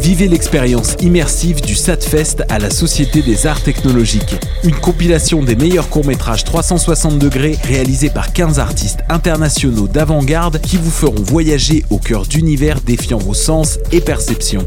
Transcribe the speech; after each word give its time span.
Vivez 0.00 0.28
l'expérience 0.28 0.96
immersive 1.02 1.60
du 1.60 1.74
SATFest 1.74 2.44
à 2.48 2.58
la 2.58 2.70
Société 2.70 3.20
des 3.20 3.46
Arts 3.46 3.62
Technologiques. 3.62 4.34
Une 4.64 4.74
compilation 4.74 5.42
des 5.42 5.56
meilleurs 5.56 5.90
courts-métrages 5.90 6.44
360 6.44 7.18
degrés 7.18 7.58
réalisés 7.64 8.08
par 8.08 8.32
15 8.32 8.58
artistes 8.60 9.00
internationaux 9.10 9.88
d'avant-garde 9.88 10.58
qui 10.62 10.78
vous 10.78 10.90
feront 10.90 11.22
voyager 11.22 11.84
au 11.90 11.98
cœur 11.98 12.24
d'univers 12.24 12.80
défiant 12.80 13.18
vos 13.18 13.34
sens 13.34 13.78
et 13.92 14.00
perceptions. 14.00 14.66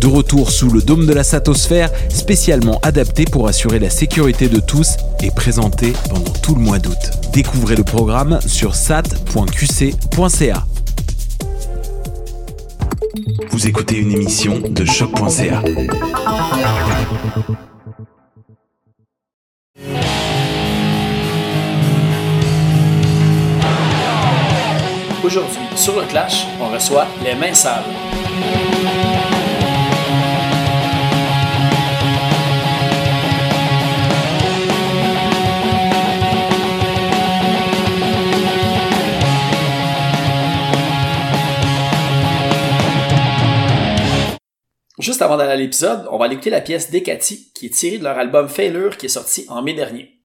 De 0.00 0.06
retour 0.06 0.52
sous 0.52 0.70
le 0.70 0.80
dôme 0.80 1.04
de 1.04 1.12
la 1.12 1.24
Satosphère, 1.24 1.90
spécialement 2.08 2.78
adapté 2.84 3.24
pour 3.24 3.48
assurer 3.48 3.80
la 3.80 3.90
sécurité 3.90 4.48
de 4.48 4.60
tous 4.60 4.96
et 5.20 5.32
présenté 5.32 5.94
pendant 6.08 6.30
tout 6.30 6.54
le 6.54 6.60
mois 6.60 6.78
d'août. 6.78 7.10
Découvrez 7.32 7.74
le 7.74 7.84
programme 7.84 8.38
sur 8.46 8.76
sat.qc.ca. 8.76 10.64
Vous 13.50 13.66
écoutez 13.66 13.96
une 13.96 14.12
émission 14.12 14.60
de 14.60 14.84
choc.ca. 14.84 15.62
Aujourd'hui, 25.24 25.58
sur 25.76 26.00
le 26.00 26.06
Clash, 26.06 26.46
on 26.60 26.68
reçoit 26.68 27.06
les 27.24 27.34
mains 27.34 27.54
sales. 27.54 27.84
Juste 45.00 45.22
avant 45.22 45.38
d'aller 45.38 45.52
à 45.52 45.56
l'épisode, 45.56 46.06
on 46.10 46.18
va 46.18 46.26
aller 46.26 46.34
écouter 46.34 46.50
la 46.50 46.60
pièce 46.60 46.90
Decati 46.90 47.52
qui 47.54 47.66
est 47.66 47.70
tirée 47.70 47.98
de 47.98 48.04
leur 48.04 48.18
album 48.18 48.48
Failure 48.48 48.98
qui 48.98 49.06
est 49.06 49.10
sorti 49.10 49.46
en 49.48 49.62
mai 49.62 49.72
dernier. 49.72 50.19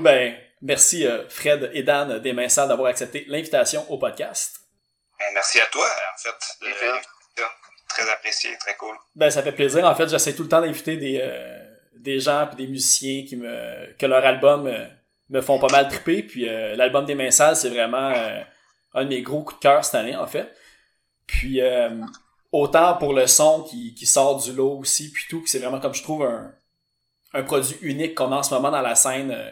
Ben 0.00 0.36
merci 0.62 1.06
euh, 1.06 1.28
Fred 1.28 1.70
et 1.72 1.82
Dan 1.82 2.18
des 2.20 2.32
Mains 2.32 2.48
Sales 2.48 2.68
d'avoir 2.68 2.88
accepté 2.88 3.24
l'invitation 3.28 3.90
au 3.90 3.98
podcast. 3.98 4.60
Ben, 5.18 5.26
merci 5.34 5.60
à 5.60 5.66
toi, 5.66 5.86
en 5.86 6.18
fait. 6.18 6.64
de 6.64 6.70
Et 6.70 6.72
Phil. 6.74 6.86
l'invitation. 6.88 7.54
Très 7.88 8.10
apprécié, 8.10 8.50
très 8.60 8.76
cool. 8.76 8.94
Ben, 9.14 9.30
ça 9.30 9.42
fait 9.42 9.52
plaisir. 9.52 9.84
En 9.84 9.94
fait, 9.94 10.08
j'essaie 10.08 10.34
tout 10.34 10.42
le 10.42 10.48
temps 10.48 10.60
d'inviter 10.60 10.96
des, 10.96 11.20
euh, 11.22 11.58
des 11.96 12.20
gens 12.20 12.46
puis 12.46 12.56
des 12.64 12.70
musiciens 12.70 13.24
qui 13.26 13.36
me, 13.36 13.92
que 13.98 14.06
leur 14.06 14.24
album 14.24 14.66
euh, 14.66 14.86
me 15.30 15.40
font 15.40 15.58
pas 15.58 15.68
mal 15.68 15.88
triper. 15.88 16.22
Puis 16.22 16.48
euh, 16.48 16.76
l'album 16.76 17.06
des 17.06 17.14
Mains 17.14 17.30
Sales, 17.30 17.56
c'est 17.56 17.70
vraiment 17.70 18.12
euh, 18.14 18.40
un 18.94 19.04
de 19.04 19.08
mes 19.08 19.22
gros 19.22 19.42
coups 19.42 19.58
de 19.58 19.62
cœur 19.62 19.84
cette 19.84 19.94
année, 19.96 20.14
en 20.16 20.26
fait. 20.26 20.52
Puis 21.26 21.60
euh, 21.60 21.90
autant 22.52 22.94
pour 22.98 23.12
le 23.14 23.26
son 23.26 23.62
qui, 23.62 23.94
qui 23.94 24.06
sort 24.06 24.40
du 24.42 24.52
lot 24.52 24.78
aussi, 24.78 25.10
puis 25.10 25.24
tout, 25.28 25.42
que 25.42 25.48
c'est 25.48 25.58
vraiment 25.58 25.80
comme 25.80 25.94
je 25.94 26.02
trouve 26.02 26.24
un, 26.24 26.54
un 27.32 27.42
produit 27.42 27.76
unique 27.82 28.14
qu'on 28.14 28.32
a 28.32 28.36
en 28.36 28.42
ce 28.42 28.54
moment 28.54 28.70
dans 28.70 28.80
la 28.82 28.94
scène 28.94 29.30
euh, 29.30 29.50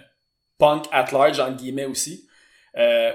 punk 0.58 0.86
at 0.92 1.06
large, 1.12 1.40
entre 1.40 1.56
guillemets 1.56 1.84
aussi. 1.86 2.28
Euh, 2.76 3.12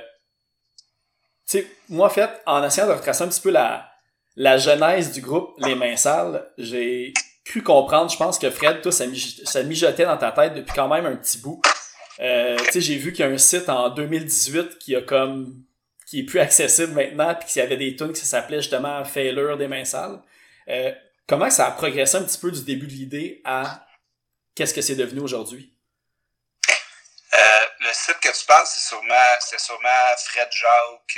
tu 1.50 1.60
sais, 1.60 1.68
moi, 1.90 2.08
en 2.08 2.10
fait, 2.10 2.30
en 2.46 2.64
essayant 2.64 2.88
de 2.88 2.94
retracer 2.94 3.24
un 3.24 3.28
petit 3.28 3.42
peu 3.42 3.52
la, 3.52 3.90
la 4.36 4.58
genèse 4.58 5.12
du 5.12 5.22
groupe 5.22 5.54
Les 5.60 5.76
Mains 5.76 5.96
Sales, 5.98 6.48
j'ai 6.58 7.14
cru 7.44 7.62
comprendre, 7.64 8.10
je 8.12 8.18
pense 8.18 8.40
que 8.40 8.50
Fred, 8.50 8.90
ça, 8.92 9.06
mij- 9.08 9.42
ça 9.46 9.64
mijotait 9.64 10.06
dans 10.06 10.18
ta 10.18 10.32
tête 10.32 10.54
depuis 10.54 10.74
quand 10.74 10.88
même 10.88 11.06
un 11.06 11.16
petit 11.16 11.40
bout. 11.40 11.62
Euh, 12.20 12.56
tu 12.58 12.72
sais, 12.74 12.82
j'ai 12.82 12.98
vu 12.98 13.12
qu'il 13.12 13.26
y 13.26 13.28
a 13.28 13.32
un 13.32 13.38
site 13.38 13.68
en 13.70 13.90
2018 13.90 14.78
qui 14.78 14.96
a 14.96 15.02
comme 15.02 15.64
qui 16.06 16.20
est 16.20 16.24
plus 16.24 16.40
accessible 16.40 16.92
maintenant, 16.94 17.34
puis 17.36 17.48
qu'il 17.48 17.62
y 17.62 17.66
avait 17.66 17.78
des 17.78 17.96
tunes 17.96 18.12
qui 18.14 18.26
s'appelait 18.26 18.62
justement 18.62 19.04
Failure 19.06 19.58
des 19.58 19.68
Mains 19.68 19.86
Sales. 19.86 20.20
Euh, 20.68 20.92
comment 21.26 21.50
ça 21.50 21.68
a 21.68 21.72
progressé 21.72 22.18
un 22.18 22.24
petit 22.24 22.38
peu 22.38 22.52
du 22.52 22.64
début 22.64 22.86
de 22.86 22.92
l'idée 22.92 23.42
à 23.46 23.86
qu'est-ce 24.54 24.74
que 24.74 24.82
c'est 24.82 24.96
devenu 24.96 25.22
aujourd'hui? 25.22 25.74
Euh, 27.34 27.68
le 27.80 27.94
site 27.94 28.20
que 28.20 28.30
tu 28.30 28.46
parles, 28.46 28.68
c'est 28.68 28.82
sûrement, 28.82 29.36
c'est 29.40 29.60
sûrement 29.60 30.16
Fred 30.26 30.50
Jacques. 30.52 31.18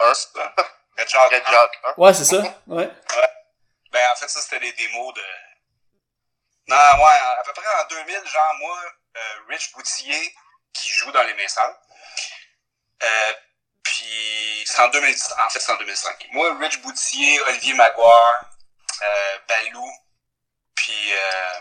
Euh, 0.00 0.14
ça? 0.14 0.54
Fred 0.96 1.08
Jacques. 1.08 1.32
Red 1.32 1.42
un. 1.46 1.50
Jack, 1.50 1.80
hein? 1.84 1.94
Ouais, 1.96 2.14
c'est 2.14 2.24
ça. 2.24 2.42
Ouais. 2.66 2.88
Ben, 3.90 4.10
en 4.12 4.16
fait, 4.16 4.28
ça, 4.28 4.40
c'était 4.40 4.60
des 4.60 4.72
démos 4.72 5.14
de. 5.14 5.22
Non, 6.66 6.76
ouais, 6.76 7.18
à 7.38 7.42
peu 7.44 7.52
près 7.52 7.66
en 7.82 7.86
2000, 7.88 8.14
genre, 8.26 8.54
moi, 8.58 8.78
euh, 9.16 9.20
Rich 9.48 9.72
Boutillier, 9.72 10.34
qui 10.72 10.90
joue 10.90 11.12
dans 11.12 11.22
les 11.22 11.34
Messales. 11.34 11.76
Euh, 13.02 13.32
puis, 13.82 14.64
c'est 14.66 14.80
en 14.80 14.88
2010, 14.88 15.34
en 15.38 15.50
fait, 15.50 15.60
c'est 15.60 15.72
en 15.72 15.76
2005. 15.76 16.28
Moi, 16.32 16.56
Rich 16.58 16.80
Boutillier, 16.80 17.40
Olivier 17.48 17.74
Maguire, 17.74 18.44
euh, 19.02 19.38
Balou, 19.48 19.90
puis, 20.74 21.12
euh, 21.12 21.60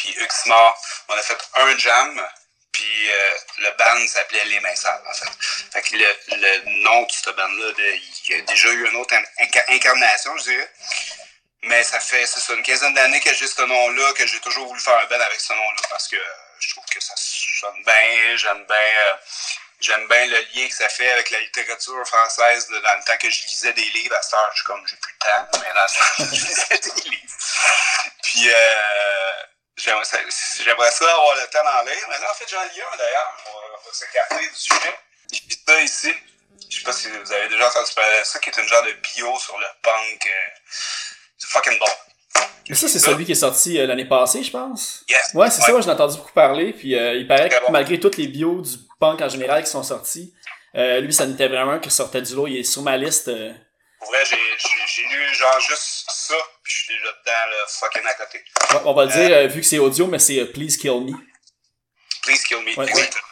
puis 0.00 0.16
Uxmar, 0.18 0.74
on 1.08 1.14
a 1.14 1.22
fait 1.22 1.36
un 1.54 1.76
jam, 1.76 2.28
puis 2.72 3.10
euh, 3.10 3.34
le 3.58 3.70
band 3.72 4.08
s'appelait 4.08 4.44
Les 4.46 4.60
Messales, 4.60 5.02
en 5.06 5.12
fait. 5.12 5.28
Fait 5.72 5.82
que 5.82 5.96
le, 5.96 6.06
le 6.28 6.82
nom 6.84 7.02
de 7.02 7.12
cette 7.12 7.36
band-là, 7.36 7.72
il 7.78 8.30
y 8.30 8.34
a 8.34 8.40
déjà 8.40 8.68
eu 8.68 8.88
une 8.88 8.96
autre 8.96 9.14
inca- 9.38 9.64
incarnation, 9.68 10.34
je 10.38 10.44
dirais. 10.44 10.72
Mais 11.64 11.84
ça 11.84 12.00
fait, 12.00 12.24
c'est 12.24 12.40
ça, 12.40 12.54
une 12.54 12.62
quinzaine 12.62 12.94
d'années 12.94 13.20
que 13.20 13.34
j'ai 13.34 13.46
ce 13.46 13.60
nom-là, 13.60 14.14
que 14.14 14.26
j'ai 14.26 14.40
toujours 14.40 14.66
voulu 14.68 14.80
faire 14.80 14.96
un 14.96 15.04
band 15.04 15.20
avec 15.20 15.38
ce 15.38 15.52
nom-là, 15.52 15.82
parce 15.90 16.08
que 16.08 16.16
euh, 16.16 16.34
je 16.58 16.70
trouve 16.70 16.86
que 16.86 17.00
ça 17.00 17.12
sonne 17.16 17.82
bien, 17.84 18.36
j'aime 18.36 18.64
bien, 18.64 18.76
euh, 18.76 19.14
j'aime 19.80 20.08
bien 20.08 20.24
le 20.24 20.40
lien 20.54 20.66
que 20.66 20.74
ça 20.74 20.88
fait 20.88 21.10
avec 21.12 21.28
la 21.28 21.40
littérature 21.40 22.06
française, 22.06 22.66
dans 22.68 22.78
le 22.78 23.04
temps 23.04 23.18
que 23.18 23.28
je 23.28 23.42
lisais 23.46 23.74
des 23.74 23.90
livres, 23.90 24.16
à 24.16 24.22
cette 24.22 24.32
heure, 24.32 24.50
je 24.52 24.56
suis 24.56 24.64
comme, 24.64 24.86
j'ai 24.86 24.96
plus 24.96 25.12
de 25.12 25.18
temps, 25.18 25.60
mais 25.60 25.74
dans 25.74 25.88
ce 25.88 25.98
temps, 25.98 26.34
je 26.34 26.46
lisais 26.46 26.78
des 26.78 27.10
livres. 27.10 27.36
Puis, 28.22 28.50
euh, 28.50 29.32
j'aimerais 29.84 30.04
ça, 30.04 30.16
avoir 30.16 31.34
le 31.36 31.46
temps 31.50 31.64
d'en 31.64 31.90
lire, 31.90 32.06
mais 32.08 32.18
là, 32.18 32.30
en 32.30 32.34
fait, 32.34 32.48
j'en 32.50 32.62
lis 32.62 32.80
un, 32.80 32.96
d'ailleurs, 32.96 33.36
on 33.46 33.86
va, 33.86 33.92
s'écarter 33.92 34.48
du 34.48 34.54
sujet. 34.54 34.98
J'ai 35.32 35.40
ça 35.66 35.80
ici, 35.82 36.14
je 36.68 36.78
sais 36.78 36.82
pas 36.82 36.92
si 36.92 37.08
vous 37.08 37.32
avez 37.32 37.48
déjà 37.48 37.68
entendu 37.68 37.94
parler 37.94 38.20
de 38.20 38.24
ça, 38.24 38.38
qui 38.38 38.50
est 38.50 38.56
une 38.56 38.68
genre 38.68 38.84
de 38.84 38.92
bio 38.92 39.38
sur 39.38 39.58
le 39.58 39.66
punk, 39.82 40.28
c'est 41.38 41.48
fucking 41.48 41.78
bon. 41.78 41.86
Mais 42.68 42.76
ça, 42.76 42.88
c'est 42.88 42.98
celui 43.00 43.24
qui 43.24 43.32
est 43.32 43.36
sorti 43.36 43.78
euh, 43.78 43.86
l'année 43.86 44.04
passée, 44.04 44.44
je 44.44 44.50
pense? 44.50 45.04
Yes. 45.08 45.34
Ouais, 45.34 45.50
c'est 45.50 45.60
ça, 45.60 45.72
moi, 45.72 45.80
j'en 45.80 45.90
ai 45.90 45.94
entendu 45.94 46.18
beaucoup 46.18 46.32
parler, 46.32 46.72
puis 46.72 46.96
euh, 46.96 47.14
il 47.14 47.26
paraît 47.26 47.48
que 47.48 47.60
bon. 47.66 47.72
malgré 47.72 47.98
toutes 47.98 48.16
les 48.16 48.28
bios 48.28 48.60
du 48.60 48.76
punk 49.00 49.20
en 49.20 49.28
général 49.28 49.64
qui 49.64 49.70
sont 49.70 49.82
sortis, 49.82 50.32
euh, 50.76 51.00
lui, 51.00 51.12
ça 51.12 51.26
n'était 51.26 51.48
vraiment 51.48 51.72
un 51.72 51.78
qui 51.80 51.90
sortait 51.90 52.22
du 52.22 52.34
lot, 52.34 52.46
il 52.46 52.58
est 52.58 52.64
sur 52.64 52.82
ma 52.82 52.96
liste. 52.96 53.30
Pour 53.98 54.08
vrai, 54.08 54.24
j'ai, 54.24 55.02
lu 55.02 55.34
genre 55.34 55.60
juste 55.60 56.04
ça, 56.08 56.34
je 56.70 56.84
suis 56.84 56.94
déjà 56.98 57.12
dedans, 57.12 57.50
là, 57.50 57.66
fucking 57.68 58.06
à 58.06 58.14
côté. 58.14 58.38
ouais, 58.38 58.80
on 58.84 58.94
va 58.94 59.04
le 59.04 59.10
dire, 59.12 59.36
euh, 59.36 59.46
vu 59.48 59.60
que 59.60 59.66
c'est 59.66 59.78
audio, 59.78 60.06
mais 60.06 60.18
c'est 60.18 60.38
euh, 60.38 60.46
Please 60.52 60.76
Kill 60.80 61.00
Me. 61.00 61.12
Please 62.22 62.42
kill 62.46 62.58
me. 62.64 62.74
Ouais. 62.76 62.88
Exactement. 62.88 63.22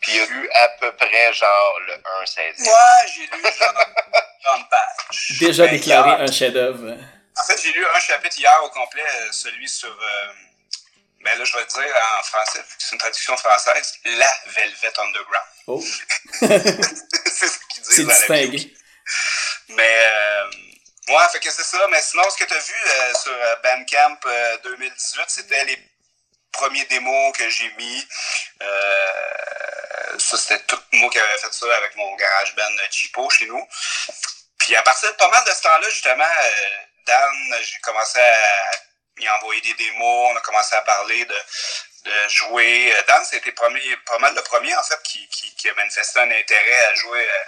Puis 0.00 0.12
il 0.12 0.16
y 0.16 0.20
a 0.20 0.26
eu 0.26 0.50
à 0.50 0.68
peu 0.80 0.92
près 0.96 1.32
genre 1.32 1.80
le 1.86 1.94
1 1.94 2.26
16 2.26 2.60
Ouais, 2.60 2.72
j'ai 3.14 3.22
lu 3.22 3.42
genre 3.42 3.74
une 4.58 4.68
page. 4.68 5.38
Déjà 5.40 5.64
Ben, 5.66 5.70
déclaré 5.72 6.10
hier- 6.10 6.20
un 6.20 6.30
chef-d'œuvre. 6.32 6.96
En 7.36 7.42
fait, 7.44 7.60
j'ai 7.62 7.72
lu 7.72 7.84
un 7.86 8.00
chapitre 8.00 8.38
hier 8.38 8.60
au 8.64 8.68
complet, 8.68 9.02
euh, 9.02 9.28
celui 9.32 9.66
sur. 9.68 9.88
Euh, 9.88 10.26
ben 11.24 11.38
là, 11.38 11.44
je 11.44 11.56
vais 11.56 11.64
te 11.64 11.72
dire 11.72 11.94
en 12.20 12.22
français, 12.22 12.58
vu 12.58 12.64
que 12.76 12.82
c'est 12.82 12.92
une 12.92 12.98
traduction 12.98 13.34
française, 13.38 13.98
La 14.04 14.30
Velvet 14.46 14.92
Underground. 14.98 15.48
Oh, 15.68 15.82
c'est 16.32 17.48
ce 17.48 17.58
qu'ils 17.70 17.82
disent 17.82 17.94
c'est 17.96 18.04
distingué. 18.04 18.74
Mais, 19.70 20.02
euh, 20.04 20.50
ouais, 21.08 21.28
fait 21.32 21.40
que 21.40 21.50
c'est 21.50 21.64
ça. 21.64 21.86
Mais 21.90 22.00
sinon, 22.02 22.22
ce 22.30 22.36
que 22.36 22.44
tu 22.44 22.54
as 22.54 22.58
vu 22.58 22.74
euh, 22.86 23.14
sur 23.14 23.32
euh, 23.32 23.56
Bandcamp 23.62 24.18
euh, 24.26 24.58
2018, 24.64 25.24
c'était 25.28 25.64
les 25.64 25.78
premiers 26.52 26.84
démos 26.86 27.36
que 27.36 27.48
j'ai 27.48 27.70
mis. 27.72 28.06
Euh, 28.62 30.18
ça, 30.18 30.36
c'était 30.38 30.62
tout 30.64 30.80
moi 30.92 31.10
qui 31.10 31.18
avais 31.18 31.38
fait 31.38 31.52
ça 31.52 31.66
avec 31.76 31.96
mon 31.96 32.14
garage 32.16 32.54
band 32.54 32.62
euh, 32.62 32.90
Chipo 32.90 33.28
chez 33.30 33.46
nous. 33.46 33.68
Puis 34.58 34.74
à 34.76 34.82
partir 34.82 35.10
de 35.10 35.16
pas 35.16 35.28
mal 35.28 35.44
de 35.44 35.50
ce 35.50 35.62
temps-là, 35.62 35.88
justement, 35.90 36.24
euh, 36.24 36.76
Dan, 37.06 37.54
j'ai 37.62 37.78
commencé 37.80 38.18
à 38.18 38.70
y 39.18 39.28
envoyer 39.28 39.60
des 39.60 39.74
démos, 39.74 40.30
on 40.32 40.36
a 40.36 40.40
commencé 40.40 40.74
à 40.74 40.82
parler 40.82 41.24
de, 41.24 41.38
de 42.04 42.28
jouer. 42.28 42.94
Euh, 42.94 43.02
Dan, 43.06 43.22
c'était 43.24 43.52
pas 43.52 43.68
mal 43.68 44.34
le 44.34 44.42
premier, 44.42 44.74
en 44.76 44.82
fait, 44.82 45.02
qui, 45.02 45.28
qui, 45.28 45.54
qui 45.56 45.68
a 45.68 45.74
manifesté 45.74 46.20
un 46.20 46.30
intérêt 46.30 46.84
à 46.86 46.94
jouer 46.94 47.28
euh, 47.28 47.44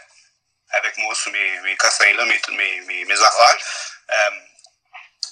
avec 0.71 0.97
moi 0.99 1.15
sur 1.15 1.33
mes, 1.33 1.61
mes 1.61 1.77
cossins-là, 1.77 2.25
mes, 2.25 2.41
mes, 2.51 2.81
mes, 2.83 3.05
mes 3.05 3.21
affaires. 3.23 3.59
Euh, 4.11 4.31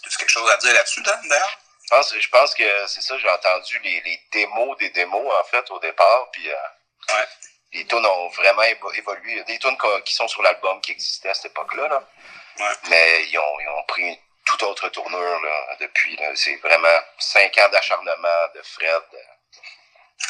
tu 0.03 0.17
quelque 0.19 0.29
chose 0.31 0.51
à 0.51 0.57
dire 0.59 0.73
là-dessus, 0.75 1.03
Dan, 1.03 1.21
d'ailleurs? 1.29 1.59
Je 1.85 1.89
pense, 1.91 2.15
je 2.19 2.29
pense 2.29 2.55
que 2.55 2.87
c'est 2.87 3.03
ça, 3.03 3.19
j'ai 3.19 3.29
entendu 3.29 3.79
les, 3.81 4.01
les 4.03 4.21
démos 4.33 4.77
des 4.79 4.91
démos, 4.91 5.33
en 5.41 5.45
fait, 5.45 5.71
au 5.71 5.79
départ, 5.81 6.31
puis 6.33 6.49
euh, 6.51 6.57
Ouais. 7.11 7.29
les 7.73 7.87
tunes 7.87 8.07
ont 8.07 8.29
vraiment 8.31 8.63
évo- 8.63 8.95
évolué. 8.97 9.33
Il 9.33 9.37
y 9.39 9.41
a 9.41 9.45
des 9.45 9.59
tunes 9.59 9.77
qui 10.07 10.15
sont 10.15 10.27
sur 10.29 10.43
l'album 10.43 10.81
qui 10.81 10.93
existaient 10.93 11.29
à 11.29 11.35
cette 11.35 11.47
époque-là, 11.47 11.89
là. 11.89 12.03
Ouais. 12.59 12.73
mais 12.89 13.25
ils 13.27 13.39
ont, 13.39 13.61
ils 13.61 13.69
ont 13.69 13.83
pris 13.85 14.03
une 14.03 14.17
toute 14.47 14.63
autre 14.63 14.89
tournure 14.91 15.41
là, 15.43 15.77
depuis. 15.81 16.17
Là. 16.17 16.31
C'est 16.37 16.57
vraiment 16.57 16.99
cinq 17.19 17.57
ans 17.59 17.69
d'acharnement 17.71 18.49
de 18.55 18.63
Fred, 18.63 19.03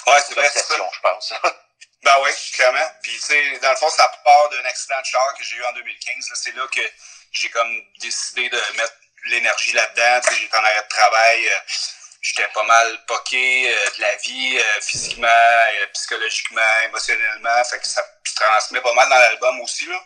Ouais, 0.07 0.21
c'est 0.27 0.35
vrai, 0.35 0.51
je 0.55 1.01
pense. 1.01 1.35
Ben 2.05 2.17
oui, 2.23 2.31
clairement. 2.53 2.91
Puis, 3.03 3.13
tu 3.17 3.21
sais, 3.23 3.59
dans 3.61 3.71
le 3.71 3.77
fond, 3.77 3.89
ça 3.89 4.07
part 4.23 4.49
d'un 4.51 4.65
accident 4.67 5.01
de 5.01 5.07
char 5.07 5.35
que 5.39 5.43
j'ai 5.45 5.57
eu 5.57 5.65
en 5.65 5.73
2015. 5.73 6.29
là. 6.29 6.37
C'est 6.37 6.55
là 6.55 6.67
que 6.69 6.81
j'ai 7.33 7.49
comme 7.49 7.83
décidé 7.99 8.49
de 8.51 8.61
mettre 8.77 8.95
l'énergie 9.27 9.73
là-dedans. 9.73 10.21
Tu 10.21 10.35
sais, 10.35 10.41
j'étais 10.41 10.57
en 10.57 10.65
arrêt 10.65 10.83
de 10.83 10.89
travail. 10.89 11.49
euh, 11.49 11.59
J'étais 12.21 12.49
pas 12.49 12.63
mal 12.63 13.05
poqué 13.07 13.71
euh, 13.75 13.91
de 13.97 14.01
la 14.01 14.17
vie, 14.17 14.59
euh, 14.59 14.81
physiquement, 14.81 15.29
psychologiquement, 15.93 16.81
émotionnellement. 16.85 17.65
Fait 17.65 17.79
que 17.79 17.87
ça 17.87 18.03
se 18.27 18.35
transmet 18.35 18.81
pas 18.81 18.95
mal 18.95 19.09
dans 19.09 19.19
l'album 19.19 19.61
aussi. 19.61 19.87
Là. 19.87 19.99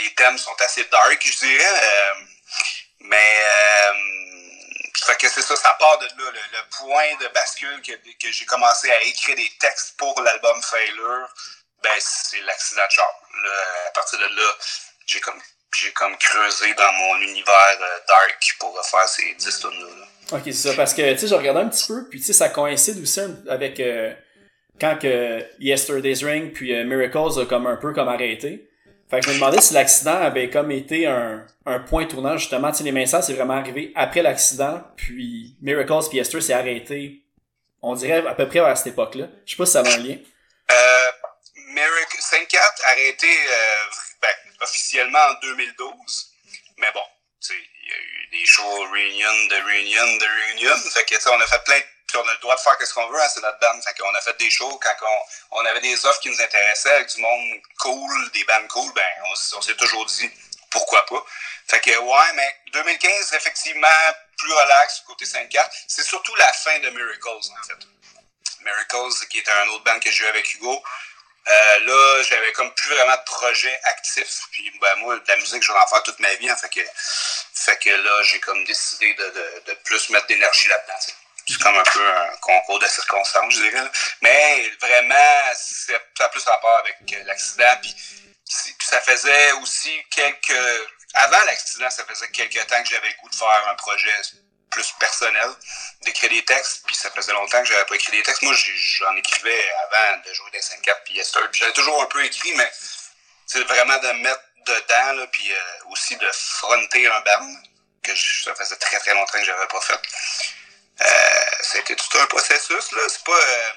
Les 0.00 0.14
thèmes 0.14 0.38
sont 0.38 0.54
assez 0.60 0.84
dark, 0.84 1.20
je 1.24 1.38
dirais. 1.38 2.14
mais 3.00 3.42
fait 5.06 5.16
que 5.16 5.28
c'est 5.28 5.42
ça, 5.42 5.56
ça 5.56 5.76
part 5.78 5.98
de 5.98 6.06
là, 6.06 6.30
le, 6.30 6.76
point 6.78 7.14
de 7.20 7.32
bascule 7.32 7.80
que, 7.82 8.32
j'ai 8.32 8.44
commencé 8.46 8.90
à 8.90 9.02
écrire 9.02 9.36
des 9.36 9.50
textes 9.60 9.96
pour 9.96 10.20
l'album 10.20 10.60
Failure, 10.62 11.28
ben 11.82 11.90
c'est 11.98 12.40
l'accident 12.42 12.86
de 12.86 12.90
char. 12.90 13.20
À 13.88 13.90
partir 13.90 14.18
de 14.18 14.24
là, 14.24 14.56
j'ai 15.06 15.20
comme 15.20 15.40
j'ai 15.76 15.92
comme 15.92 16.16
creusé 16.16 16.72
dans 16.74 16.92
mon 16.92 17.20
univers 17.22 17.78
euh, 17.80 17.98
dark 18.06 18.56
pour 18.60 18.76
refaire 18.76 19.08
ces 19.08 19.34
10 19.34 19.58
tonnes 19.58 19.80
là. 19.80 20.06
Ok, 20.32 20.42
c'est 20.46 20.52
ça, 20.52 20.74
parce 20.74 20.94
que, 20.94 21.12
tu 21.12 21.18
sais, 21.18 21.26
je 21.26 21.34
regardais 21.34 21.60
un 21.60 21.68
petit 21.68 21.86
peu, 21.86 22.08
puis 22.08 22.18
tu 22.18 22.26
sais, 22.26 22.32
ça 22.32 22.48
coïncide 22.48 23.02
aussi 23.02 23.20
avec 23.48 23.78
euh, 23.80 24.14
quand 24.80 24.96
que 24.96 25.44
Yesterday's 25.58 26.24
Ring 26.24 26.52
puis 26.52 26.74
euh, 26.74 26.84
Miracles 26.84 27.40
a 27.40 27.46
comme 27.46 27.66
un 27.66 27.76
peu 27.76 27.92
comme 27.92 28.08
arrêté. 28.08 28.70
Fait 29.10 29.20
que 29.20 29.26
je 29.26 29.30
me 29.30 29.34
demandais 29.34 29.60
si 29.60 29.74
l'accident 29.74 30.20
avait 30.20 30.50
comme 30.50 30.70
été 30.70 31.06
un, 31.06 31.46
un 31.66 31.80
point 31.80 32.06
tournant, 32.06 32.36
justement. 32.36 32.70
Tu 32.70 32.78
sais, 32.78 32.84
les 32.84 32.92
messages, 32.92 33.24
c'est 33.24 33.34
vraiment 33.34 33.54
arrivé 33.54 33.92
après 33.94 34.22
l'accident, 34.22 34.82
puis 34.96 35.56
Miracles 35.60 36.08
puis 36.08 36.18
Yester 36.18 36.40
s'est 36.40 36.54
arrêté, 36.54 37.24
on 37.82 37.94
dirait 37.94 38.26
à 38.26 38.34
peu 38.34 38.48
près 38.48 38.60
vers 38.60 38.76
cette 38.76 38.88
époque-là. 38.88 39.26
Je 39.44 39.52
sais 39.52 39.56
pas 39.56 39.66
si 39.66 39.72
ça 39.72 39.80
a 39.80 39.86
un 39.86 39.98
lien. 39.98 40.16
Euh, 40.70 41.10
Miracle 41.74 42.18
5-4 42.18 42.58
arrêté 42.86 43.26
euh, 43.28 43.84
ben, 44.22 44.28
officiellement 44.62 45.18
en 45.18 45.34
2012. 45.42 46.32
Mais 46.78 46.90
bon, 46.94 47.00
tu 47.40 47.48
sais, 47.48 47.54
il 47.54 47.90
y 47.90 47.92
a 47.92 47.96
eu 47.96 48.40
des 48.40 48.46
shows 48.46 48.88
Reunion, 48.90 49.46
de 49.50 49.56
Reunion, 49.56 50.16
de 50.16 50.26
Reunion. 50.26 50.76
Fait 50.92 51.04
que, 51.04 51.28
on 51.28 51.40
a 51.40 51.46
fait 51.46 51.64
plein 51.64 51.78
de 51.78 51.93
on 52.16 52.28
a 52.28 52.32
le 52.32 52.38
droit 52.38 52.54
de 52.54 52.60
faire 52.60 52.76
ce 52.80 52.94
qu'on 52.94 53.08
veut, 53.08 53.20
c'est 53.32 53.40
notre 53.40 53.58
band. 53.58 53.80
Fait 53.82 53.94
qu'on 53.98 54.14
a 54.14 54.20
fait 54.20 54.36
des 54.38 54.50
shows 54.50 54.78
quand 54.82 54.94
on, 55.52 55.64
avait 55.64 55.80
des 55.80 56.06
offres 56.06 56.20
qui 56.20 56.30
nous 56.30 56.40
intéressaient 56.40 56.94
avec 56.94 57.14
du 57.14 57.20
monde 57.20 57.60
cool, 57.78 58.30
des 58.32 58.44
bands 58.44 58.66
cool, 58.68 58.92
ben 58.94 59.02
on, 59.56 59.60
s'est 59.60 59.76
toujours 59.76 60.06
dit 60.06 60.30
pourquoi 60.70 61.04
pas. 61.06 61.24
Fait 61.68 61.80
que 61.80 61.96
ouais, 61.96 62.32
mais 62.34 62.56
2015, 62.72 63.32
effectivement, 63.34 63.88
plus 64.36 64.52
relax 64.52 65.02
côté 65.06 65.24
5-4. 65.24 65.70
C'est 65.88 66.02
surtout 66.02 66.34
la 66.36 66.52
fin 66.52 66.78
de 66.80 66.90
Miracles, 66.90 67.28
en 67.28 67.66
fait. 67.66 67.86
Miracles, 68.62 69.26
qui 69.30 69.38
était 69.38 69.50
un 69.50 69.68
autre 69.68 69.84
band 69.84 70.00
que 70.00 70.10
j'ai 70.10 70.24
eu 70.24 70.26
avec 70.26 70.52
Hugo. 70.54 70.82
Euh, 71.46 71.78
là, 71.80 72.22
j'avais 72.22 72.52
comme 72.52 72.72
plus 72.74 72.88
vraiment 72.88 73.16
de 73.16 73.24
projet 73.24 73.78
actif. 73.84 74.40
Puis 74.50 74.70
ben, 74.80 74.94
moi, 74.96 75.18
de 75.18 75.24
la 75.28 75.36
musique, 75.36 75.62
je 75.62 75.72
vais 75.72 75.78
en 75.78 75.86
faire 75.86 76.02
toute 76.02 76.18
ma 76.18 76.34
vie. 76.34 76.48
hein, 76.48 76.56
fait, 76.56 77.78
que, 77.78 77.90
là, 77.90 78.22
j'ai 78.24 78.40
comme 78.40 78.64
décidé 78.64 79.14
de 79.14 79.74
plus 79.84 80.10
mettre 80.10 80.26
d'énergie 80.26 80.68
là-dedans. 80.68 81.14
C'est 81.46 81.58
comme 81.58 81.76
un 81.76 81.82
peu 81.82 82.16
un 82.16 82.36
concours 82.40 82.78
de 82.78 82.86
circonstances, 82.86 83.54
je 83.54 83.60
dirais. 83.60 83.90
Mais 84.22 84.70
vraiment, 84.80 85.52
ça 85.54 85.92
a 86.20 86.28
plus 86.28 86.44
rapport 86.44 86.78
avec 86.78 87.26
l'accident. 87.26 87.76
Puis, 87.82 87.94
ça 88.80 89.00
faisait 89.00 89.52
aussi 89.52 90.02
quelques... 90.10 90.88
Avant 91.14 91.44
l'accident, 91.46 91.90
ça 91.90 92.04
faisait 92.04 92.28
quelques 92.30 92.66
temps 92.66 92.82
que 92.82 92.88
j'avais 92.88 93.08
le 93.08 93.14
goût 93.20 93.28
de 93.28 93.34
faire 93.34 93.68
un 93.68 93.74
projet 93.74 94.12
plus 94.70 94.92
personnel, 94.98 95.50
d'écrire 96.02 96.30
des 96.30 96.44
textes, 96.44 96.82
puis 96.86 96.96
ça 96.96 97.10
faisait 97.12 97.32
longtemps 97.32 97.62
que 97.62 97.68
j'avais 97.68 97.84
pas 97.84 97.94
écrit 97.94 98.10
des 98.16 98.22
textes. 98.22 98.42
Moi, 98.42 98.54
j'en 98.54 99.16
écrivais 99.16 99.70
avant 99.84 100.20
de 100.26 100.34
jouer 100.34 100.50
des 100.50 100.60
5-4 100.60 101.04
puis 101.04 101.18
Esther. 101.18 101.48
Puis 101.50 101.60
J'avais 101.60 101.72
toujours 101.72 102.02
un 102.02 102.06
peu 102.06 102.24
écrit, 102.24 102.52
mais 102.54 102.70
c'est 103.46 103.62
vraiment 103.62 103.98
de 103.98 104.08
mettre 104.22 104.42
dedans, 104.66 105.12
là, 105.12 105.26
puis 105.28 105.52
euh, 105.52 105.90
aussi 105.90 106.16
de 106.16 106.28
fronter 106.32 107.06
un 107.06 107.20
band, 107.20 107.54
que 108.02 108.12
ça 108.16 108.54
faisait 108.54 108.76
très 108.76 108.98
très 108.98 109.14
longtemps 109.14 109.38
que 109.38 109.44
j'avais 109.44 109.66
pas 109.66 109.80
fait. 109.80 110.00
Euh, 111.00 111.04
c'était 111.62 111.96
tout 111.96 112.18
un 112.20 112.26
processus, 112.26 112.92
là. 112.92 113.02
C'est 113.08 113.24
pas... 113.24 113.32
euh, 113.32 113.70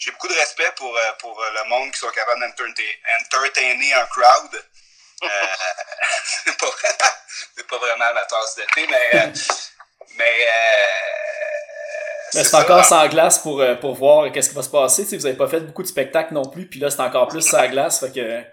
j'ai 0.00 0.10
beaucoup 0.10 0.28
de 0.28 0.34
respect 0.34 0.72
pour, 0.76 0.96
euh, 0.96 1.12
pour 1.20 1.40
euh, 1.40 1.50
le 1.62 1.68
monde 1.68 1.92
qui 1.92 1.98
sont 1.98 2.10
capables 2.10 2.40
d'entertainer 2.40 3.94
un 3.94 4.06
crowd. 4.06 4.64
Euh, 5.22 5.28
c'est 6.44 6.56
pas 6.58 6.66
vraiment, 6.66 7.12
c'est 7.56 7.66
pas 7.68 7.78
vraiment 7.78 8.14
ma 8.14 8.24
tasse 8.24 8.56
de 8.56 8.62
thé, 8.74 8.86
mais, 8.90 9.20
euh, 9.20 9.32
mais, 10.16 10.24
euh, 10.24 10.48
Mais 12.34 12.42
c'est 12.42 12.50
ça. 12.50 12.60
encore 12.60 12.84
sans 12.84 13.06
glace 13.08 13.38
pour, 13.38 13.62
pour 13.80 13.94
voir 13.94 14.32
qu'est-ce 14.32 14.48
qui 14.48 14.54
va 14.56 14.62
se 14.62 14.70
passer. 14.70 15.04
Tu 15.04 15.10
sais, 15.10 15.16
vous 15.16 15.26
avez 15.26 15.36
pas 15.36 15.48
fait 15.48 15.60
beaucoup 15.60 15.82
de 15.82 15.88
spectacles 15.88 16.34
non 16.34 16.46
plus, 16.46 16.66
puis 16.68 16.80
là, 16.80 16.90
c'est 16.90 17.00
encore 17.00 17.28
plus 17.28 17.42
sans 17.42 17.68
glace. 17.68 18.00
Fait 18.00 18.12
que 18.12 18.44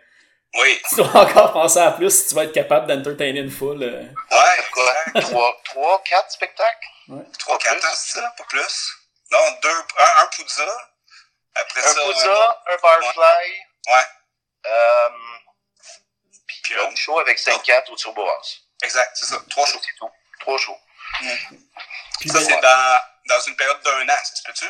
Oui, 0.56 0.82
tu 0.90 0.96
dois 0.96 1.16
encore 1.16 1.54
penser 1.54 1.80
à 1.80 1.92
plus 1.92 2.10
si 2.10 2.30
tu 2.30 2.36
vas 2.36 2.44
être 2.46 2.54
capable 2.54 2.88
d'entertainer 2.88 3.40
une 3.42 3.52
foule. 3.52 3.84
euh. 3.84 4.02
ouais, 4.02 4.66
Quoi? 4.72 4.96
Trois, 5.22 5.62
trois, 5.66 6.04
quatre 6.04 6.32
spectacles? 6.32 6.88
Trois, 7.38 7.58
quatre 7.60 7.86
ans, 7.86 7.94
c'est 7.96 8.20
ça, 8.20 8.34
pas 8.38 8.44
plus? 8.46 8.92
Non, 9.32 9.40
deux, 9.62 9.70
un, 9.70 10.24
un 10.24 10.28
Poudza. 10.36 10.66
Après 11.56 11.82
Un 11.82 11.94
ça. 11.94 12.02
Poudza, 12.04 12.64
un 12.72 12.78
Barfly, 12.82 13.60
Ouais, 13.88 14.06
euh, 14.68 15.10
puis 16.48 16.60
Puis 16.64 16.80
un 16.80 16.96
show 16.96 17.20
avec 17.20 17.38
5-4 17.40 17.92
au 17.92 17.96
Turbo 17.96 18.28
House. 18.28 18.62
exact, 18.84 19.12
c'est 19.16 19.26
ça. 19.28 19.38
Trois 19.50 19.66
shows. 19.68 19.80
C'est 19.84 19.96
tout. 20.00 20.10
Trois 20.40 20.58
shows. 20.58 20.78
Puis 22.20 22.30
Ça, 22.30 22.40
c'est 22.42 22.60
dans, 22.60 22.98
dans 23.28 23.40
une 23.42 23.56
période 23.56 23.82
d'un 23.84 24.04
an, 24.10 24.18
ça 24.24 24.36
se 24.36 24.44
peut-tu? 24.44 24.66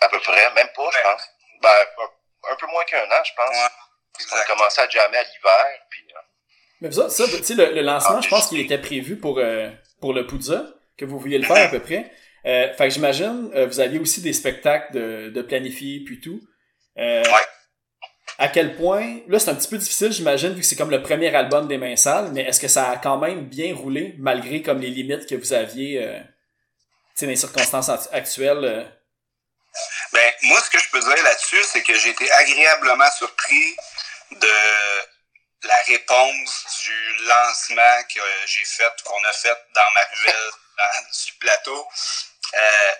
À 0.00 0.08
peu 0.08 0.20
près, 0.20 0.50
même 0.54 0.68
pas, 0.74 0.90
je 0.90 0.96
Ouais. 0.98 1.02
pense. 1.04 1.22
Ben, 1.60 1.86
un, 1.98 2.52
un 2.52 2.56
peu 2.56 2.66
moins 2.66 2.84
qu'un 2.84 3.04
an, 3.10 3.24
je 3.24 3.32
pense. 3.36 3.50
Ouais, 3.50 3.68
On 4.18 4.36
a 4.36 4.40
exact. 4.40 4.46
commencé 4.56 4.80
à 4.80 4.88
jammer 4.88 5.16
à 5.18 5.22
l'hiver, 5.22 5.66
puis 5.90 6.02
euh, 6.10 6.18
mais 6.80 6.92
ça, 6.92 7.08
ça, 7.08 7.24
tu 7.26 7.42
sais, 7.42 7.54
le, 7.54 7.72
le 7.72 7.80
lancement, 7.82 8.16
Ah, 8.18 8.20
je 8.22 8.28
pense 8.28 8.48
qu'il 8.48 8.60
était 8.60 8.78
prévu 8.78 9.16
pour, 9.16 9.38
euh, 9.38 9.70
pour 10.00 10.12
le 10.12 10.26
Poudza, 10.26 10.66
que 10.98 11.04
vous 11.04 11.18
vouliez 11.18 11.38
le 11.38 11.46
faire 11.46 11.66
à 11.66 11.68
peu 11.70 11.80
près. 11.80 12.10
Euh, 12.44 12.72
fait 12.74 12.84
que 12.88 12.90
j'imagine, 12.90 13.50
vous 13.66 13.80
aviez 13.80 13.98
aussi 13.98 14.20
des 14.20 14.32
spectacles 14.32 14.92
de, 14.92 15.30
de 15.30 15.42
planifier 15.42 16.00
puis 16.04 16.20
tout. 16.20 16.40
Ouais. 16.96 17.22
À 18.38 18.48
quel 18.48 18.76
point, 18.76 19.20
là 19.28 19.38
c'est 19.38 19.50
un 19.50 19.54
petit 19.54 19.68
peu 19.68 19.78
difficile 19.78 20.12
j'imagine 20.12 20.52
vu 20.52 20.60
que 20.60 20.66
c'est 20.66 20.76
comme 20.76 20.90
le 20.90 21.00
premier 21.02 21.34
album 21.34 21.68
des 21.68 21.78
Mains 21.78 21.96
Sales, 21.96 22.30
mais 22.32 22.42
est-ce 22.42 22.60
que 22.60 22.68
ça 22.68 22.90
a 22.90 22.96
quand 22.98 23.16
même 23.16 23.46
bien 23.46 23.74
roulé 23.74 24.14
malgré 24.18 24.60
comme 24.62 24.78
les 24.80 24.90
limites 24.90 25.26
que 25.26 25.34
vous 25.34 25.52
aviez 25.54 26.02
euh, 26.04 26.18
tu 26.20 26.26
sais, 27.20 27.26
dans 27.26 27.30
les 27.30 27.36
circonstances 27.36 27.88
act- 27.88 28.08
actuelles? 28.12 28.64
euh? 28.64 28.84
Ben, 30.12 30.32
moi, 30.44 30.60
ce 30.60 30.68
que 30.70 30.78
je 30.78 30.90
peux 30.90 31.00
dire 31.00 31.22
là-dessus, 31.24 31.62
c'est 31.64 31.82
que 31.82 31.94
j'ai 31.94 32.10
été 32.10 32.30
agréablement 32.32 33.10
surpris 33.16 33.74
de 34.38 35.66
la 35.66 35.76
réponse 35.86 36.66
du 36.84 37.16
lancement 37.24 38.02
que 38.14 38.20
j'ai 38.46 38.64
fait, 38.64 39.02
qu'on 39.04 39.24
a 39.24 39.32
fait 39.32 39.58
dans 39.74 39.90
ma 39.94 40.00
ruelle, 40.00 40.50
du 41.26 41.32
plateau. 41.34 41.88
Euh, 42.54 42.94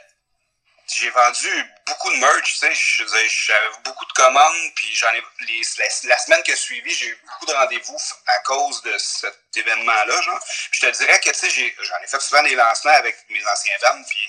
j'ai 0.88 1.10
vendu 1.10 1.74
beaucoup 1.86 2.10
de 2.12 2.16
merch, 2.16 2.60
tu 2.60 2.74
sais, 2.74 3.28
j'avais 3.28 3.68
beaucoup 3.84 4.04
de 4.04 4.12
commandes, 4.12 4.74
puis 4.76 4.94
j'en 4.94 5.12
ai, 5.14 5.22
les, 5.40 5.62
la, 5.78 5.84
la 6.04 6.18
semaine 6.18 6.42
qui 6.44 6.52
a 6.52 6.56
suivi, 6.56 6.94
j'ai 6.94 7.06
eu 7.06 7.20
beaucoup 7.26 7.46
de 7.46 7.52
rendez-vous 7.52 7.98
à 8.26 8.38
cause 8.40 8.82
de 8.82 8.96
cet 8.98 9.36
événement-là, 9.56 10.22
genre. 10.22 10.40
Puis 10.70 10.80
je 10.80 10.86
te 10.86 10.96
dirais 10.96 11.18
que, 11.20 11.30
tu 11.30 11.50
sais, 11.50 11.74
j'en 11.80 11.98
ai 11.98 12.06
fait 12.06 12.20
souvent 12.20 12.42
des 12.44 12.54
lancements 12.54 12.92
avec 12.92 13.16
mes 13.30 13.44
anciens 13.46 13.76
bands, 13.82 14.02
puis 14.04 14.28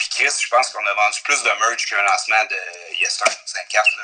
puis 0.00 0.08
Chris, 0.08 0.32
je 0.42 0.48
pense 0.48 0.70
qu'on 0.70 0.86
a 0.86 0.94
vendu 0.94 1.20
plus 1.24 1.42
de 1.42 1.50
merch 1.50 1.86
qu'un 1.86 2.02
lancement 2.02 2.42
de 2.46 2.96
Yester 3.00 3.30
54. 3.44 3.96
Là. 3.98 4.02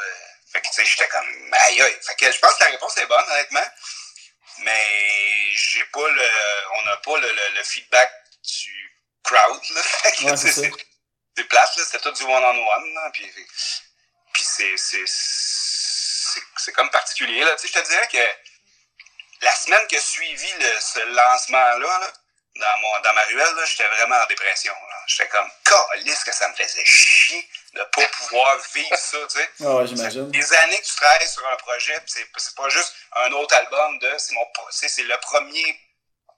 Fait 0.57 0.63
que 0.63 0.69
tu 0.69 0.73
sais, 0.75 0.85
j'étais 0.87 1.09
comme 1.09 1.53
aïe 1.53 1.83
aïe. 1.83 1.99
Fait 2.01 2.15
que 2.15 2.33
je 2.33 2.39
pense 2.39 2.55
que 2.55 2.65
la 2.65 2.71
réponse 2.71 2.97
est 2.97 3.05
bonne, 3.07 3.25
honnêtement. 3.31 3.67
Mais 4.61 5.51
j'ai 5.55 5.85
pas 5.93 6.09
le. 6.09 6.31
On 6.79 6.83
n'a 6.85 6.97
pas 6.97 7.19
le, 7.19 7.29
le, 7.31 7.49
le 7.57 7.63
feedback 7.63 8.11
du 8.43 8.97
crowd. 9.23 9.61
Là. 9.71 9.83
Fait 10.03 10.13
que, 10.13 10.25
Ouais, 10.25 10.37
c'est 10.39 11.45
plate, 11.45 11.77
là. 11.77 11.85
C'était 11.85 11.99
tout 12.01 12.13
du 12.13 12.23
one-on-one. 12.23 12.95
là. 12.95 13.11
Puis, 13.13 13.31
puis 14.33 14.43
c'est. 14.45 14.77
c'est- 14.79 15.05
C'est 16.57 16.73
comme 16.73 16.91
particulier. 16.91 17.45
Là. 17.45 17.55
Tu 17.57 17.69
sais, 17.69 17.75
je 17.75 17.81
te 17.83 17.87
dirais 17.87 18.09
que 18.09 19.45
la 19.45 19.55
semaine 19.55 19.87
qui 19.89 19.97
a 19.97 20.01
suivi 20.01 20.53
le, 20.59 20.81
ce 20.81 21.01
lancement-là, 21.01 21.99
là, 22.01 22.13
dans, 22.59 22.79
mon, 22.81 23.01
dans 23.01 23.13
ma 23.15 23.23
ruelle, 23.25 23.55
j'étais 23.67 23.89
vraiment 23.89 24.17
en 24.17 24.27
dépression. 24.27 24.75
J'étais 25.07 25.29
comme, 25.29 25.51
calisse 25.65 26.25
que 26.25 26.33
ça 26.33 26.49
me 26.49 26.55
faisait 26.55 26.85
chier 26.85 27.49
de 27.75 27.83
pas 27.83 28.09
pouvoir 28.09 28.57
vivre 28.75 28.97
ça, 28.97 29.19
tu 29.31 29.39
sais. 29.39 29.49
Ouais, 29.61 29.87
j'imagine. 29.87 30.31
Des 30.31 30.53
années 30.55 30.81
que 30.81 30.87
tu 30.87 30.95
travailles 30.95 31.29
sur 31.29 31.47
un 31.49 31.57
projet, 31.57 31.99
c'est 32.07 32.27
c'est 32.37 32.55
pas 32.57 32.69
juste 32.69 32.95
un 33.17 33.33
autre 33.33 33.55
album 33.55 33.99
de, 33.99 34.13
c'est 34.19 34.35
mon, 34.35 34.47
c'est 34.71 35.03
le 35.03 35.17
premier, 35.19 35.81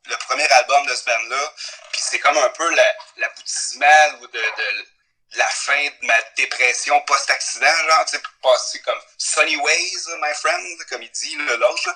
le 0.07 0.17
premier 0.17 0.49
album 0.53 0.87
de 0.87 0.95
ce 0.95 1.05
band-là, 1.05 1.53
puis 1.93 2.01
c'est 2.05 2.19
comme 2.19 2.37
un 2.39 2.49
peu 2.51 2.69
la- 2.75 2.95
l'aboutissement 3.17 4.09
ou 4.21 4.27
de, 4.27 4.39
de 4.39 4.87
la 5.35 5.47
fin 5.47 5.85
de 5.85 6.07
ma 6.07 6.21
dépression 6.37 6.99
post-accident, 7.03 7.67
genre, 7.89 8.05
tu 8.07 8.17
sais, 8.17 8.23
passer 8.43 8.81
comme 8.81 8.99
Sunny 9.19 9.57
Ways, 9.57 10.05
my 10.21 10.35
friend, 10.35 10.85
comme 10.89 11.03
il 11.03 11.11
dit, 11.11 11.37
l'autre. 11.37 11.95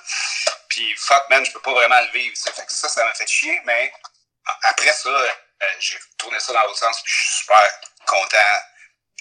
Puis 0.69 0.95
fuck, 0.97 1.27
man, 1.29 1.43
je 1.45 1.51
peux 1.51 1.61
pas 1.61 1.71
vraiment 1.73 1.99
le 2.01 2.11
vivre, 2.11 2.35
sais. 2.37 2.51
Fait 2.51 2.65
que 2.65 2.71
ça, 2.71 2.87
ça 2.89 3.03
m'a 3.05 3.13
fait 3.13 3.27
chier, 3.27 3.59
mais 3.65 3.91
après 4.63 4.93
ça, 4.93 5.09
euh, 5.09 5.27
j'ai 5.79 5.97
tourné 6.17 6.39
ça 6.39 6.53
dans 6.53 6.61
l'autre 6.63 6.77
sens, 6.77 7.01
puis 7.03 7.13
je 7.13 7.19
suis 7.19 7.43
super 7.43 7.63
content 8.05 8.37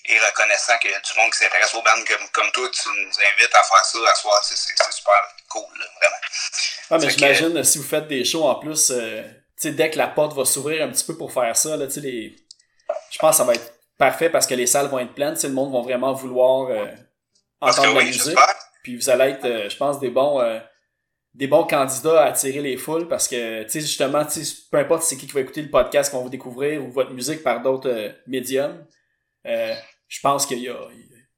et 0.05 0.19
reconnaissant 0.19 0.77
qu'il 0.79 0.91
y 0.91 0.95
a 0.95 1.01
du 1.01 1.13
monde 1.17 1.31
qui 1.31 1.39
s'intéresse 1.39 1.73
aux 1.75 1.83
bandes 1.83 2.05
comme, 2.07 2.29
comme 2.31 2.51
toi, 2.51 2.69
tu 2.73 2.89
nous 2.89 3.09
invites 3.09 3.55
à 3.55 3.63
faire 3.63 3.85
ça 3.85 3.99
à 4.11 4.15
soir, 4.17 4.45
c'est 4.45 4.57
super 4.57 5.17
cool, 5.49 5.79
là, 5.79 5.87
vraiment. 6.01 6.17
Ah, 6.91 6.99
mais 6.99 7.07
que- 7.07 7.13
j'imagine, 7.13 7.65
si 7.65 7.79
vous 7.79 7.89
faites 7.89 8.09
des 8.09 8.25
shows 8.25 8.45
en 8.49 8.57
plus, 8.57 8.91
euh, 8.91 9.23
tu 9.23 9.69
sais, 9.69 9.71
dès 9.71 9.91
que 9.91 9.99
la 9.99 10.09
porte 10.09 10.35
va 10.35 10.45
s'ouvrir 10.45 10.85
un 10.85 10.91
petit 10.91 11.05
peu 11.05 11.17
pour 11.17 11.33
faire 11.33 11.57
ça, 11.57 11.77
là, 11.77 11.87
les... 11.97 12.37
je 13.11 13.19
pense 13.19 13.31
que 13.31 13.37
ça 13.37 13.45
va 13.45 13.55
être 13.55 13.73
parfait 13.97 14.29
parce 14.29 14.47
que 14.49 14.55
les 14.55 14.67
salles 14.67 14.89
vont 14.89 14.99
être 14.99 15.15
pleines, 15.15 15.39
le 15.41 15.49
monde 15.51 15.73
va 15.73 15.81
vraiment 15.83 16.13
vouloir 16.13 16.69
euh, 16.71 16.87
que 16.87 16.97
entendre 17.61 17.95
la 17.95 17.99
oui, 18.01 18.07
musique. 18.07 18.37
Puis 18.83 18.97
vous 18.97 19.09
allez 19.09 19.31
être, 19.35 19.45
euh, 19.45 19.69
je 19.69 19.77
pense, 19.77 20.01
des 20.01 20.11
bons, 20.11 20.41
euh, 20.41 20.59
des 21.35 21.47
bons 21.47 21.65
candidats 21.65 22.23
à 22.23 22.27
attirer 22.27 22.61
les 22.61 22.77
foules 22.77 23.09
parce 23.09 23.27
que, 23.27 23.63
tu 23.65 23.71
sais, 23.71 23.81
justement, 23.81 24.25
tu 24.25 24.45
sais, 24.45 24.57
peu 24.71 24.79
importe 24.79 25.03
c'est 25.03 25.17
qui 25.17 25.27
qui 25.27 25.33
va 25.33 25.41
écouter 25.41 25.63
le 25.63 25.71
podcast 25.71 26.11
qu'on 26.11 26.19
va 26.19 26.25
vous 26.25 26.29
découvrir 26.29 26.85
ou 26.85 26.91
votre 26.91 27.13
musique 27.13 27.43
par 27.43 27.63
d'autres 27.63 27.89
euh, 27.89 28.13
médiums, 28.27 28.85
euh, 29.47 29.75
je 30.09 30.21
pense 30.21 30.45
qu'il 30.45 30.59
y 30.59 30.69
a, 30.69 30.77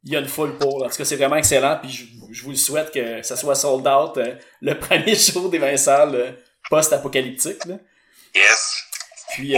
il 0.02 0.12
y 0.12 0.16
a 0.16 0.18
une 0.20 0.28
foule 0.28 0.58
pour. 0.58 0.82
En 0.82 0.88
tout 0.88 0.96
cas, 0.96 1.04
c'est 1.04 1.16
vraiment 1.16 1.36
excellent. 1.36 1.78
Puis 1.80 1.90
je, 1.90 2.04
je 2.32 2.42
vous 2.42 2.50
le 2.50 2.56
souhaite 2.56 2.90
que 2.90 3.22
ça 3.22 3.36
soit 3.36 3.54
sold 3.54 3.86
out 3.86 4.16
euh, 4.16 4.34
le 4.60 4.78
premier 4.78 5.14
show 5.14 5.48
des 5.48 5.58
Vincent 5.58 6.10
post-apocalyptique. 6.68 7.64
là. 7.66 7.78
Yes. 8.34 8.82
Puis, 9.32 9.54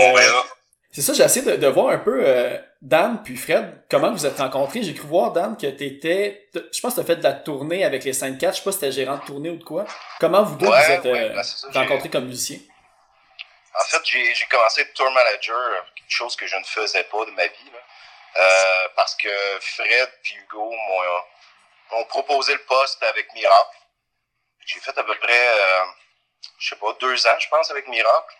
c'est 0.96 1.02
ça, 1.02 1.12
j'ai 1.12 1.22
essayé 1.24 1.44
de, 1.44 1.56
de 1.56 1.66
voir 1.66 1.88
un 1.88 1.98
peu 1.98 2.22
euh, 2.24 2.58
Dan 2.80 3.22
puis 3.22 3.36
Fred, 3.36 3.84
comment 3.90 4.10
vous 4.12 4.24
êtes 4.24 4.38
rencontrés. 4.38 4.82
J'ai 4.82 4.94
cru 4.94 5.06
voir, 5.06 5.32
Dan, 5.32 5.54
que 5.56 5.66
t'étais... 5.66 6.48
Je 6.54 6.80
pense 6.80 6.94
que 6.94 7.00
t'as 7.00 7.06
fait 7.06 7.16
de 7.16 7.22
la 7.22 7.34
tournée 7.34 7.84
avec 7.84 8.02
les 8.04 8.14
5-4. 8.14 8.38
Je 8.52 8.56
sais 8.56 8.62
pas 8.62 8.72
si 8.72 8.78
t'étais 8.78 8.92
gérant 8.92 9.18
de 9.18 9.24
tournée 9.26 9.50
ou 9.50 9.56
de 9.56 9.64
quoi. 9.64 9.84
Comment 10.20 10.42
vous 10.42 10.56
deux 10.56 10.66
Ouais, 10.66 10.84
vous 10.86 10.92
êtes 10.92 11.04
ouais, 11.04 11.30
euh, 11.30 11.34
ben, 11.34 11.42
ça, 11.42 11.68
rencontrés 11.74 12.08
comme 12.08 12.24
musiciens? 12.24 12.60
En 13.78 13.84
fait, 13.84 14.00
j'ai 14.04 14.46
commencé 14.50 14.80
à 14.80 14.84
être 14.84 14.94
tour 14.94 15.10
manager, 15.10 15.56
euh, 15.58 15.80
quelque 15.96 16.10
chose 16.10 16.34
que 16.34 16.46
je 16.46 16.56
ne 16.56 16.64
faisais 16.64 17.04
pas 17.04 17.24
de 17.26 17.30
ma 17.32 17.46
vie. 17.46 17.70
là. 17.72 17.78
Euh, 18.38 18.88
parce 18.96 19.14
que 19.16 19.28
Fred 19.60 20.08
et 20.32 20.34
Hugo 20.38 20.70
m'ont 20.70 21.20
m'ont 21.92 22.04
proposé 22.06 22.52
le 22.52 22.62
poste 22.64 23.02
avec 23.02 23.32
Miracle. 23.34 23.76
J'ai 24.64 24.80
fait 24.80 24.96
à 24.98 25.04
peu 25.04 25.14
près, 25.18 25.48
euh, 25.48 25.84
je 26.58 26.68
sais 26.70 26.76
pas, 26.76 26.92
deux 27.00 27.26
ans, 27.26 27.38
je 27.38 27.48
pense, 27.48 27.70
avec 27.70 27.86
Miracle. 27.88 28.34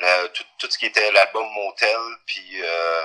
Le- 0.00 0.26
tout, 0.28 0.44
tout 0.58 0.70
ce 0.70 0.78
qui 0.78 0.86
était 0.86 1.10
l'album 1.12 1.46
Motel, 1.52 1.98
puis 2.26 2.60
euh, 2.62 3.02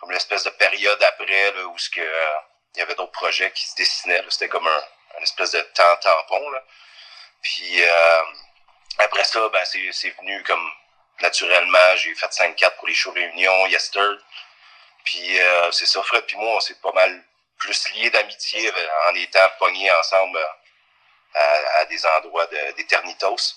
comme 0.00 0.10
l'espèce 0.10 0.44
de 0.44 0.50
période 0.50 1.02
après 1.02 1.52
là, 1.52 1.64
où 1.66 1.78
ce 1.78 1.90
que 1.90 2.00
euh, 2.00 2.34
il 2.74 2.78
y 2.80 2.82
avait 2.82 2.94
d'autres 2.94 3.12
projets 3.12 3.50
qui 3.52 3.66
se 3.66 3.74
dessinaient. 3.76 4.20
là. 4.22 4.28
C'était 4.30 4.48
comme 4.48 4.66
un, 4.66 4.84
un 5.18 5.22
espèce 5.22 5.52
de 5.52 5.60
temps 5.60 5.96
tampon. 6.00 6.50
Là. 6.50 6.62
Puis 7.42 7.82
euh, 7.82 8.22
après 8.98 9.24
ça, 9.24 9.48
ben 9.50 9.64
c'est 9.64 9.90
c'est 9.92 10.10
venu 10.10 10.42
comme 10.44 10.70
naturellement. 11.20 11.96
J'ai 11.96 12.14
fait 12.14 12.26
5-4 12.30 12.76
pour 12.76 12.86
les 12.88 12.94
shows 12.94 13.12
réunions, 13.12 13.66
Yester. 13.66 14.10
Puis 15.04 15.40
euh, 15.40 15.70
c'est 15.72 15.86
ça, 15.86 16.02
Fred 16.02 16.24
puis 16.26 16.36
moi, 16.36 16.56
on 16.56 16.60
s'est 16.60 16.74
pas 16.82 16.92
mal 16.92 17.22
plus 17.58 17.88
liés 17.90 18.10
d'amitié 18.10 18.68
euh, 18.70 18.88
en 19.10 19.14
étant 19.14 19.48
pognés 19.58 19.90
ensemble 19.92 20.36
euh, 20.38 20.46
à, 21.34 21.78
à 21.80 21.84
des 21.86 22.04
endroits 22.06 22.46
de- 22.46 22.72
d'éternitos. 22.72 23.56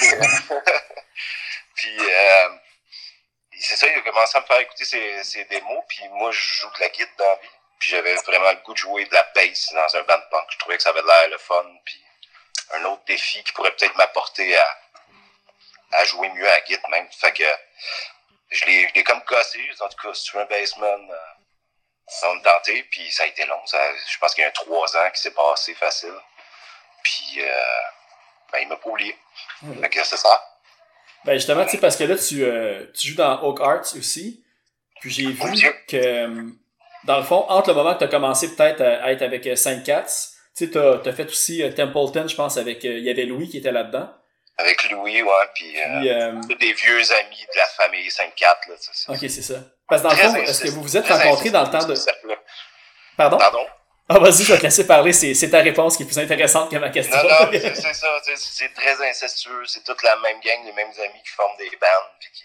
puis 1.74 1.96
euh, 2.00 2.48
c'est 3.60 3.76
ça, 3.76 3.86
il 3.86 3.98
a 3.98 4.00
commencé 4.02 4.36
à 4.36 4.40
me 4.40 4.46
faire 4.46 4.58
écouter 4.58 4.84
ses, 4.84 5.22
ses 5.24 5.44
démos, 5.44 5.84
puis 5.88 6.08
moi 6.10 6.30
je 6.30 6.40
joue 6.40 6.70
de 6.70 6.80
la 6.80 6.88
guitare 6.88 7.14
dans 7.18 7.24
la 7.24 7.34
vie. 7.36 7.48
Puis 7.78 7.90
j'avais 7.90 8.14
vraiment 8.14 8.50
le 8.52 8.58
goût 8.58 8.72
de 8.72 8.78
jouer 8.78 9.04
de 9.04 9.14
la 9.14 9.22
bass 9.34 9.72
dans 9.72 9.96
un 9.96 10.02
band 10.02 10.20
punk. 10.30 10.46
Je 10.50 10.58
trouvais 10.58 10.76
que 10.76 10.82
ça 10.82 10.90
avait 10.90 11.02
l'air 11.02 11.28
le 11.28 11.38
fun, 11.38 11.64
puis 11.84 12.02
un 12.72 12.84
autre 12.84 13.04
défi 13.04 13.42
qui 13.44 13.52
pourrait 13.52 13.72
peut-être 13.72 13.96
m'apporter 13.96 14.56
à, 14.56 14.78
à 15.92 16.04
jouer 16.04 16.28
mieux 16.30 16.48
à 16.48 16.54
la 16.54 16.60
guitare 16.62 16.90
même. 16.90 17.08
Fait 17.12 17.32
que 17.32 17.44
je 18.50 18.64
l'ai 18.66 18.88
je 18.88 18.94
l'ai 18.94 19.04
comme 19.04 19.22
cassé, 19.24 19.60
en 19.80 19.88
tout 19.88 20.08
cas, 20.08 20.14
si 20.14 20.24
tu 20.24 20.36
veux 20.36 20.42
un 20.42 20.46
bassman, 20.46 21.10
euh, 21.10 21.16
ça 22.06 22.28
va 22.28 22.34
me 22.34 22.42
tenter, 22.42 22.82
puis 22.84 23.10
ça 23.10 23.24
a 23.24 23.26
été 23.26 23.44
long. 23.46 23.66
Ça, 23.66 23.78
je 23.96 24.18
pense 24.18 24.34
qu'il 24.34 24.42
y 24.42 24.44
a 24.44 24.48
un 24.48 24.52
trois 24.52 24.96
ans 24.96 25.10
qui 25.10 25.20
s'est 25.20 25.32
passé 25.32 25.74
facile. 25.74 26.18
Puis 27.02 27.36
euh, 27.38 27.80
ben, 28.52 28.60
il 28.60 28.68
m'a 28.68 28.76
pas 28.76 28.88
oublié. 28.88 29.18
Fait 29.80 29.90
que 29.90 30.04
c'est 30.04 30.16
ça. 30.16 30.53
Ben 31.24 31.34
justement, 31.34 31.64
tu 31.64 31.70
sais, 31.72 31.78
parce 31.78 31.96
que 31.96 32.04
là, 32.04 32.16
tu, 32.16 32.44
euh, 32.44 32.84
tu 32.94 33.08
joues 33.08 33.16
dans 33.16 33.42
Oak 33.42 33.60
Arts 33.60 33.94
aussi. 33.96 34.44
Puis 35.00 35.10
j'ai 35.10 35.26
vu 35.26 35.36
que, 35.88 35.96
euh, 35.96 36.42
dans 37.04 37.18
le 37.18 37.24
fond, 37.24 37.44
entre 37.48 37.68
le 37.70 37.74
moment 37.74 37.94
que 37.94 37.98
tu 38.00 38.04
as 38.04 38.08
commencé 38.08 38.54
peut-être 38.54 38.80
à, 38.80 39.10
être 39.12 39.22
avec 39.22 39.46
euh, 39.46 39.56
Saint 39.56 39.80
Cats, 39.80 40.02
tu 40.56 40.66
sais, 40.66 40.70
t'as 40.70 40.98
as 41.04 41.12
fait 41.12 41.26
aussi 41.26 41.62
euh, 41.62 41.70
Templeton, 41.72 42.26
je 42.28 42.34
pense, 42.36 42.56
avec. 42.56 42.84
euh, 42.84 42.98
Il 42.98 43.04
y 43.04 43.10
avait 43.10 43.24
Louis 43.24 43.48
qui 43.48 43.58
était 43.58 43.72
là-dedans. 43.72 44.08
Avec 44.56 44.88
Louis, 44.90 45.20
ouais, 45.20 45.30
puis 45.54 45.80
euh, 45.80 46.00
Puis, 46.00 46.10
euh, 46.10 46.32
des 46.60 46.72
vieux 46.74 47.12
amis 47.12 47.42
de 47.52 47.58
la 47.58 47.66
famille 47.76 48.08
5-4, 48.08 48.68
là, 48.68 48.74
c'est- 48.78 49.10
ok, 49.10 49.18
c'est 49.20 49.42
ça. 49.42 49.54
Parce 49.88 50.00
que 50.02 50.06
dans 50.08 50.12
le 50.14 50.16
fond, 50.20 50.34
est-ce 50.36 50.62
que 50.62 50.68
vous 50.70 50.82
vous 50.82 50.96
êtes 50.96 51.06
rencontrés 51.08 51.50
dans 51.50 51.62
le 51.64 51.70
temps 51.70 51.84
de. 51.86 51.94
Pardon? 53.16 53.36
Pardon? 53.38 53.66
Ah, 54.08 54.18
vas-y, 54.18 54.44
je 54.44 54.52
vais 54.52 54.58
te 54.58 54.64
laisser 54.64 54.86
parler. 54.86 55.12
C'est 55.12 55.32
c'est 55.34 55.50
ta 55.50 55.60
réponse 55.60 55.96
qui 55.96 56.02
est 56.02 56.06
plus 56.06 56.18
intéressante 56.18 56.70
que 56.70 56.76
ma 56.76 56.90
question. 56.90 57.16
Non, 57.16 57.46
non, 57.46 57.48
c'est 57.52 57.74
ça, 57.74 58.08
tu 58.24 58.36
sais, 58.36 58.36
c'est 58.36 58.74
très 58.74 59.08
incestueux, 59.08 59.64
c'est 59.66 59.82
toute 59.82 60.02
la 60.02 60.16
même 60.16 60.40
gang, 60.44 60.64
les 60.66 60.72
mêmes 60.72 60.88
amis 60.88 61.22
qui 61.24 61.30
forment 61.34 61.56
des 61.58 61.70
bandes, 61.70 62.10
puis 62.20 62.28
qui... 62.32 62.44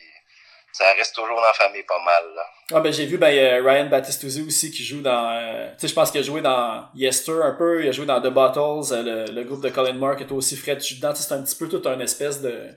Ça 0.71 0.93
reste 0.93 1.15
toujours 1.15 1.35
dans 1.35 1.41
la 1.41 1.53
famille 1.53 1.83
pas 1.83 1.99
mal, 2.05 2.23
là. 2.35 2.45
Ah 2.71 2.79
ben 2.79 2.93
j'ai 2.93 3.07
vu 3.07 3.17
ben, 3.17 3.29
il 3.29 3.37
y 3.37 3.39
a 3.39 3.55
Ryan 3.55 3.87
Battistuzzi 3.87 4.43
aussi 4.43 4.69
qui 4.69 4.85
joue 4.85 5.01
dans 5.01 5.31
euh, 5.31 5.71
tu 5.71 5.79
sais 5.79 5.87
je 5.87 5.93
pense 5.95 6.11
qu'il 6.11 6.21
a 6.21 6.23
joué 6.23 6.41
dans 6.41 6.87
Yester 6.93 7.41
un 7.43 7.53
peu, 7.53 7.83
il 7.83 7.89
a 7.89 7.91
joué 7.91 8.05
dans 8.05 8.21
The 8.21 8.27
Bottles, 8.27 8.93
euh, 8.93 9.25
le, 9.25 9.33
le 9.33 9.43
groupe 9.43 9.63
de 9.63 9.69
Colin 9.69 10.15
qui 10.15 10.23
est 10.23 10.31
aussi 10.31 10.55
Fred 10.55 10.79
tu 10.79 10.93
dedans, 10.93 11.13
c'est 11.15 11.33
un 11.33 11.41
petit 11.41 11.55
peu 11.55 11.67
tout 11.67 11.81
un 11.89 11.99
espèce 11.99 12.39
de 12.41 12.69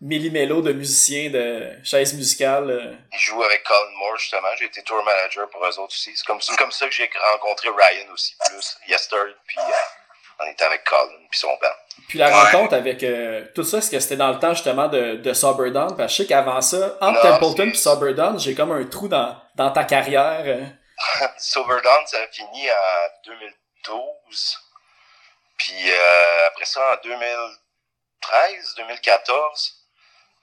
millimélo 0.00 0.62
de 0.62 0.72
musiciens 0.72 1.30
de 1.30 1.70
chaises 1.84 2.14
musicales. 2.14 2.70
euh. 2.70 2.94
Il 3.12 3.18
joue 3.18 3.42
avec 3.42 3.62
Colin 3.64 3.90
Moore, 3.98 4.16
justement, 4.18 4.48
j'ai 4.58 4.66
été 4.66 4.82
tour 4.82 5.02
manager 5.04 5.48
pour 5.50 5.64
eux 5.64 5.78
autres 5.78 5.94
aussi. 5.94 6.12
C'est 6.16 6.24
comme, 6.26 6.38
comme 6.56 6.72
ça 6.72 6.86
que 6.86 6.92
j'ai 6.92 7.10
rencontré 7.32 7.68
Ryan 7.68 8.12
aussi, 8.12 8.34
plus, 8.48 8.76
Yester, 8.86 9.16
puis 9.46 9.56
euh, 9.58 9.72
on 10.40 10.46
était 10.50 10.64
avec 10.64 10.84
Colin, 10.84 11.26
puis 11.30 11.40
son 11.40 11.48
band. 11.60 11.68
Puis 12.08 12.18
la 12.18 12.28
Ouais. 12.28 12.34
rencontre 12.52 12.74
avec 12.74 13.02
euh, 13.02 13.44
tout 13.56 13.64
ça, 13.64 13.78
est-ce 13.78 13.90
que 13.90 13.98
c'était 13.98 14.16
dans 14.16 14.30
le 14.30 14.38
temps 14.38 14.54
justement 14.54 14.86
de, 14.88 15.16
de 15.16 15.32
Sober 15.34 15.70
Dawn? 15.72 15.96
Parce 15.96 16.12
que 16.12 16.18
je 16.18 16.22
sais 16.22 16.26
qu'avant 16.28 16.60
ça, 16.60 16.96
entre 17.00 17.24
Non, 17.24 17.32
Templeton 17.38 17.70
puis 17.70 17.78
Sober 17.78 18.14
Dawn, 18.14 18.38
j'ai 18.38 18.54
comme 18.54 18.70
un 18.72 18.84
trou 18.84 19.08
dans, 19.08 19.36
dans 19.56 19.70
ta 19.72 19.82
carrière. 19.84 20.42
euh. 20.46 20.64
Silver 21.38 21.80
Dawn, 21.82 22.06
ça 22.06 22.18
a 22.22 22.26
fini 22.28 22.70
en 22.70 23.08
2012. 23.26 24.58
Puis 25.58 25.90
euh, 25.90 26.46
après 26.48 26.64
ça, 26.66 26.80
en 26.94 26.96
2013, 27.02 28.74
2014, 28.76 29.77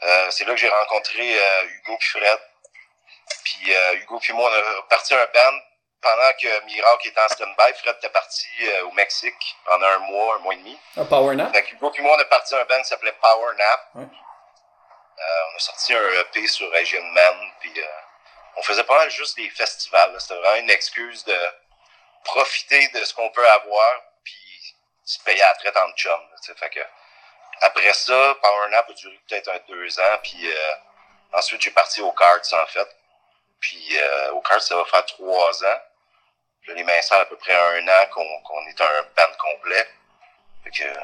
euh, 0.03 0.27
c'est 0.31 0.45
là 0.45 0.53
que 0.53 0.59
j'ai 0.59 0.69
rencontré 0.69 1.39
euh, 1.39 1.63
Hugo 1.65 1.97
puis 1.97 2.09
Fred. 2.09 2.39
Puis 3.43 3.73
euh, 3.75 3.93
Hugo 3.95 4.19
puis 4.19 4.33
moi, 4.33 4.49
on 4.51 4.79
a 4.79 4.81
parti 4.83 5.13
un 5.13 5.25
band 5.25 5.59
pendant 6.01 6.31
que 6.39 6.65
Miracle 6.65 7.07
était 7.07 7.19
en 7.21 7.27
stand-by. 7.29 7.73
Fred 7.81 7.95
était 7.97 8.09
parti 8.09 8.47
euh, 8.61 8.85
au 8.85 8.91
Mexique 8.91 9.55
pendant 9.65 9.87
un 9.87 9.97
mois, 9.99 10.35
un 10.35 10.39
mois 10.39 10.53
et 10.53 10.57
demi. 10.57 10.77
Un 10.97 11.05
Power 11.05 11.35
Nap? 11.35 11.53
Fait 11.53 11.63
que 11.63 11.73
Hugo 11.75 11.89
puis 11.91 12.03
moi, 12.03 12.15
on 12.17 12.21
a 12.21 12.25
parti 12.25 12.55
un 12.55 12.65
band 12.65 12.77
qui 12.81 12.85
s'appelait 12.89 13.15
Power 13.21 13.55
Nap. 13.57 13.89
Ouais. 13.95 14.03
Euh, 15.17 15.23
on 15.51 15.55
a 15.55 15.59
sorti 15.59 15.93
un 15.93 16.09
EP 16.21 16.45
sur 16.47 16.71
Asian 16.75 17.01
Man, 17.01 17.51
puis 17.61 17.73
euh, 17.77 17.85
on 18.57 18.61
faisait 18.63 18.83
pas 18.83 18.97
mal 18.97 19.09
juste 19.09 19.37
des 19.37 19.49
festivals. 19.49 20.13
C'était 20.19 20.35
vraiment 20.35 20.57
une 20.57 20.69
excuse 20.69 21.23
de 21.23 21.37
profiter 22.25 22.87
de 22.89 23.03
ce 23.03 23.13
qu'on 23.13 23.29
peut 23.29 23.47
avoir, 23.49 24.01
puis 24.25 24.75
se 25.05 25.19
payer 25.23 25.41
à 25.41 25.47
la 25.49 25.55
traite 25.55 25.77
en 25.77 25.89
chum. 25.93 26.11
là. 26.19 26.53
Fait 26.55 26.69
que, 26.69 26.79
après 27.61 27.93
ça, 27.93 28.37
Power 28.41 28.69
Nap 28.71 28.89
a 28.89 28.93
duré 28.93 29.19
peut-être 29.27 29.49
un 29.49 29.59
deux 29.67 29.99
ans, 29.99 30.17
puis 30.23 30.47
euh, 30.51 30.71
ensuite 31.33 31.61
j'ai 31.61 31.71
parti 31.71 32.01
aux 32.01 32.11
Cards 32.11 32.41
en 32.53 32.65
fait. 32.67 32.87
Puis 33.59 33.97
euh, 33.97 34.31
aux 34.31 34.41
Cards, 34.41 34.61
ça 34.61 34.75
va 34.75 34.85
faire 34.85 35.05
trois 35.05 35.63
ans. 35.65 35.79
Puis 36.61 36.69
là, 36.71 36.75
les 36.75 36.83
mains 36.83 36.99
à 37.11 37.25
peu 37.25 37.37
près 37.37 37.53
un 37.55 37.87
an 37.87 38.05
qu'on 38.11 38.41
qu'on 38.43 38.65
est 38.67 38.81
un 38.81 39.01
band 39.15 39.37
complet. 39.39 39.87
Fait 40.63 40.71
que 40.71 40.99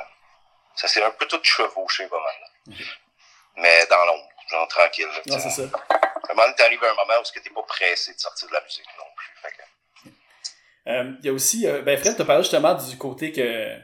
ça 0.75 0.87
s'est 0.87 1.03
un 1.03 1.11
peu 1.11 1.25
tout 1.27 1.39
chevauché 1.43 2.07
pas 2.07 2.19
mal. 2.19 2.33
là. 2.41 2.75
Mais 3.57 3.85
dans 3.87 4.05
l'ombre, 4.05 4.27
genre 4.49 4.67
tranquille. 4.67 5.07
là, 5.07 5.21
Non, 5.27 5.39
sais. 5.39 5.49
c'est 5.49 5.61
ça. 5.67 5.77
À 5.89 6.31
un 6.31 6.33
moment 6.33 6.43
donné, 6.43 6.55
t'arrives 6.55 6.83
à 6.83 6.89
un 6.89 6.93
moment 6.93 7.19
où 7.19 7.23
tu 7.23 7.39
n'es 7.39 7.49
pas 7.53 7.63
pressé 7.63 8.13
de 8.13 8.19
sortir 8.19 8.47
de 8.47 8.53
la 8.53 8.61
musique 8.61 8.85
non 8.97 9.05
plus. 9.15 9.29
Fait 9.41 9.51
que, 9.51 9.61
Euh, 10.87 11.11
Il 11.19 11.25
y 11.25 11.29
a 11.29 11.33
aussi, 11.33 11.67
euh, 11.67 11.81
ben 11.81 11.97
Fred, 11.99 12.15
tu 12.17 12.25
parlé 12.25 12.41
justement 12.41 12.73
du 12.73 12.97
côté 12.97 13.31
que 13.31 13.77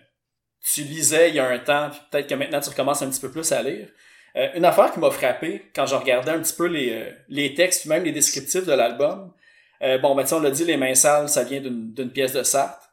tu 0.73 0.81
lisais 0.83 1.29
il 1.29 1.35
y 1.35 1.39
a 1.39 1.47
un 1.47 1.59
temps, 1.59 1.89
puis 1.89 1.99
peut-être 2.11 2.27
que 2.27 2.35
maintenant 2.35 2.59
tu 2.59 2.69
recommences 2.69 3.01
un 3.01 3.09
petit 3.09 3.19
peu 3.21 3.31
plus 3.31 3.51
à 3.51 3.61
lire. 3.61 3.87
Euh, 4.35 4.49
une 4.55 4.65
affaire 4.65 4.91
qui 4.91 4.99
m'a 4.99 5.09
frappé 5.09 5.69
quand 5.73 5.85
je 5.85 5.95
regardais 5.95 6.31
un 6.31 6.39
petit 6.39 6.53
peu 6.53 6.65
les, 6.67 6.91
euh, 6.91 7.09
les 7.29 7.53
textes, 7.53 7.81
puis 7.81 7.89
même 7.89 8.03
les 8.03 8.11
descriptifs 8.11 8.65
de 8.65 8.73
l'album. 8.73 9.33
Euh, 9.81 9.97
bon, 9.99 10.15
ben 10.15 10.25
on 10.31 10.39
l'a 10.39 10.51
dit, 10.51 10.65
Les 10.65 10.77
Mains 10.77 10.95
Sales, 10.95 11.29
ça 11.29 11.43
vient 11.43 11.61
d'une 11.61 12.11
pièce 12.11 12.33
de 12.33 12.43
Sartre. 12.43 12.89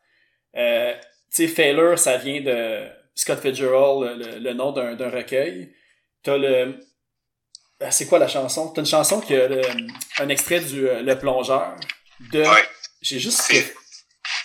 Euh, 0.56 0.92
tu 1.34 1.46
sais, 1.46 1.48
Failure, 1.48 1.98
ça 1.98 2.16
vient 2.16 2.40
de 2.40 2.86
Scott 3.14 3.40
Fitzgerald, 3.40 4.18
le, 4.20 4.38
le 4.38 4.52
nom 4.52 4.70
d'un 4.72 4.94
d'un 4.94 5.10
recueil. 5.10 5.74
T'as 6.22 6.36
le... 6.36 6.48
euh, 7.82 7.90
C'est 7.90 8.06
quoi 8.06 8.18
la 8.18 8.28
chanson? 8.28 8.68
T'as 8.72 8.82
une 8.82 8.86
chanson 8.86 9.20
qui 9.20 9.34
a 9.34 9.48
le- 9.48 9.62
un 10.18 10.28
extrait 10.28 10.60
du 10.60 10.88
euh, 10.88 11.02
Le 11.02 11.18
Plongeur. 11.18 11.74
De... 12.32 12.40
Ouais. 12.42 12.68
J'ai 13.02 13.18
juste... 13.18 13.40
C'est- 13.42 13.74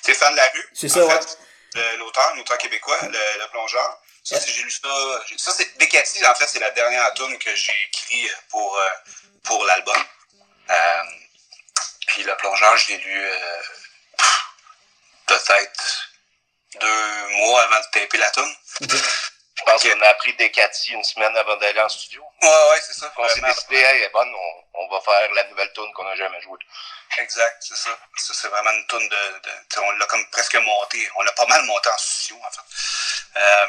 Stéphane 0.02 0.36
Larue. 0.36 0.66
C'est 0.74 0.88
en 0.88 0.94
ça, 0.96 1.06
ouais. 1.06 1.12
fait, 1.12 1.20
le- 1.20 1.49
L'auteur, 1.76 2.36
l'auteur 2.36 2.58
québécois, 2.58 2.98
le, 3.04 3.48
plongeur. 3.52 4.02
Ça, 4.24 4.40
j'ai 4.40 4.64
lu 4.64 4.72
ça. 4.72 4.90
Ça, 5.38 5.52
c'est 5.52 5.78
Decati, 5.78 6.26
en 6.26 6.36
fait, 6.36 6.48
c'est 6.48 6.60
la 6.60 6.72
dernière 6.72 7.14
tune 7.14 7.38
que 7.40 7.56
j'ai 7.56 7.84
écrit 7.88 8.30
pour, 8.50 8.78
euh, 8.78 8.90
pour 9.44 9.64
l'album. 9.66 10.04
Euh, 10.70 11.04
puis 12.08 12.24
le 12.24 12.36
plongeur, 12.38 12.78
je 12.78 12.88
l'ai 12.90 12.98
lu 12.98 13.24
euh, 13.24 13.62
peut-être 15.28 16.10
deux 16.80 17.28
mois 17.38 17.64
avant 17.64 17.80
de 17.80 17.86
taper 17.92 18.18
la 18.18 18.32
tune. 18.32 18.56
Pense 19.70 19.84
qu'on 19.84 20.02
a 20.02 20.08
appris 20.08 20.34
Decati 20.34 20.92
une 20.94 21.04
semaine 21.04 21.36
avant 21.38 21.56
d'aller 21.58 21.80
en 21.80 21.90
studio. 21.90 22.24
Ouais, 22.42 22.48
ouais, 22.48 22.82
c'est 22.86 22.94
ça. 22.94 23.12
On 23.16 23.28
s'est 23.28 23.42
décidé, 23.42 23.76
hey, 23.78 23.98
elle 23.98 24.04
est 24.04 24.10
bonne, 24.10 24.34
on, 24.34 24.82
on 24.82 24.90
va 24.90 25.02
faire 25.02 25.34
la 25.34 25.44
nouvelle 25.46 25.72
tune 25.74 25.92
qu'on 25.94 26.04
n'a 26.04 26.16
jamais 26.16 26.42
jouée. 26.42 26.60
Exact, 27.18 27.58
c'est 27.60 27.76
ça. 27.76 27.98
Ça, 28.18 28.34
c'est 28.34 28.48
vraiment 28.48 28.72
une 28.72 28.88
toune 28.88 29.08
de. 29.08 29.80
on 29.82 29.92
l'a 29.92 30.06
comme 30.06 30.26
presque 30.30 30.56
monté. 30.56 31.10
On 31.16 31.22
l'a 31.24 31.32
pas 31.34 31.46
mal 31.48 31.64
monté 31.64 31.90
en 31.90 31.98
studio, 31.98 32.42
en 32.44 32.52
fait. 32.52 33.40
Euh, 33.40 33.68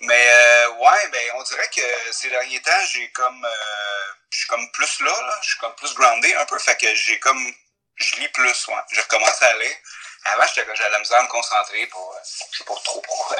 mais 0.00 0.28
euh, 0.28 0.68
ouais, 0.70 1.08
ben 1.10 1.30
on 1.34 1.42
dirait 1.42 1.68
que 1.74 2.12
ces 2.12 2.30
derniers 2.30 2.62
temps, 2.62 2.84
j'ai 2.92 3.10
comme 3.10 3.44
euh, 3.44 4.12
je 4.30 4.38
suis 4.38 4.48
comme 4.48 4.70
plus 4.72 5.00
là, 5.00 5.20
là. 5.20 5.38
Je 5.42 5.48
suis 5.48 5.58
comme 5.58 5.74
plus 5.74 5.94
groundé 5.94 6.34
un 6.34 6.46
peu. 6.46 6.58
Fait 6.58 6.76
que 6.76 6.94
j'ai 6.94 7.18
comme 7.18 7.52
je 7.96 8.16
lis 8.16 8.28
plus, 8.28 8.68
ouais. 8.68 8.82
J'ai 8.92 9.00
recommencé 9.00 9.44
à 9.44 9.56
lire. 9.58 9.76
Avant, 10.24 10.44
j'avais 10.54 10.90
la 10.90 10.98
misère 10.98 11.18
à 11.18 11.22
me 11.22 11.28
concentrer 11.28 11.86
pour. 11.86 12.12
euh, 12.14 12.18
je 12.52 12.58
sais 12.58 12.64
pas 12.64 12.74
trop 12.84 13.00
pourquoi. 13.00 13.36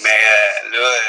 Mais 0.00 0.24
euh, 0.26 0.68
là, 0.70 0.78
euh, 0.78 1.00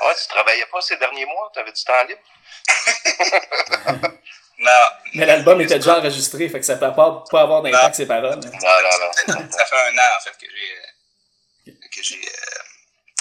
Ah 0.00 0.06
ouais, 0.08 0.14
tu 0.20 0.26
travaillais 0.28 0.66
pas 0.66 0.80
ces 0.80 0.96
derniers 0.96 1.24
mois, 1.26 1.50
tu 1.52 1.60
avais 1.60 1.72
du 1.72 1.82
temps 1.84 2.02
libre? 2.04 2.20
non. 4.58 4.70
Mais 5.14 5.26
l'album 5.26 5.60
était 5.60 5.76
déjà 5.78 5.98
enregistré, 5.98 6.48
fait 6.48 6.60
que 6.60 6.66
ça 6.66 6.76
peut 6.76 6.92
pas, 6.94 7.24
pas 7.30 7.40
avoir 7.42 7.62
d'impact 7.62 7.94
ses 7.94 8.06
paroles. 8.06 8.38
Non, 8.40 8.50
non, 8.50 8.98
non. 9.00 9.50
ça 9.50 9.64
fait 9.66 9.76
un 9.88 9.98
an 9.98 10.16
en 10.16 10.20
fait 10.22 10.36
que 10.38 10.46
j'ai 10.50 11.70
euh, 11.72 11.72
que 11.94 12.02
j'ai 12.02 12.16
euh, 12.16 12.62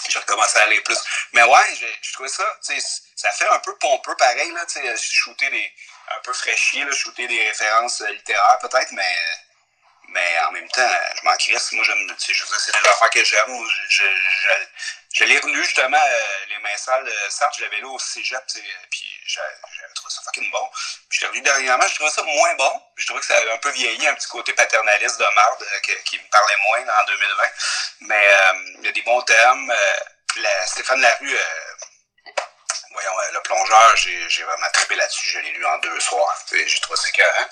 j'ai 0.10 0.19
recommencé 0.19 0.57
à 0.60 0.63
aller 0.63 0.81
plus. 0.81 0.97
Mais 1.33 1.43
ouais, 1.43 1.75
j'ai- 1.79 1.97
je 2.01 2.13
trouvais 2.13 2.29
ça, 2.29 2.43
tu 2.65 2.79
sais, 2.79 2.88
ça 3.15 3.31
fait 3.31 3.47
un 3.49 3.60
peu 3.60 3.75
pompeux 3.77 4.15
pareil 4.15 4.51
là, 4.51 4.65
tu 4.65 4.79
sais, 4.81 4.97
shooter 4.97 5.49
des 5.49 5.71
un 6.15 6.19
peu 6.23 6.33
fraîchier 6.33 6.83
là, 6.86 6.91
shooter 6.91 7.27
des 7.27 7.47
références 7.47 8.01
euh, 8.01 8.10
littéraires 8.12 8.57
peut-être, 8.62 8.91
mais 8.93 9.15
Mais 10.09 10.39
en 10.47 10.51
même 10.51 10.67
temps, 10.69 10.89
je 11.15 11.25
m'en 11.25 11.35
crisse. 11.35 11.71
Moi, 11.73 11.83
j'aime, 11.83 12.15
c'est 12.17 12.31
des 12.33 12.87
affaires 12.89 13.09
que 13.09 13.23
j'aime. 13.23 13.67
Je, 13.89 14.03
je, 14.03 14.03
je, 15.13 15.23
l'ai 15.25 15.37
relu, 15.39 15.63
justement, 15.63 15.97
euh, 16.01 16.45
Les 16.49 16.57
Mains 16.59 16.77
Sales. 16.77 17.11
Sartre, 17.29 17.57
je 17.57 17.63
l'avais 17.65 17.77
lu 17.77 17.85
au 17.85 17.99
cégep, 17.99 18.41
puis 18.89 19.19
j'a- 19.25 19.41
j'avais 19.75 19.93
trouvé 19.93 20.13
ça 20.13 20.21
fucking 20.23 20.49
bon. 20.51 20.69
Puis 21.09 21.19
je 21.19 21.25
l'ai 21.25 21.29
relu 21.31 21.41
dernièrement, 21.41 21.87
je 21.87 21.95
trouvais 21.95 22.09
ça 22.09 22.23
moins 22.23 22.53
bon. 22.55 22.81
Je 22.95 23.05
trouvais 23.05 23.19
que 23.19 23.25
ça 23.25 23.37
avait 23.37 23.51
un 23.51 23.57
peu 23.57 23.69
vieilli, 23.71 24.07
un 24.07 24.15
petit 24.15 24.27
côté 24.29 24.53
paternaliste 24.53 25.17
de 25.19 25.25
marde 25.35 25.63
euh, 25.63 25.79
que- 25.81 26.01
qui 26.03 26.17
me 26.19 26.29
parlait 26.29 26.57
moins 26.63 26.99
en 27.01 27.03
2020. 27.05 27.49
Mais 28.01 28.27
euh, 28.27 28.53
il 28.79 28.85
y 28.85 28.89
a 28.89 28.91
des 28.93 29.01
bons. 29.01 29.23
Euh, 29.29 29.67
la, 30.37 30.67
Stéphane 30.67 31.01
Larue, 31.01 31.37
voyons, 32.91 33.11
Le 33.33 33.41
Plongeur, 33.41 33.95
j'ai 33.97 34.43
vraiment 34.43 34.69
trippé 34.73 34.95
là-dessus. 34.95 35.29
Je 35.31 35.39
l'ai 35.39 35.51
lu 35.51 35.65
en 35.65 35.77
deux 35.79 35.99
soirs. 35.99 36.37
J'ai 36.51 36.79
trouvé 36.79 36.97
ça 36.97 37.09
écœurant. 37.09 37.45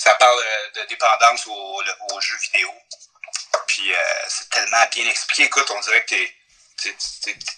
Ça 0.00 0.14
parle 0.14 0.38
euh, 0.38 0.80
de 0.80 0.88
dépendance 0.88 1.46
aux 1.46 2.20
jeux 2.20 2.38
vidéo. 2.38 2.70
Puis 3.66 3.92
euh, 3.92 3.96
c'est 4.28 4.48
tellement 4.48 4.86
bien 4.90 5.06
expliqué. 5.06 5.42
Écoute, 5.44 5.70
on 5.76 5.80
dirait 5.80 6.02
que 6.04 6.14
t'es 6.14 6.34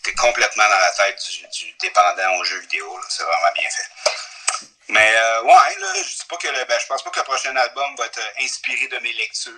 t'es 0.03 0.15
complètement 0.15 0.65
dans 0.65 0.81
la 0.81 0.91
tête 0.91 1.23
du, 1.53 1.73
dépendant 1.81 2.35
aux 2.41 2.43
jeux 2.43 2.59
vidéo. 2.59 2.99
C'est 3.09 3.23
vraiment 3.23 3.53
bien 3.55 3.71
fait. 3.71 4.67
Mais 4.89 5.15
euh, 5.15 5.43
ouais, 5.43 5.79
là, 5.81 5.87
je 5.95 6.03
dis 6.03 6.27
pas 6.29 6.37
que 6.37 6.49
le, 6.49 6.65
ben, 6.65 6.81
je 6.81 6.87
pense 6.89 7.05
pas 7.05 7.11
que 7.11 7.21
le 7.21 7.25
prochain 7.25 7.55
album 7.55 7.95
va 7.97 8.07
être 8.07 8.19
euh, 8.19 8.45
inspiré 8.45 8.89
de 8.89 8.99
mes 8.99 9.13
lectures. 9.13 9.53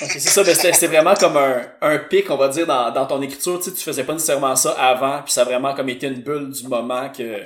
Ok, 0.00 0.10
c'est 0.12 0.20
ça, 0.20 0.42
ben, 0.42 0.54
c'était 0.54 0.86
vraiment 0.86 1.14
comme 1.16 1.36
un, 1.36 1.70
un 1.82 1.98
pic, 1.98 2.30
on 2.30 2.38
va 2.38 2.48
dire, 2.48 2.66
dans, 2.66 2.90
dans 2.90 3.06
ton 3.06 3.20
écriture. 3.20 3.58
Tu 3.58 3.64
sais, 3.64 3.76
tu 3.76 3.84
faisais 3.84 4.04
pas 4.04 4.14
nécessairement 4.14 4.56
ça 4.56 4.72
avant, 4.72 5.22
puis 5.22 5.32
ça 5.34 5.42
a 5.42 5.44
vraiment 5.44 5.74
comme 5.74 5.90
été 5.90 6.06
une 6.06 6.22
bulle 6.22 6.50
du 6.50 6.66
moment 6.66 7.10
que, 7.10 7.44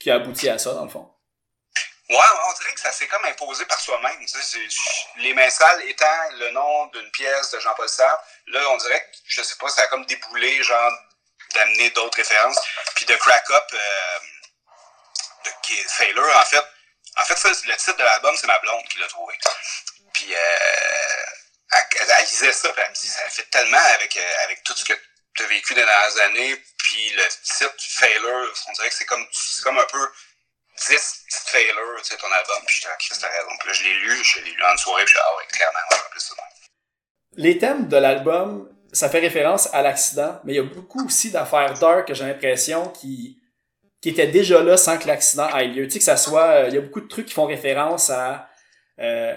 qui 0.00 0.10
a 0.10 0.16
abouti 0.16 0.48
à 0.48 0.58
ça, 0.58 0.74
dans 0.74 0.84
le 0.84 0.90
fond. 0.90 1.08
Ouais, 2.08 2.18
on 2.48 2.52
dirait 2.52 2.72
que 2.74 2.80
ça 2.80 2.92
s'est 2.92 3.08
comme 3.08 3.24
imposé 3.24 3.64
par 3.66 3.80
soi-même. 3.80 4.24
Les 5.16 5.34
Mains 5.34 5.50
Sales 5.50 5.82
étant 5.88 6.30
le 6.32 6.50
nom 6.50 6.86
d'une 6.86 7.10
pièce 7.10 7.50
de 7.50 7.58
Jean-Paul 7.58 7.88
Sartre, 7.88 8.22
là, 8.46 8.70
on 8.70 8.76
dirait 8.76 9.00
que, 9.00 9.16
je 9.26 9.42
sais 9.42 9.56
pas, 9.56 9.68
ça 9.68 9.82
a 9.82 9.86
comme 9.88 10.06
déboulé, 10.06 10.62
genre, 10.62 10.92
d'amener 11.54 11.90
d'autres 11.90 12.16
références. 12.16 12.58
Puis 12.94 13.06
de 13.06 13.16
Crack 13.16 13.50
Up, 13.50 13.64
euh, 13.72 14.18
de 15.44 15.88
Failure, 15.88 16.36
en 16.36 16.44
fait, 16.44 16.64
en 17.16 17.24
fait, 17.24 17.36
ça, 17.36 17.48
le 17.48 17.76
titre 17.76 17.96
de 17.96 18.04
l'album, 18.04 18.36
c'est 18.36 18.46
ma 18.46 18.58
blonde 18.60 18.86
qui 18.88 18.98
l'a 18.98 19.08
trouvé. 19.08 19.34
Puis, 20.12 20.34
euh, 20.34 21.26
elle, 21.72 22.24
lisait 22.24 22.52
ça, 22.52 22.72
puis 22.72 22.82
elle 22.84 22.90
me 22.90 22.94
dit, 22.94 23.08
ça 23.08 23.28
fait 23.30 23.50
tellement 23.50 23.84
avec, 23.94 24.16
euh, 24.16 24.34
avec 24.44 24.62
tout 24.62 24.74
ce 24.76 24.84
que 24.84 24.92
tu 25.34 25.42
as 25.42 25.46
vécu 25.46 25.74
dans 25.74 25.80
les 25.80 25.86
dernières 25.86 26.18
années, 26.22 26.64
puis 26.78 27.10
le 27.10 27.28
titre 27.28 27.74
Failure, 27.78 28.54
on 28.68 28.72
dirait 28.72 28.88
que 28.90 28.94
c'est 28.94 29.04
comme, 29.06 29.26
c'est 29.32 29.62
comme 29.62 29.78
un 29.78 29.86
peu 29.86 30.12
10 30.78 31.24
petites 31.26 31.48
failures, 31.48 32.02
tu 32.02 32.10
sais, 32.10 32.16
ton 32.16 32.26
album, 32.26 32.64
puis 32.66 32.76
j'étais, 32.76 32.94
Christ, 32.98 33.20
t'as 33.20 33.28
raison. 33.28 33.50
Là, 33.66 33.72
je 33.72 33.84
l'ai 33.84 33.94
lu, 33.94 34.24
je 34.24 34.40
l'ai 34.40 34.50
lu 34.50 34.62
en 34.64 34.76
soirée, 34.76 35.04
puis 35.04 35.14
dit, 35.14 35.20
ah 35.20 35.46
clairement, 35.50 35.78
on 35.90 35.94
va 35.94 36.00
appeler 36.02 36.20
ça. 36.20 36.34
Les 37.36 37.58
thèmes 37.58 37.88
de 37.88 37.96
l'album, 37.96 38.68
ça 38.92 39.08
fait 39.08 39.20
référence 39.20 39.72
à 39.72 39.82
l'accident, 39.82 40.40
mais 40.44 40.54
il 40.54 40.56
y 40.56 40.60
a 40.60 40.62
beaucoup 40.62 41.04
aussi 41.04 41.30
d'affaires 41.30 41.74
dark 41.78 42.08
que 42.08 42.14
j'ai 42.14 42.24
l'impression 42.24 42.88
qui, 42.88 43.38
étaient 44.04 44.28
déjà 44.28 44.62
là 44.62 44.76
sans 44.76 44.98
que 44.98 45.08
l'accident 45.08 45.48
ait 45.56 45.66
lieu. 45.66 45.84
Tu 45.86 45.94
sais, 45.94 45.98
que 45.98 46.04
ça 46.04 46.16
soit, 46.16 46.44
euh, 46.44 46.68
il 46.68 46.74
y 46.76 46.78
a 46.78 46.80
beaucoup 46.80 47.00
de 47.00 47.08
trucs 47.08 47.26
qui 47.26 47.34
font 47.34 47.46
référence 47.46 48.08
à, 48.08 48.48
euh, 49.00 49.34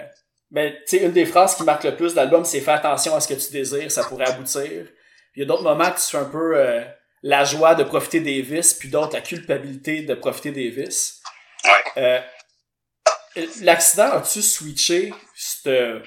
ben, 0.50 0.72
tu 0.72 0.98
sais, 0.98 1.04
une 1.04 1.10
des 1.10 1.26
phrases 1.26 1.56
qui 1.56 1.64
marque 1.64 1.82
le 1.82 1.96
plus 1.96 2.14
l'album, 2.14 2.44
c'est 2.44 2.60
fais 2.60 2.70
attention 2.70 3.16
à 3.16 3.20
ce 3.20 3.26
que 3.26 3.34
tu 3.34 3.50
désires, 3.50 3.90
ça 3.90 4.04
pourrait 4.04 4.28
aboutir. 4.28 4.86
Il 5.34 5.40
y 5.40 5.42
a 5.42 5.44
d'autres 5.44 5.64
moments 5.64 5.90
que 5.90 6.00
tu 6.00 6.06
fais 6.06 6.18
un 6.18 6.24
peu 6.24 6.56
euh, 6.56 6.84
la 7.22 7.44
joie 7.44 7.74
de 7.74 7.82
profiter 7.82 8.20
des 8.20 8.42
vices, 8.42 8.74
puis 8.74 8.88
d'autres 8.88 9.14
la 9.14 9.20
culpabilité 9.20 10.02
de 10.02 10.14
profiter 10.14 10.52
des 10.52 10.70
vices. 10.70 11.19
Ouais. 11.64 11.84
Euh, 11.96 12.20
L'accident, 13.60 14.12
as-tu 14.12 14.42
switché 14.42 15.14
cette 15.36 16.02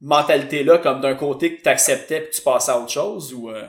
mentalité-là 0.00 0.78
comme 0.78 1.00
d'un 1.00 1.16
côté 1.16 1.56
que 1.56 1.62
tu 1.62 1.68
acceptais 1.68 2.20
puis 2.20 2.30
tu 2.30 2.42
passais 2.42 2.70
à 2.70 2.78
autre 2.78 2.92
chose 2.92 3.34
ou 3.34 3.50
euh... 3.50 3.68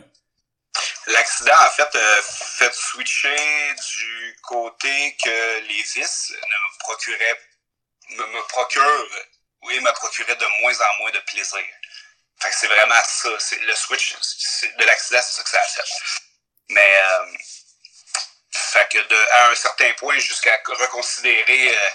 L'accident, 1.08 1.66
en 1.66 1.70
fait, 1.72 1.96
euh, 1.96 2.22
fait 2.24 2.74
switcher 2.74 3.74
du 3.74 4.38
côté 4.44 5.18
que 5.22 5.60
les 5.68 5.82
vices 5.82 6.32
ne 6.32 6.38
me 6.38 6.80
procuraient, 6.80 7.42
me, 8.10 8.26
me 8.28 8.48
procurent, 8.48 9.08
oui, 9.64 9.80
me 9.80 9.92
procuraient 9.94 10.36
de 10.36 10.62
moins 10.62 10.74
en 10.80 10.98
moins 11.00 11.12
de 11.12 11.20
plaisir. 11.20 11.60
Fait 12.40 12.50
que 12.50 12.56
c'est 12.56 12.68
vraiment 12.68 13.02
ça. 13.04 13.30
C'est, 13.40 13.60
le 13.60 13.76
switch 13.76 14.14
de 14.14 14.86
l'accident, 14.86 15.20
c'est 15.22 15.38
ça 15.38 15.44
que 15.44 15.50
ça 15.50 15.60
a 15.60 15.66
fait. 15.66 16.22
Mais, 16.70 16.94
euh, 17.04 17.38
fait 18.72 18.88
que 18.92 19.00
de, 19.00 19.30
à 19.34 19.50
un 19.50 19.56
certain 19.56 19.92
point, 19.94 20.18
jusqu'à 20.20 20.58
reconsidérer 20.66 21.76
euh, 21.76 21.90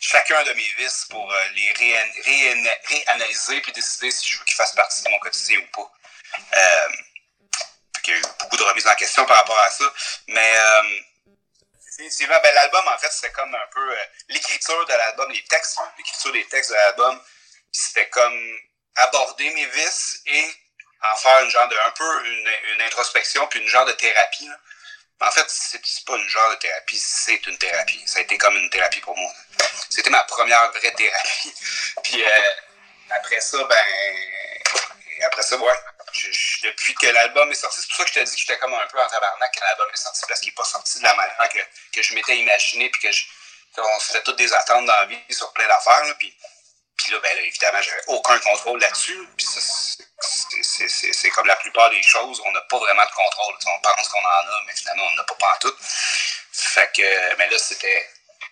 chacun 0.00 0.42
de 0.44 0.52
mes 0.52 0.74
vices 0.78 1.06
pour 1.10 1.32
euh, 1.32 1.48
les 1.54 1.72
réan- 1.72 2.22
réana- 2.24 2.78
réanalyser 2.86 3.60
puis 3.60 3.72
décider 3.72 4.10
si 4.10 4.28
je 4.28 4.38
veux 4.38 4.44
qu'ils 4.44 4.56
fassent 4.56 4.74
partie 4.74 5.02
de 5.02 5.10
mon 5.10 5.18
quotidien 5.18 5.58
ou 5.58 5.66
pas. 5.66 5.92
Euh, 6.56 6.88
qu'il 8.02 8.14
y 8.14 8.16
a 8.16 8.20
eu 8.20 8.24
beaucoup 8.40 8.56
de 8.56 8.62
remises 8.62 8.86
en 8.86 8.94
question 8.94 9.24
par 9.26 9.36
rapport 9.36 9.58
à 9.58 9.70
ça. 9.70 9.84
Mais 10.28 10.54
ben, 11.98 12.54
l'album, 12.54 12.88
en 12.88 12.98
fait, 12.98 13.12
c'était 13.12 13.32
comme 13.32 13.54
un 13.54 13.66
peu 13.72 13.96
l'écriture 14.28 14.84
de 14.86 14.92
l'album, 14.92 15.30
les 15.30 15.44
textes, 15.44 15.78
l'écriture 15.98 16.32
des 16.32 16.46
textes 16.48 16.70
de 16.70 16.74
l'album, 16.74 17.22
c'était 17.70 18.08
comme 18.08 18.58
aborder 18.96 19.50
mes 19.54 19.66
vices 19.66 20.20
et 20.26 20.54
en 21.02 21.16
faire 21.16 21.44
une 21.44 21.50
genre 21.50 21.68
de 21.68 21.76
un 21.76 21.90
peu 21.90 22.26
une, 22.26 22.82
introspection 22.82 23.46
puis 23.48 23.60
une 23.60 23.68
genre 23.68 23.84
de 23.86 23.92
thérapie. 23.92 24.50
En 25.22 25.30
fait, 25.30 25.44
c'est 25.48 26.04
pas 26.04 26.16
une 26.16 26.28
genre 26.28 26.50
de 26.50 26.56
thérapie, 26.56 26.98
c'est 26.98 27.46
une 27.46 27.56
thérapie. 27.56 28.02
Ça 28.06 28.18
a 28.18 28.22
été 28.22 28.36
comme 28.38 28.56
une 28.56 28.68
thérapie 28.70 29.00
pour 29.00 29.16
moi. 29.16 29.32
C'était 29.88 30.10
ma 30.10 30.24
première 30.24 30.70
vraie 30.72 30.92
thérapie. 30.92 31.54
Puis 32.02 32.24
euh, 32.24 32.28
après 33.10 33.40
ça, 33.40 33.62
ben 33.64 33.76
après 35.24 35.42
ça, 35.42 35.56
ouais. 35.56 35.72
Depuis 36.62 36.94
que 36.94 37.06
l'album 37.06 37.50
est 37.50 37.54
sorti, 37.54 37.80
c'est 37.80 37.88
pour 37.88 37.96
ça 37.96 38.04
que 38.04 38.10
je 38.10 38.14
te 38.14 38.24
dis 38.24 38.34
que 38.34 38.40
j'étais 38.40 38.58
comme 38.58 38.74
un 38.74 38.86
peu 38.86 39.00
en 39.00 39.08
tabarnak 39.08 39.54
quand 39.54 39.64
l'album 39.64 39.88
est 39.92 39.96
sorti, 39.96 40.22
parce 40.28 40.40
qu'il 40.40 40.50
n'est 40.50 40.54
pas 40.54 40.64
sorti 40.64 40.98
de 40.98 41.04
la 41.04 41.14
manière 41.14 41.48
que, 41.48 41.58
que 41.94 42.02
je 42.02 42.14
m'étais 42.14 42.36
imaginé, 42.36 42.90
puis 42.90 43.08
que 43.08 43.80
on 43.80 44.00
se 44.00 44.12
fait 44.12 44.22
toutes 44.22 44.36
des 44.36 44.52
attentes 44.52 44.84
dans 44.84 44.92
la 44.92 45.06
vie 45.06 45.18
sur 45.30 45.52
plein 45.52 45.66
d'affaires, 45.66 46.02
puis 46.18 46.36
ben, 47.20 47.36
là, 47.36 47.42
évidemment, 47.42 47.82
j'avais 47.82 48.02
aucun 48.08 48.38
contrôle 48.38 48.80
là-dessus, 48.80 49.18
c'est- 49.38 51.30
comme 51.30 51.46
la 51.46 51.56
plupart 51.56 51.90
des 51.90 52.02
choses, 52.02 52.40
on 52.44 52.52
n'a 52.52 52.60
pas 52.62 52.78
vraiment 52.78 53.04
de 53.04 53.10
contrôle. 53.10 53.54
On 53.66 53.80
pense 53.80 54.08
qu'on 54.08 54.18
en 54.18 54.28
a, 54.28 54.62
mais 54.66 54.72
finalement, 54.74 55.04
on 55.12 55.16
n'a 55.16 55.24
pas 55.24 55.34
pas 55.34 55.54
en 55.54 55.58
tout. 55.60 55.74
Fait 56.52 56.90
que, 56.94 57.36
mais 57.38 57.48
là, 57.48 57.58
c'était 57.58 58.06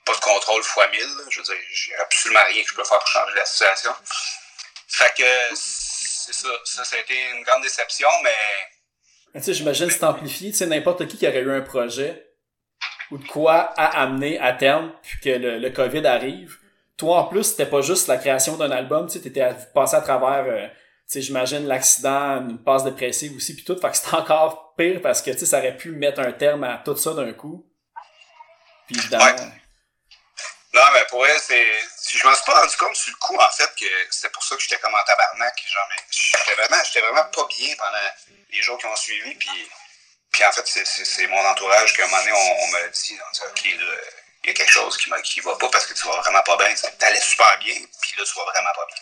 pas 0.05 0.15
de 0.15 0.21
contrôle 0.21 0.63
fois 0.63 0.89
mille. 0.89 1.07
Je 1.29 1.39
veux 1.39 1.45
dire, 1.45 1.55
j'ai 1.73 1.95
absolument 1.97 2.45
rien 2.49 2.63
que 2.63 2.69
je 2.71 2.75
peux 2.75 2.85
faire 2.85 2.99
pour 2.99 3.09
changer 3.09 3.35
la 3.37 3.45
situation. 3.45 3.95
Fait 4.89 5.13
que, 5.17 5.55
c'est 5.55 6.33
ça. 6.33 6.49
Ça, 6.65 6.85
ça 6.85 6.97
a 6.97 6.99
été 7.01 7.21
une 7.31 7.43
grande 7.43 7.63
déception, 7.63 8.09
mais 8.23 8.35
Tu 9.35 9.43
sais, 9.45 9.55
j'imagine 9.55 9.91
c'est 9.91 10.05
amplifié. 10.05 10.51
Tu 10.51 10.57
sais, 10.59 10.67
n'importe 10.67 11.07
qui 11.07 11.19
qui 11.19 11.29
aurait 11.29 11.39
eu 11.39 11.53
un 11.53 11.61
projet 11.63 12.27
ou 13.11 13.19
de 13.19 13.27
quoi 13.29 13.73
à 13.77 14.03
amener 14.03 14.39
à 14.41 14.53
terme, 14.53 14.93
puis 15.03 15.21
que 15.21 15.29
le 15.31 15.71
COVID 15.71 16.07
arrive. 16.07 16.60
Toi, 17.01 17.17
en 17.17 17.25
plus, 17.25 17.45
c'était 17.45 17.65
pas 17.65 17.81
juste 17.81 18.09
la 18.09 18.19
création 18.19 18.59
d'un 18.59 18.71
album, 18.71 19.09
tu 19.09 19.41
à- 19.41 19.55
passé 19.55 19.97
à 19.97 20.03
travers, 20.03 20.45
euh, 20.47 20.69
tu 21.11 21.23
j'imagine 21.23 21.67
l'accident, 21.67 22.43
une 22.47 22.63
passe 22.63 22.85
dépressive 22.85 23.35
aussi, 23.35 23.57
puis 23.57 23.65
tout. 23.65 23.75
Fait 23.81 23.89
que 23.91 23.97
c'était 23.97 24.17
encore 24.17 24.75
pire 24.77 25.01
parce 25.03 25.23
que, 25.23 25.31
tu 25.31 25.47
ça 25.47 25.61
aurait 25.61 25.79
pu 25.79 25.93
mettre 25.93 26.21
un 26.21 26.33
terme 26.33 26.63
à 26.63 26.77
tout 26.85 26.95
ça 26.97 27.15
d'un 27.15 27.33
coup. 27.33 27.65
Puis 28.87 28.99
évidemment... 28.99 29.25
Ouais. 29.25 29.35
Non, 30.75 30.83
mais 30.93 31.05
pour 31.09 31.27
elle, 31.27 31.41
c'est. 31.41 31.67
Je 32.13 32.27
m'en 32.27 32.35
suis 32.35 32.45
pas 32.45 32.61
rendu 32.61 32.77
compte 32.77 32.95
sur 32.95 33.11
le 33.13 33.17
coup, 33.19 33.35
en 33.37 33.51
fait, 33.51 33.71
que 33.81 33.87
c'était 34.11 34.29
pour 34.29 34.45
ça 34.45 34.55
que 34.57 34.63
j'étais 34.63 34.79
comme 34.79 34.95
en 34.95 35.03
tabarnak. 35.07 35.55
Genre, 35.67 35.89
j'étais 36.11 36.55
vraiment, 36.55 36.83
vraiment 37.09 37.31
pas 37.31 37.49
bien 37.57 37.75
pendant 37.77 38.07
les 38.53 38.63
jours 38.63 38.79
qui 38.79 38.87
ont 38.87 38.95
suivi. 38.95 39.35
Puis, 39.37 39.69
puis 40.31 40.45
en 40.45 40.53
fait, 40.53 40.67
c'est- 40.67 41.27
mon 41.29 41.45
entourage 41.47 41.97
qu'à 41.97 42.05
un 42.05 42.09
moment 42.09 42.21
donné, 42.23 42.33
on, 42.33 42.65
on 42.65 42.71
m'a 42.73 42.87
dit, 42.89 43.19
on 43.19 43.33
dit, 43.33 43.41
OK, 43.49 43.81
là, 43.81 43.93
il 44.45 44.49
y 44.49 44.51
a 44.51 44.55
quelque 44.55 44.73
chose 44.73 44.97
qui, 44.97 45.11
qui 45.25 45.41
va 45.41 45.57
pas 45.57 45.69
parce 45.69 45.87
que 45.87 45.95
tu 45.95 46.07
vas 46.07 46.17
vraiment 46.17 46.43
pas 46.43 46.57
bien. 46.57 46.75
Tu 46.75 47.05
allais 47.05 47.21
super 47.21 47.59
bien, 47.59 47.75
puis 48.01 48.15
là, 48.17 48.25
tu 48.25 48.35
vas 48.35 48.45
vraiment 48.45 48.73
pas 48.75 48.87
bien. 48.87 48.97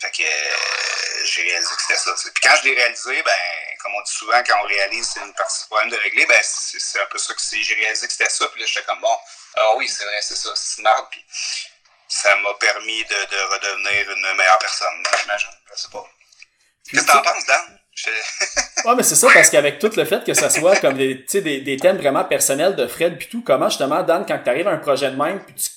Fait 0.00 0.10
que 0.10 0.22
euh, 0.22 1.24
j'ai 1.26 1.42
réalisé 1.42 1.74
que 1.74 1.82
c'était 1.82 1.98
ça. 1.98 2.30
Puis 2.34 2.42
quand 2.42 2.56
je 2.56 2.68
l'ai 2.68 2.74
réalisé, 2.74 3.22
ben, 3.22 3.32
comme 3.82 3.94
on 3.94 4.00
dit 4.00 4.12
souvent, 4.12 4.42
quand 4.46 4.58
on 4.62 4.66
réalise 4.66 5.10
c'est 5.12 5.20
une 5.20 5.34
partie 5.34 5.62
du 5.62 5.66
problème 5.66 5.90
de 5.90 5.96
régler, 5.96 6.24
ben 6.24 6.40
c'est 6.42 6.80
c'est 6.80 7.00
un 7.00 7.06
peu 7.06 7.18
ça 7.18 7.34
que 7.34 7.40
c'est. 7.40 7.62
J'ai 7.62 7.74
réalisé 7.74 8.06
que 8.06 8.12
c'était 8.12 8.30
ça, 8.30 8.48
puis 8.48 8.60
là 8.60 8.66
j'étais 8.66 8.84
comme 8.86 9.00
bon, 9.00 9.16
ah 9.56 9.74
oui, 9.76 9.88
c'est 9.88 10.04
vrai, 10.04 10.18
c'est 10.22 10.36
ça, 10.36 10.56
c'est 10.56 10.80
smart, 10.80 11.06
puis 11.10 11.22
ça 12.08 12.34
m'a 12.36 12.54
permis 12.54 13.04
de, 13.04 13.24
de 13.24 13.40
redevenir 13.52 14.10
une 14.10 14.36
meilleure 14.36 14.58
personne, 14.58 15.02
j'imagine. 15.20 15.50
Je 15.70 15.80
sais 15.82 15.88
pas. 15.90 16.06
Qu'est-ce 16.90 17.02
que 17.02 17.12
t'en 17.12 17.22
penses, 17.22 17.44
Dan? 17.44 17.79
Ouais, 18.84 18.94
mais 18.96 19.02
c'est 19.02 19.14
ça, 19.14 19.28
parce 19.34 19.50
qu'avec 19.50 19.78
tout 19.78 19.92
le 19.94 20.04
fait 20.06 20.24
que 20.24 20.32
ça 20.32 20.48
soit 20.48 20.80
comme 20.80 20.96
des, 20.96 21.24
tu 21.26 21.42
des, 21.42 21.60
des 21.60 21.76
thèmes 21.76 21.98
vraiment 21.98 22.24
personnels 22.24 22.76
de 22.76 22.86
Fred 22.86 23.18
puis 23.18 23.28
tout, 23.28 23.42
comment 23.42 23.68
justement, 23.68 24.02
Dan, 24.02 24.24
quand 24.26 24.38
t'arrives 24.38 24.68
à 24.68 24.70
un 24.70 24.78
projet 24.78 25.10
de 25.10 25.16
même, 25.16 25.44
puis 25.44 25.54
tu 25.54 25.68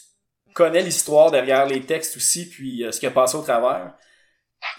connais 0.53 0.81
l'histoire 0.81 1.29
derrière 1.29 1.65
les 1.65 1.85
textes 1.85 2.15
aussi, 2.15 2.49
puis 2.49 2.83
euh, 2.83 2.93
ce 2.93 3.01
qui 3.01 3.05
a 3.05 3.11
passé 3.11 3.35
au 3.35 3.41
travers, 3.41 3.91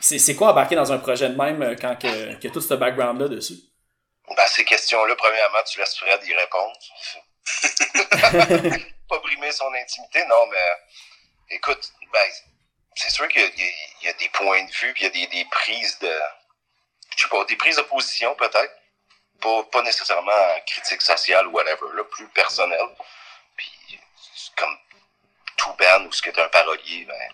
c'est, 0.00 0.18
c'est 0.18 0.35
quoi 0.35 0.52
embarquer 0.52 0.74
dans 0.74 0.90
un 0.90 0.98
projet 0.98 1.28
de 1.28 1.37
même 1.37 1.62
euh, 1.62 1.74
quand 1.78 1.96
que, 1.96 2.35
que 2.40 2.48
tout 2.48 2.62
ce 2.62 2.74
background-là 2.74 3.28
dessus? 3.28 3.59
Ben, 4.26 4.46
ces 4.46 4.64
questions-là, 4.64 5.14
premièrement, 5.16 5.59
tu 5.70 5.78
laisses 5.78 5.96
Fred 5.98 6.20
y 6.24 6.35
répondre. 6.35 6.78
pas 9.09 9.18
brimer 9.18 9.52
son 9.52 9.70
intimité, 9.74 10.24
non, 10.26 10.46
mais 10.50 11.57
écoute, 11.57 11.92
ben, 12.11 12.20
c'est 12.94 13.11
sûr 13.11 13.28
qu'il 13.28 13.42
y, 13.42 14.07
y 14.07 14.09
a 14.09 14.12
des 14.14 14.30
points 14.30 14.64
de 14.64 14.70
vue, 14.70 14.94
puis 14.94 15.02
il 15.02 15.04
y 15.04 15.07
a 15.07 15.11
des, 15.11 15.26
des 15.26 15.44
prises 15.50 15.98
de, 15.98 16.11
je 17.16 17.22
sais 17.22 17.29
pas, 17.29 17.44
des 17.44 17.57
prises 17.57 17.77
de 17.77 17.83
position 17.83 18.35
peut-être, 18.35 18.74
pas, 19.40 19.62
pas 19.64 19.83
nécessairement 19.83 20.61
critique 20.66 21.03
sociale 21.03 21.46
ou 21.48 21.53
whatever, 21.53 21.87
là, 21.94 22.05
plus 22.05 22.29
personnel. 22.29 22.88
Puis 23.57 24.00
comme 24.57 24.77
tout 25.57 25.72
band 25.74 26.05
où 26.07 26.12
ce 26.12 26.22
que 26.22 26.31
t'es 26.31 26.40
un 26.40 26.48
parolier, 26.48 27.05
ben, 27.05 27.33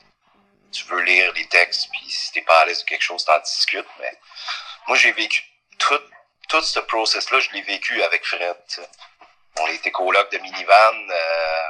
tu 0.72 0.84
veux 0.84 1.00
lire 1.00 1.32
les 1.32 1.46
textes, 1.48 1.88
puis 1.90 2.10
si 2.10 2.32
t'es 2.32 2.42
pas 2.42 2.60
à 2.60 2.64
l'aise 2.64 2.80
de 2.80 2.84
quelque 2.84 3.02
chose, 3.02 3.24
t'en 3.24 3.38
discutes. 3.38 3.86
Mais 3.98 4.18
moi, 4.86 4.96
j'ai 4.96 5.12
vécu 5.12 5.42
tout, 5.78 6.00
tout 6.48 6.62
ce 6.62 6.80
process-là, 6.80 7.40
je 7.40 7.50
l'ai 7.50 7.62
vécu 7.62 8.02
avec 8.02 8.24
Fred. 8.24 8.56
On 9.58 9.66
était 9.68 9.90
coloc 9.90 10.30
de 10.30 10.38
minivan. 10.38 11.10
Euh, 11.10 11.68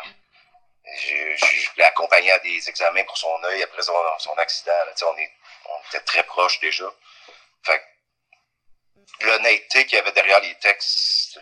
je, 0.98 1.36
je, 1.36 1.70
l'ai 1.76 1.84
accompagné 1.84 2.30
à 2.32 2.38
des 2.40 2.68
examens 2.68 3.04
pour 3.04 3.16
son 3.16 3.42
œil 3.44 3.62
après 3.62 3.82
son, 3.82 3.94
accident. 4.38 4.72
là. 4.72 4.92
On, 5.06 5.16
est, 5.16 5.32
on 5.66 5.88
était 5.88 6.04
très 6.04 6.24
proches 6.24 6.60
déjà. 6.60 6.92
Fait 7.62 7.78
que 7.78 7.84
l'honnêteté 9.22 9.86
qu'il 9.86 9.96
y 9.96 10.00
avait 10.00 10.12
derrière 10.12 10.40
les 10.40 10.54
textes, 10.56 11.38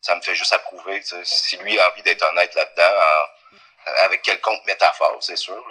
ça 0.00 0.14
me 0.16 0.20
fait 0.20 0.34
juste 0.34 0.52
approuver. 0.52 1.02
Si 1.24 1.56
lui 1.58 1.78
a 1.78 1.90
envie 1.90 2.02
d'être 2.02 2.22
honnête 2.22 2.54
là-dedans, 2.54 2.92
en- 3.00 3.90
avec 4.04 4.22
quelconque 4.22 4.64
métaphore, 4.66 5.16
c'est 5.20 5.36
sûr. 5.36 5.64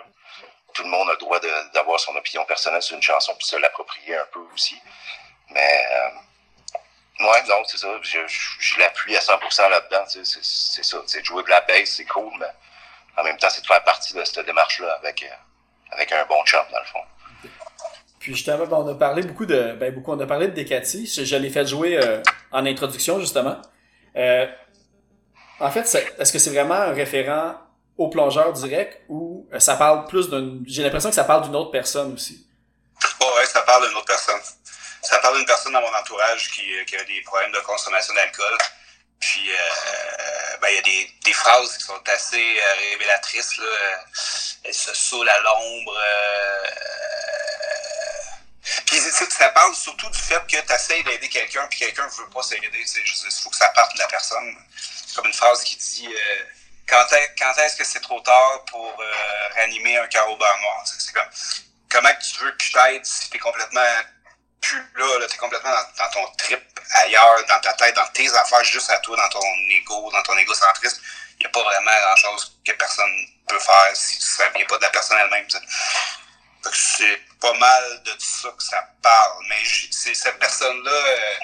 Tout 0.74 0.84
le 0.84 0.90
monde 0.90 1.10
a 1.10 1.14
le 1.14 1.18
droit 1.18 1.40
d'avoir 1.74 2.00
son 2.00 2.16
opinion 2.16 2.46
personnelle 2.46 2.82
sur 2.82 2.96
une 2.96 3.02
chanson 3.02 3.36
puis 3.36 3.46
se 3.46 3.56
l'approprier 3.58 4.16
un 4.16 4.26
peu 4.32 4.40
aussi. 4.54 4.80
Mais 5.50 5.86
euh, 5.92 6.10
ouais, 7.30 7.44
donc 7.44 7.66
c'est 7.70 7.78
ça. 7.78 7.88
Je, 8.02 8.80
l'appuie 8.80 9.16
à 9.18 9.20
100% 9.20 9.70
là-dedans. 9.70 10.06
C'est 10.08 10.84
ça. 10.84 10.98
C'est 11.08 11.26
jouer 11.26 11.44
de 11.44 11.50
la 11.50 11.62
bass, 11.62 11.90
c'est 11.90 12.06
cool, 12.06 12.34
mais 12.40 12.48
en 13.18 13.24
même 13.24 13.38
temps, 13.38 13.50
c'est 13.50 13.62
de 13.62 13.68
faire 13.68 13.84
partie 13.84 14.14
de 14.14 14.24
cette 14.24 14.46
démarche-là 14.46 14.94
avec, 14.96 15.24
euh, 15.24 15.36
avec 15.92 16.12
un 16.14 16.24
bon 16.26 16.44
chum, 16.46 16.66
dans 16.72 16.80
le 16.80 16.86
fond. 16.86 17.04
Puis 18.22 18.36
justement, 18.36 18.68
ben, 18.68 18.78
on 18.78 18.88
a 18.88 18.94
parlé 18.94 19.24
beaucoup 19.24 19.48
de, 19.48 19.74
ben 19.80 19.92
beaucoup, 19.92 20.12
on 20.12 20.20
a 20.20 20.28
parlé 20.28 20.48
de 20.48 20.54
Decati. 20.54 21.08
Je, 21.08 21.36
l'ai 21.36 21.50
fait 21.50 21.66
jouer 21.66 21.98
euh, 21.98 22.22
en 22.52 22.68
introduction 22.68 23.20
justement. 23.20 23.60
Euh, 24.16 24.46
en 25.60 25.72
fait, 25.72 25.82
est-ce 26.20 26.32
que 26.32 26.38
c'est 26.38 26.52
vraiment 26.52 26.76
un 26.76 26.94
référent 26.94 27.56
au 27.98 28.10
plongeur 28.10 28.54
direct 28.54 29.02
ou 29.10 29.50
euh, 29.52 29.60
ça 29.60 29.76
parle 29.76 30.06
plus 30.06 30.30
d'une, 30.30 30.64
j'ai 30.68 30.84
l'impression 30.84 31.10
que 31.10 31.16
ça 31.16 31.24
parle 31.24 31.46
d'une 31.46 31.56
autre 31.56 31.72
personne 31.72 32.14
aussi? 32.14 32.48
Oh, 33.22 33.34
ouais, 33.38 33.46
ça 33.48 33.64
parle 33.64 33.88
d'une 33.88 33.98
autre 33.98 34.06
personne. 34.06 34.40
Ça 35.02 35.18
parle 35.18 35.38
d'une 35.38 35.48
personne 35.48 35.74
dans 35.74 35.82
mon 35.82 35.96
entourage 36.00 36.52
qui, 36.52 36.62
euh, 36.62 36.84
qui 36.84 36.96
a 36.98 37.04
des 37.04 37.22
problèmes 37.26 37.52
de 37.52 37.60
consommation 37.62 38.14
d'alcool. 38.14 38.56
Puis, 39.20 39.52
euh, 39.52 40.58
ben, 40.62 40.68
il 40.70 40.76
y 40.76 40.78
a 40.78 40.82
des, 40.84 41.12
des 41.26 41.34
phrases 41.34 41.76
qui 41.76 41.86
sont 41.86 42.02
assez 42.06 42.38
euh, 42.38 42.92
révélatrices. 42.92 43.58
Là. 43.58 43.66
Elle 44.64 44.74
se 44.76 44.94
saoule 44.94 45.28
à 45.28 45.40
l'ombre. 45.40 45.98
euh, 45.98 47.31
Puis 48.86 49.00
ça 49.00 49.50
parle 49.50 49.76
surtout 49.76 50.10
du 50.10 50.20
fait 50.20 50.42
que 50.48 50.58
tu 50.62 50.74
essaies 50.74 51.04
d'aider 51.04 51.30
quelqu'un, 51.30 51.66
puis 51.68 51.80
quelqu'un 51.80 52.06
ne 52.06 52.12
veut 52.12 52.30
pas 52.30 52.44
s'aider. 52.44 52.70
tu 52.72 53.00
Il 53.00 53.32
faut 53.44 53.50
que 53.50 53.56
ça 53.56 53.70
parte 53.70 53.94
de 53.94 54.00
la 54.00 54.08
personne. 54.08 54.56
Comme 55.16 55.28
une 55.28 55.34
phrase 55.34 55.64
qui 55.64 55.76
dit 55.76 56.08
euh, 56.08 56.44
quand 56.88 57.06
est- 57.14 57.36
quand 57.38 57.54
est-ce 57.58 57.76
que 57.76 57.84
c'est 57.84 58.00
trop 58.00 58.20
tard 58.22 58.66
pour 58.66 58.96
euh, 59.02 59.48
réanimer 59.56 59.98
un 59.98 60.08
cœur 60.08 60.30
au 60.30 60.38
beurre 60.38 60.58
noir? 60.62 60.84
C'est 60.86 61.14
comme 61.14 61.30
comment 61.90 62.10
tu 62.16 62.44
veux 62.44 62.52
que 62.52 62.64
je 62.64 62.72
t'aide 62.72 63.06
si 63.06 63.30
t'es 63.30 63.40
complètement 63.40 63.82
plus 64.62 64.84
là, 64.96 65.20
là 65.20 65.28
t'es 65.28 65.38
complètement 65.38 65.72
dans, 65.98 66.10
ton 66.10 66.32
trip 66.38 66.62
ailleurs, 67.04 67.46
dans 67.48 67.60
ta 67.60 67.74
tête, 67.74 67.96
dans 67.96 68.08
tes 68.08 68.32
affaires, 68.34 68.64
juste 68.64 68.90
à 68.90 68.98
toi, 69.00 69.18
dans 69.18 69.30
ton 69.30 69.46
ego, 69.70 70.10
dans 70.12 70.24
ton 70.24 70.38
égocentrisme? 70.38 71.02
Il 71.40 71.40
n'y 71.40 71.46
a 71.48 71.50
pas 71.50 71.64
vraiment 71.64 71.92
grand 72.04 72.16
chose 72.16 72.60
que 72.66 72.72
personne 72.74 73.28
peut 73.48 73.60
faire 73.60 73.90
si 73.96 74.22
ça 74.22 74.48
vient 74.50 74.66
pas 74.66 74.78
de 74.78 74.84
la 74.84 74.90
personne 74.90 75.18
elle-même. 75.18 75.48
tu 75.48 75.58
c'est 76.74 77.22
pas 77.42 77.54
mal 77.56 78.04
de 78.04 78.14
ça 78.20 78.50
que 78.56 78.64
ça 78.64 78.82
parle. 79.02 79.44
Mais 79.50 79.62
c'est 79.92 80.14
cette 80.14 80.40
personne-là, 80.40 80.92
euh, 80.92 81.36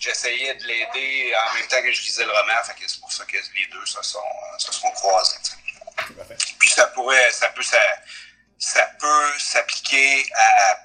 j'essayais 0.00 0.54
de 0.54 0.64
l'aider 0.64 1.34
en 1.36 1.54
même 1.54 1.66
temps 1.66 1.82
que 1.82 1.92
je 1.92 2.00
lisais 2.02 2.24
le 2.24 2.32
roman. 2.32 2.62
Fait 2.64 2.74
que 2.74 2.88
c'est 2.88 3.00
pour 3.00 3.12
ça 3.12 3.24
que 3.24 3.36
les 3.36 3.66
deux 3.66 3.84
se 3.86 4.02
sont, 4.02 4.18
euh, 4.20 4.58
se 4.58 4.72
sont 4.72 4.90
croisés. 4.92 5.36
Puis 6.58 6.70
ça 6.70 6.86
pourrait, 6.88 7.30
ça 7.32 7.48
peut, 7.50 7.62
ça, 7.62 7.80
ça 8.58 8.86
peut 9.00 9.38
s'appliquer 9.38 10.24
à 10.34 10.78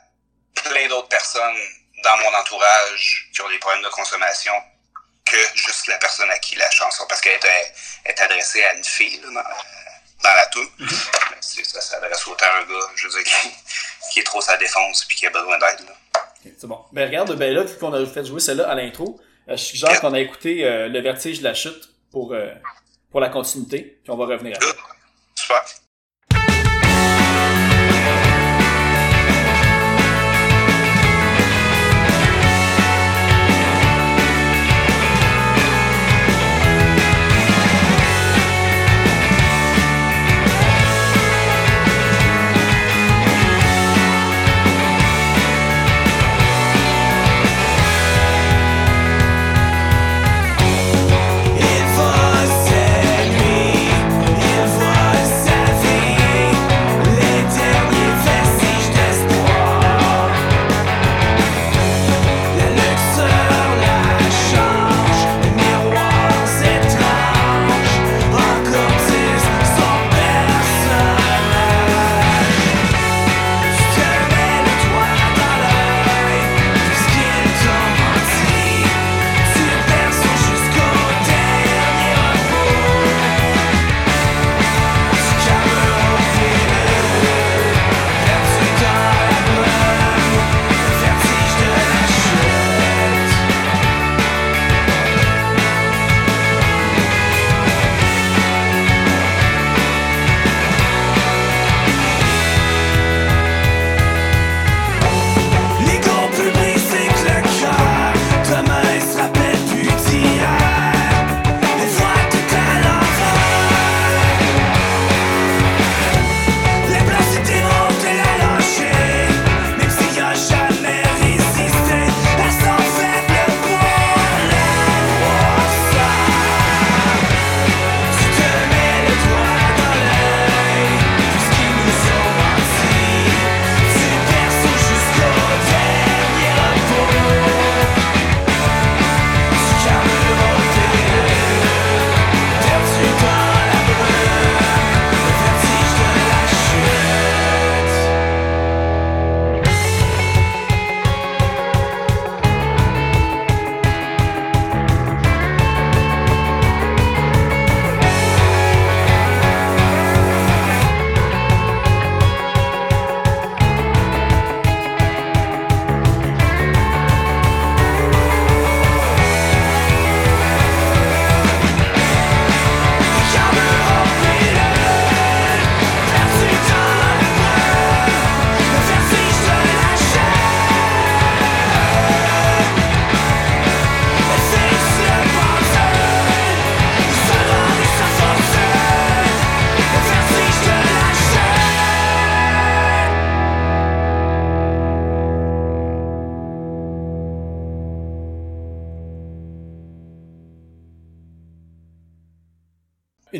plein 0.63 0.87
d'autres 0.87 1.07
personnes 1.09 1.57
dans 2.03 2.17
mon 2.17 2.33
entourage 2.35 3.29
qui 3.33 3.41
ont 3.41 3.49
des 3.49 3.59
problèmes 3.59 3.83
de 3.83 3.89
consommation 3.89 4.53
que 5.25 5.37
juste 5.55 5.87
la 5.87 5.97
personne 5.97 6.29
à 6.31 6.39
qui 6.39 6.55
la 6.55 6.69
chanson, 6.71 7.05
parce 7.07 7.21
qu'elle 7.21 7.43
est, 7.43 7.73
est 8.05 8.19
adressée 8.21 8.63
à 8.63 8.73
une 8.73 8.83
fille 8.83 9.19
là, 9.21 9.27
dans, 9.43 10.23
dans 10.29 10.33
la 10.35 10.45
tour. 10.47 10.65
C'est- 11.41 11.63
ça 11.65 11.81
s'adresse 11.81 12.25
autant 12.27 12.45
à 12.45 12.57
un 12.59 12.63
gars, 12.63 12.87
je 12.95 13.07
veux 13.07 13.23
dire, 13.23 13.33
qui, 14.11 14.19
est 14.19 14.23
trop 14.23 14.41
sa 14.41 14.57
défense 14.57 15.05
puis 15.05 15.17
qui 15.17 15.27
a 15.27 15.29
besoin 15.29 15.57
d'aide. 15.57 15.87
là. 15.87 15.93
Ok, 16.15 16.51
c'est 16.57 16.67
bon. 16.67 16.79
Ben 16.91 17.07
regarde, 17.07 17.35
ben 17.35 17.53
là, 17.53 17.63
vu 17.63 17.77
qu'on 17.77 17.93
a 17.93 18.05
fait 18.05 18.25
jouer 18.25 18.39
celle-là 18.39 18.69
à 18.69 18.75
l'intro, 18.75 19.19
euh, 19.49 19.55
je 19.55 19.63
suggère 19.63 19.99
qu'on 20.01 20.13
a 20.13 20.19
écouté 20.19 20.65
euh, 20.65 20.87
le 20.87 20.99
vertige 20.99 21.39
de 21.39 21.43
la 21.43 21.53
chute 21.53 21.89
pour, 22.11 22.33
euh, 22.33 22.53
pour 23.11 23.19
la 23.19 23.29
continuité, 23.29 23.99
puis 24.03 24.11
on 24.11 24.17
va 24.17 24.25
revenir 24.25 24.55
après. 24.55 24.67
Good. 24.67 24.75
Super. 25.35 25.63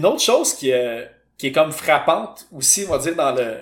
Autre 0.07 0.21
chose 0.21 0.53
qui 0.53 0.69
est, 0.69 1.09
qui 1.37 1.47
est 1.47 1.51
comme 1.51 1.71
frappante 1.71 2.47
aussi, 2.51 2.85
on 2.87 2.91
va 2.91 2.97
dire, 2.99 3.15
dans 3.15 3.33
le 3.33 3.57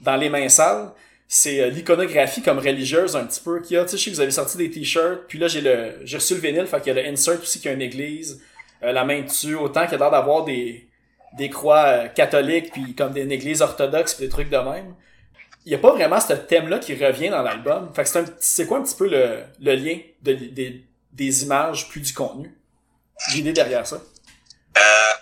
dans 0.00 0.16
les 0.16 0.28
mains 0.28 0.48
sales, 0.48 0.92
c'est 1.26 1.60
euh, 1.60 1.68
l'iconographie 1.68 2.40
comme 2.42 2.58
religieuse 2.58 3.16
un 3.16 3.26
petit 3.26 3.40
peu 3.40 3.60
qu'il 3.60 3.76
y 3.76 3.78
a. 3.78 3.84
Tu 3.84 3.90
sais, 3.90 3.96
je 3.98 4.04
sais 4.04 4.10
que 4.10 4.16
vous 4.16 4.20
avez 4.22 4.30
sorti 4.30 4.56
des 4.56 4.70
t-shirts, 4.70 5.26
puis 5.28 5.38
là 5.38 5.48
j'ai 5.48 5.60
le 5.60 6.00
j'ai 6.04 6.16
reçu 6.16 6.34
le 6.34 6.40
vinyle, 6.40 6.66
fait 6.66 6.80
qu'il 6.80 6.94
y 6.94 6.98
a 6.98 7.02
le 7.02 7.08
insert 7.08 7.40
aussi 7.40 7.60
qui 7.60 7.68
a 7.68 7.72
une 7.72 7.82
église, 7.82 8.42
euh, 8.82 8.92
la 8.92 9.04
main 9.04 9.22
dessus, 9.22 9.54
autant 9.54 9.82
qu'il 9.82 9.92
y 9.92 9.94
a 9.96 9.98
l'air 9.98 10.10
d'avoir 10.10 10.44
des 10.44 10.88
des 11.36 11.50
croix 11.50 11.84
euh, 11.86 12.08
catholiques 12.08 12.72
puis 12.72 12.94
comme 12.94 13.12
des 13.12 13.22
une 13.22 13.32
église 13.32 13.60
orthodoxe 13.60 14.14
puis 14.14 14.24
des 14.26 14.30
trucs 14.30 14.48
de 14.50 14.56
même. 14.56 14.94
Il 15.66 15.72
y 15.72 15.74
a 15.74 15.78
pas 15.78 15.92
vraiment 15.92 16.18
ce 16.18 16.32
thème-là 16.32 16.78
qui 16.78 16.94
revient 16.94 17.28
dans 17.28 17.42
l'album. 17.42 17.90
Fait 17.94 18.04
que 18.04 18.08
c'est 18.08 18.20
un 18.20 18.24
c'est 18.38 18.66
quoi 18.66 18.78
un 18.78 18.82
petit 18.82 18.96
peu 18.96 19.08
le, 19.08 19.40
le 19.60 19.74
lien 19.74 19.98
de, 20.22 20.32
des, 20.32 20.82
des 21.12 21.42
images 21.44 21.88
puis 21.90 22.00
du 22.00 22.14
contenu? 22.14 22.54
L'idée 23.34 23.52
derrière 23.52 23.86
ça. 23.86 24.00
Euh, 24.78 25.12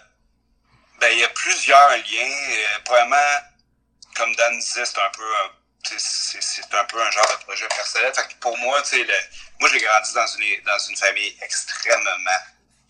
ben, 1.01 1.09
il 1.12 1.19
y 1.19 1.25
a 1.25 1.29
plusieurs 1.31 1.90
liens. 1.90 2.37
Euh, 2.51 2.79
Premièrement, 2.85 3.40
comme 4.16 4.35
Dan 4.37 4.59
disait, 4.59 4.85
c'est 4.85 4.99
un 4.99 5.11
peu 5.11 5.25
un, 5.45 5.51
c'est 5.99 6.75
un 6.75 6.85
peu 6.85 7.01
un 7.03 7.11
genre 7.11 7.29
de 7.38 7.45
projet 7.45 7.69
personnel. 7.69 8.12
Fait 8.14 8.27
que 8.29 8.35
pour 8.40 8.57
moi, 8.59 8.83
le- 8.92 9.07
moi 9.61 9.69
j'ai 9.73 9.81
grandi 9.81 10.12
dans 10.14 10.27
une 10.27 10.62
dans 10.64 10.79
une 10.79 10.97
famille 10.97 11.37
extrêmement 11.42 12.40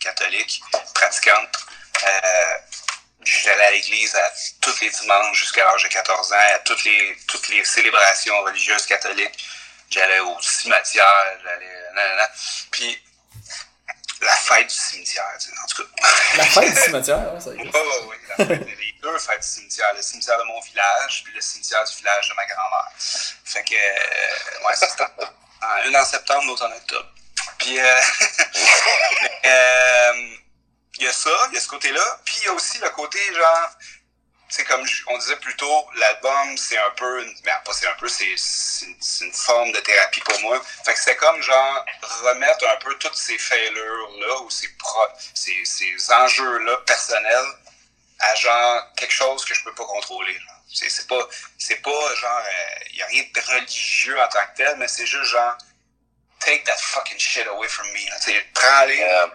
catholique, 0.00 0.60
pratiquante. 0.94 1.56
Euh, 2.04 2.58
J'allais 3.24 3.64
à 3.64 3.70
l'église 3.72 4.14
à 4.14 4.30
tous 4.60 4.78
les 4.80 4.90
dimanches 4.90 5.36
jusqu'à 5.38 5.64
l'âge 5.64 5.82
de 5.82 5.88
14 5.88 6.32
ans, 6.32 6.36
à 6.54 6.58
toutes 6.60 6.84
les 6.84 7.16
toutes 7.26 7.48
les 7.48 7.64
célébrations 7.64 8.40
religieuses 8.42 8.86
catholiques. 8.86 9.44
J'allais 9.90 10.20
au 10.20 10.40
cimetière, 10.40 11.38
j'allais. 11.42 12.28
Puis 12.70 13.02
la 14.26 14.36
fête 14.36 14.66
du 14.68 14.74
cimetière, 14.74 15.24
tu 15.40 15.48
sais, 15.48 15.52
en 15.62 15.66
tout 15.66 15.82
cas. 15.82 16.06
La 16.36 16.44
fête 16.44 16.74
du 16.74 16.80
cimetière, 16.80 17.34
ouais, 17.34 17.40
ça 17.40 17.50
existe. 17.54 17.74
Oui, 17.74 17.80
oui, 18.08 18.16
oui. 18.38 18.76
Les 18.78 18.92
deux 19.02 19.18
fêtes 19.18 19.40
du 19.40 19.46
cimetière. 19.48 19.92
Le 19.94 20.02
cimetière 20.02 20.38
de 20.38 20.44
mon 20.44 20.60
village, 20.60 21.22
puis 21.24 21.32
le 21.34 21.40
cimetière 21.40 21.84
du 21.84 21.96
village 21.96 22.28
de 22.28 22.34
ma 22.34 22.46
grand-mère. 22.46 22.88
Fait 22.98 23.62
que, 23.64 23.74
euh, 23.74 24.66
ouais, 24.66 24.74
c'est 24.76 24.88
ça. 24.90 25.10
En- 25.62 25.88
Une 25.88 25.96
en 25.96 26.04
septembre, 26.04 26.46
l'autre 26.46 26.66
en 26.66 26.72
octobre. 26.72 27.08
Puis, 27.58 27.78
euh, 27.80 28.00
euh, 29.44 30.36
il 30.98 31.04
y 31.04 31.08
a 31.08 31.12
ça, 31.12 31.30
il 31.50 31.54
y 31.54 31.58
a 31.58 31.60
ce 31.60 31.68
côté-là. 31.68 32.20
Puis, 32.24 32.36
il 32.40 32.44
y 32.46 32.48
a 32.48 32.52
aussi 32.52 32.78
le 32.78 32.88
côté, 32.90 33.18
genre, 33.34 33.70
c'est 34.48 34.64
comme 34.64 34.84
on 35.08 35.18
disait 35.18 35.36
plus 35.36 35.56
tôt, 35.56 35.86
l'album, 35.96 36.56
c'est 36.56 36.78
un 36.78 36.90
peu, 36.90 37.22
une- 37.22 37.34
ben, 37.42 37.58
pas 37.64 37.72
c'est 37.72 37.86
un 37.88 37.94
peu, 37.94 38.08
c'est 38.08 38.34
c'est 38.36 38.86
une, 38.86 38.96
c'est 39.00 39.24
une 39.24 39.32
forme 39.32 39.72
de 39.72 39.80
thérapie 39.80 40.20
pour 40.20 40.38
moi. 40.40 40.62
Fait 40.84 40.94
que 40.94 40.98
c'est 41.00 41.16
comme, 41.16 41.40
genre, 41.42 41.84
remettre 42.22 42.66
un 42.68 42.76
peu 42.76 42.94
toutes 42.98 43.16
ces 43.16 43.38
failures-là 43.38 44.40
ou 44.42 44.50
ces, 44.50 44.68
pro, 44.78 45.02
ces, 45.34 45.64
ces 45.64 46.12
enjeux-là 46.12 46.76
personnels 46.86 47.46
à, 48.20 48.34
genre, 48.36 48.82
quelque 48.96 49.12
chose 49.12 49.44
que 49.44 49.54
je 49.54 49.62
peux 49.64 49.74
pas 49.74 49.84
contrôler. 49.84 50.32
genre. 50.38 50.60
C'est 50.72 50.90
c'est 50.90 51.06
pas, 51.06 51.28
c'est 51.58 51.82
pas, 51.82 52.14
genre, 52.16 52.42
il 52.90 52.96
y 52.96 53.02
a 53.02 53.06
rien 53.06 53.22
de 53.34 53.40
religieux 53.40 54.20
en 54.20 54.28
tant 54.28 54.46
que 54.46 54.56
tel, 54.56 54.76
mais 54.78 54.88
c'est 54.88 55.06
juste, 55.06 55.30
genre, 55.30 55.56
take 56.40 56.62
that 56.64 56.76
fucking 56.78 57.18
shit 57.18 57.46
away 57.48 57.68
from 57.68 57.86
me. 57.92 58.00
Prends-les, 58.54 59.02
Euh, 59.02 59.26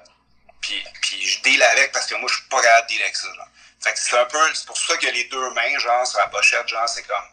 puis, 0.61 0.83
puis 1.01 1.21
je 1.27 1.41
deal 1.41 1.61
avec 1.63 1.91
parce 1.91 2.05
que 2.07 2.15
moi, 2.15 2.29
je 2.29 2.35
suis 2.37 2.47
pas 2.47 2.61
capable 2.61 2.87
de 2.87 2.93
dealer 2.93 3.03
avec 3.05 3.15
ça. 3.17 3.27
Genre. 3.33 3.47
Fait 3.83 3.93
que 3.93 3.99
c'est 3.99 4.17
un 4.17 4.25
peu, 4.25 4.37
c'est 4.53 4.65
pour 4.65 4.77
ça 4.77 4.95
que 4.97 5.07
les 5.07 5.23
deux 5.25 5.49
mains, 5.51 5.79
genre, 5.79 6.05
sur 6.05 6.19
la 6.19 6.27
pochette, 6.27 6.67
genre, 6.67 6.87
c'est 6.87 7.03
comme, 7.03 7.25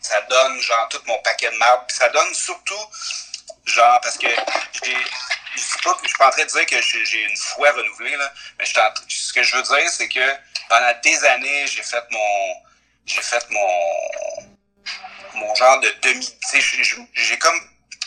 ça 0.00 0.20
donne, 0.22 0.60
genre, 0.60 0.88
tout 0.88 1.00
mon 1.06 1.18
paquet 1.22 1.50
de 1.50 1.56
marbre. 1.56 1.84
Puis 1.88 1.96
ça 1.96 2.08
donne 2.10 2.32
surtout, 2.34 2.86
genre, 3.64 4.00
parce 4.00 4.16
que 4.16 4.28
j'ai, 4.84 4.96
je 5.56 5.60
sais 5.60 5.78
pas, 5.82 5.96
je 6.02 6.08
suis 6.08 6.16
pas 6.18 6.28
en 6.28 6.30
train 6.30 6.44
de 6.44 6.48
dire 6.50 6.66
que 6.66 6.80
j'ai 6.80 7.22
une 7.22 7.36
foi 7.36 7.72
renouvelée, 7.72 8.16
là, 8.16 8.32
mais 8.58 8.64
je 8.64 8.78
en- 8.78 8.94
ce 9.08 9.32
que 9.32 9.42
je 9.42 9.56
veux 9.56 9.62
dire, 9.62 9.90
c'est 9.90 10.08
que 10.08 10.36
pendant 10.68 10.92
des 11.02 11.24
années, 11.24 11.66
j'ai 11.66 11.82
fait 11.82 12.04
mon, 12.10 12.54
j'ai 13.04 13.22
fait 13.22 13.50
mon, 13.50 14.56
mon 15.34 15.54
genre 15.56 15.80
de 15.80 15.88
demi, 16.02 16.26
tu 16.50 16.60
sais, 16.60 16.84
j'ai- 17.14 17.38
comme 17.38 17.60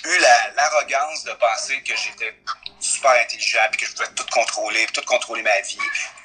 eu 0.06 0.18
la- 0.20 0.50
l'arrogance 0.56 1.24
de 1.26 1.34
penser 1.34 1.82
que 1.84 1.96
j'étais 1.96 2.34
super 2.80 3.12
intelligent 3.12 3.68
puis 3.72 3.82
que 3.82 3.86
je 3.88 3.92
pouvais 3.94 4.14
tout 4.16 4.26
contrôler, 4.32 4.86
tout 4.94 5.04
contrôler 5.04 5.44
ma 5.44 5.60
vie, 5.62 5.78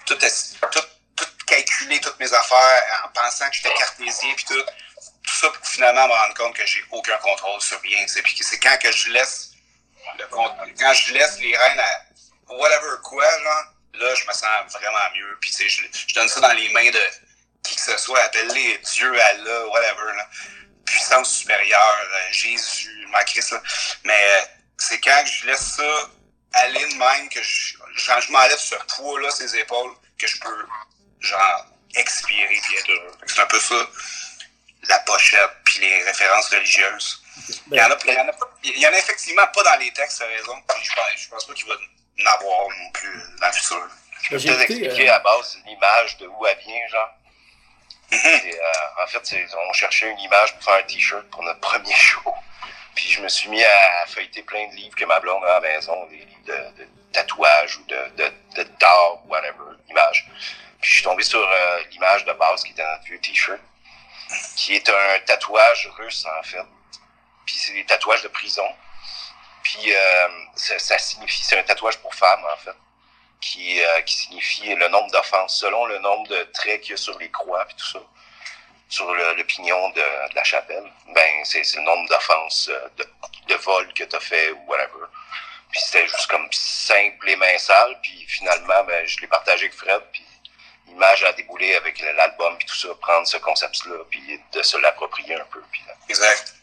tout, 0.07 0.15
tout 0.15 0.81
calculer 1.47 2.01
toutes 2.01 2.19
mes 2.19 2.33
affaires 2.33 3.03
en 3.05 3.09
pensant 3.09 3.49
que 3.49 3.57
j'étais 3.57 3.75
cartésien 3.75 4.35
puis 4.35 4.45
tout. 4.45 4.63
Tout 5.23 5.35
ça 5.35 5.49
pour 5.51 5.67
finalement 5.67 6.07
me 6.07 6.13
rendre 6.13 6.35
compte 6.35 6.55
que 6.55 6.67
j'ai 6.67 6.85
aucun 6.91 7.17
contrôle 7.19 7.61
sur 7.61 7.81
rien. 7.81 8.05
que 8.05 8.45
c'est 8.45 8.59
quand 8.59 8.77
que 8.81 8.93
je 8.93 9.11
laisse 9.11 9.51
le 10.19 10.27
quand 10.27 10.93
je 10.93 11.15
laisse 11.15 11.39
les 11.39 11.57
rênes 11.57 11.81
à 11.81 12.53
whatever 12.55 12.97
quoi, 13.03 13.25
genre, 13.43 13.65
là, 13.95 14.15
je 14.15 14.27
me 14.27 14.33
sens 14.33 14.73
vraiment 14.73 15.11
mieux. 15.15 15.39
Puis 15.41 15.55
je, 15.59 15.83
je 16.09 16.15
donne 16.15 16.29
ça 16.29 16.41
dans 16.41 16.53
les 16.53 16.69
mains 16.71 16.91
de 16.91 17.01
qui 17.63 17.75
que 17.75 17.81
ce 17.81 17.97
soit, 17.97 18.21
appelle-les 18.21 18.79
Dieu, 18.79 19.21
Allah, 19.21 19.67
whatever, 19.69 20.15
là. 20.17 20.29
puissance 20.85 21.39
supérieure, 21.39 22.09
euh, 22.13 22.33
Jésus, 22.33 23.07
ma 23.11 23.25
Christ, 23.25 23.53
là. 23.53 23.63
Mais 24.05 24.13
euh, 24.13 24.45
c'est 24.79 25.01
quand 25.01 25.25
je 25.25 25.47
laisse 25.47 25.77
ça 25.77 26.11
aller 26.53 26.87
de 26.87 26.95
même 26.95 27.29
que 27.31 27.43
je, 27.43 27.77
je 27.97 28.33
m'enlève 28.33 28.59
ce 28.59 28.75
poids-là, 28.97 29.31
ces 29.31 29.57
épaules, 29.57 29.93
que 30.19 30.27
je 30.27 30.39
peux, 30.39 30.67
genre, 31.25 31.67
expirer 31.95 32.61
puis 32.63 32.77
être 32.77 32.91
heureux. 32.91 33.13
C'est 33.27 33.41
un 33.41 33.47
peu 33.47 33.61
ça, 33.61 33.75
la 34.89 34.99
pochette 35.01 35.51
puis 35.65 35.79
les 35.81 36.03
références 36.05 36.49
religieuses. 36.51 37.23
Il 37.71 37.77
y 37.77 37.81
en 37.83 37.91
a, 37.91 37.97
il 38.07 38.13
y 38.15 38.19
en 38.19 38.29
a, 38.29 38.33
pas- 38.33 38.51
il 38.63 38.79
y 38.79 38.87
en 38.87 38.93
a 38.93 38.99
effectivement 38.99 39.47
pas 39.49 39.63
dans 39.63 39.77
les 39.81 39.93
textes, 39.93 40.19
t'as 40.21 40.27
raison. 40.27 40.55
Puis 40.69 40.85
je 40.85 40.93
pense, 40.95 41.05
je 41.17 41.29
pense 41.29 41.47
pas 41.47 41.55
qu'il 41.55 41.67
va 41.67 41.75
en 41.75 42.27
avoir 42.35 42.69
non 42.69 42.91
plus 42.93 43.23
dans 43.41 43.47
le 43.49 43.53
futur. 43.53 43.81
Ben, 43.81 43.91
Je 44.23 44.29
peux 44.31 44.39
J'ai 44.39 44.49
te 44.49 44.55
écouté, 44.63 44.85
expliquer 44.85 45.11
euh, 45.11 45.15
à 45.15 45.19
base 45.21 45.59
une 45.65 45.71
image 45.73 46.17
de 46.19 46.27
où 46.29 46.47
elle 46.47 46.59
vient, 46.59 46.89
genre. 46.89 47.11
Mhm. 48.13 48.21
C'est, 48.23 48.61
euh, 48.61 49.03
en 49.03 49.07
fait, 49.07 49.37
on 49.69 49.73
cherchait 49.73 50.11
une 50.11 50.19
image 50.21 50.55
pour 50.55 50.65
faire 50.65 50.75
un 50.75 50.83
t-shirt 50.85 51.29
pour 51.31 51.43
notre 51.43 51.61
premier 51.61 51.95
show. 51.97 52.35
Puis 52.95 53.09
je 53.09 53.21
me 53.21 53.29
suis 53.29 53.49
mis 53.49 53.65
à 53.65 54.07
feuilleter 54.07 54.43
plein 54.43 54.69
de 54.69 54.75
livres 54.75 54.95
que 54.97 55.05
ma 55.05 55.19
blonde 55.19 55.45
a 55.45 55.57
à 55.57 55.61
la 55.61 55.69
maison, 55.69 56.07
des 56.07 56.17
livres 56.19 56.45
de, 56.47 56.83
de 56.85 56.89
tatouage 57.13 57.77
ou 57.79 57.85
de, 57.87 58.09
de, 58.17 58.33
de 58.55 58.63
d'art, 58.79 59.27
whatever, 59.27 59.77
image. 59.91 60.27
Je 60.85 60.93
suis 60.93 61.03
tombé 61.03 61.23
sur 61.23 61.41
euh, 61.41 61.83
l'image 61.93 62.27
de 62.27 62.33
base 62.35 62.63
qui 62.63 62.73
était 62.73 62.83
dans 62.83 62.91
notre 62.91 63.05
vieux 63.05 63.19
t-shirt, 63.19 63.61
qui 64.55 64.75
est 64.75 64.87
un 64.87 65.19
tatouage 65.25 65.91
russe 65.97 66.27
en 66.27 66.43
fait. 66.43 66.67
Puis 67.47 67.57
c'est 67.57 67.73
des 67.73 67.87
tatouages 67.87 68.23
de 68.23 68.29
prison. 68.29 68.69
Puis 69.63 69.95
euh, 69.95 70.29
ça, 70.55 70.99
signifie, 70.99 71.43
c'est 71.43 71.59
un 71.59 71.63
tatouage 71.63 71.97
pour 72.01 72.15
femmes 72.15 72.45
en 72.53 72.57
fait, 72.59 72.77
qui, 73.41 73.83
euh, 73.83 74.03
qui 74.03 74.15
signifie 74.15 74.75
le 74.75 74.87
nombre 74.89 75.11
d'offenses 75.11 75.59
selon 75.59 75.87
le 75.87 75.99
nombre 76.01 76.29
de 76.29 76.43
traits 76.53 76.83
qu'il 76.83 76.91
y 76.91 76.95
a 76.95 76.99
sur 76.99 77.19
les 77.19 77.31
croix 77.31 77.65
puis 77.65 77.77
tout 77.77 77.87
ça, 77.87 78.01
sur 78.91 79.11
le, 79.11 79.43
pignon 79.45 79.89
de, 79.89 80.35
la 80.35 80.45
chapelle. 80.45 80.85
Ben 81.15 81.45
c'est, 81.45 81.63
le 81.77 81.81
nombre 81.81 82.07
d'offenses 82.11 82.69
euh, 82.71 82.89
de, 83.49 83.55
vol 83.55 83.91
que 83.95 84.05
t'as 84.05 84.21
fait 84.21 84.51
ou 84.51 84.59
whatever. 84.67 85.07
Puis 85.71 85.81
c'était 85.81 86.07
juste 86.07 86.27
comme 86.27 86.47
simple 86.53 87.31
et 87.31 87.37
main 87.37 87.57
sale. 87.57 87.99
Puis 88.03 88.27
finalement, 88.29 88.85
ben, 88.85 89.07
je 89.07 89.19
l'ai 89.23 89.29
partagé 89.29 89.65
avec 89.65 89.75
Fred. 89.75 90.03
Puis 90.13 90.23
l'image 90.87 91.25
a 91.25 91.33
déboulé 91.33 91.75
avec 91.75 92.01
l'album 92.17 92.57
puis 92.59 92.67
tout 92.67 92.75
ça, 92.77 92.89
prendre 93.01 93.27
ce 93.27 93.37
concept-là 93.39 93.97
puis 94.11 94.41
de 94.53 94.63
se 94.63 94.77
l'approprier 94.79 95.35
un 95.35 95.45
peu. 95.51 95.61
Puis, 95.73 95.81
là. 95.87 95.95
Exact. 96.09 96.55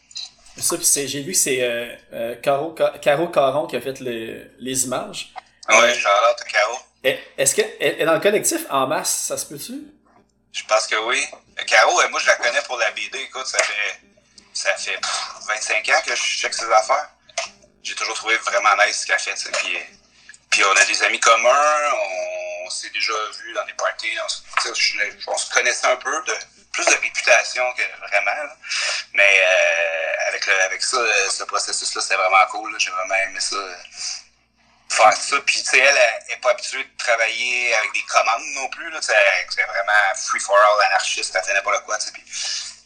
Ça, 0.58 0.76
puis 0.76 0.84
c'est- 0.84 1.08
j'ai 1.08 1.22
vu 1.22 1.32
que 1.32 1.38
c'est 1.38 1.62
euh, 1.62 1.94
euh, 2.12 2.34
Caro, 2.42 2.74
Ca- 2.76 2.98
Caro 3.00 3.28
Caron 3.28 3.66
qui 3.66 3.76
a 3.76 3.80
fait 3.80 3.98
le- 4.00 4.50
les 4.58 4.84
images. 4.84 5.32
Ouais, 5.68 5.94
Charlotte, 5.94 6.44
Caro. 6.52 6.78
Et- 7.04 7.18
Est-ce 7.38 7.54
que 7.54 7.62
elle 7.80 8.00
est 8.02 8.04
dans 8.04 8.14
le 8.14 8.20
collectif 8.20 8.60
en 8.70 8.86
masse, 8.86 9.24
ça 9.28 9.36
se 9.38 9.46
peut-tu? 9.46 9.74
Je 10.52 10.62
pense 10.64 10.86
que 10.86 10.96
oui. 11.06 11.24
Caro, 11.66 12.00
euh, 12.02 12.08
moi, 12.10 12.20
je 12.20 12.26
la 12.26 12.36
connais 12.36 12.60
pour 12.62 12.76
la 12.76 12.90
BD. 12.90 13.18
Écoute, 13.22 13.46
ça 13.46 13.58
fait, 13.62 14.00
ça 14.52 14.74
fait 14.76 14.98
pff, 14.98 15.22
25 15.48 15.88
ans 15.88 16.02
que 16.04 16.14
je 16.14 16.22
check 16.22 16.52
ses 16.52 16.70
affaires. 16.70 17.08
J'ai 17.82 17.94
toujours 17.94 18.14
trouvé 18.14 18.36
vraiment 18.38 18.70
nice 18.86 19.00
ce 19.00 19.06
qu'elle 19.06 19.18
fait. 19.18 19.50
Puis, 19.52 19.76
puis 20.50 20.62
on 20.64 20.72
a 20.76 20.84
des 20.84 21.02
amis 21.04 21.18
communs, 21.18 21.90
on, 21.94 22.41
s'est 22.72 22.90
déjà 22.90 23.12
vus 23.40 23.52
dans 23.54 23.64
des 23.66 23.74
parties. 23.74 24.16
On, 24.24 24.28
se- 24.28 25.52
connaissait 25.52 25.86
un 25.86 25.96
peu, 25.96 26.22
de 26.24 26.34
plus 26.72 26.84
de 26.86 26.90
réputation 26.94 27.64
que 27.74 27.82
vraiment. 28.08 28.52
Mais 29.14 29.40
euh, 29.44 30.28
avec, 30.28 30.46
le, 30.46 30.60
avec 30.62 30.82
ça, 30.82 30.96
euh, 30.96 31.28
ce 31.30 31.44
processus-là, 31.44 32.00
c'était 32.00 32.16
vraiment 32.16 32.46
cool. 32.46 32.74
J'ai 32.78 32.90
vraiment 32.90 33.14
aimé 33.14 33.40
ça. 33.40 33.56
euh, 33.56 33.74
faire 34.88 35.12
ça. 35.12 35.40
Puis, 35.46 35.62
tu 35.62 35.70
sais, 35.70 35.78
elle, 35.78 35.96
elle 36.26 36.34
est 36.34 36.40
pas 36.40 36.50
habituée 36.50 36.84
de 36.84 36.96
travailler 36.98 37.74
avec 37.76 37.92
des 37.92 38.02
commandes 38.02 38.44
non 38.54 38.68
plus. 38.68 38.92
C'est 39.00 39.12
vraiment 39.64 40.14
free 40.28 40.40
for 40.40 40.56
all, 40.56 40.84
anarchiste, 40.86 41.34
elle 41.34 41.42
fait 41.44 41.54
n'importe 41.54 41.84
quoi. 41.84 41.96
Puis, 42.12 42.22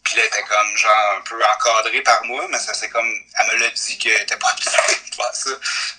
puis 0.07 0.15
là, 0.17 0.21
elle 0.23 0.27
était 0.39 0.47
comme, 0.47 0.77
genre, 0.77 0.91
un 1.17 1.21
peu 1.29 1.35
encadrée 1.35 2.01
par 2.01 2.23
moi, 2.25 2.45
mais 2.49 2.57
ça 2.57 2.73
c'est 2.73 2.89
comme, 2.89 3.05
elle 3.05 3.57
me 3.57 3.61
l'a 3.63 3.69
dit 3.69 3.97
qu'elle 3.97 4.21
était 4.21 4.37
pas 4.37 4.47
habituée 4.51 4.71
de 5.09 5.15
faire 5.15 5.33
ça. 5.33 5.49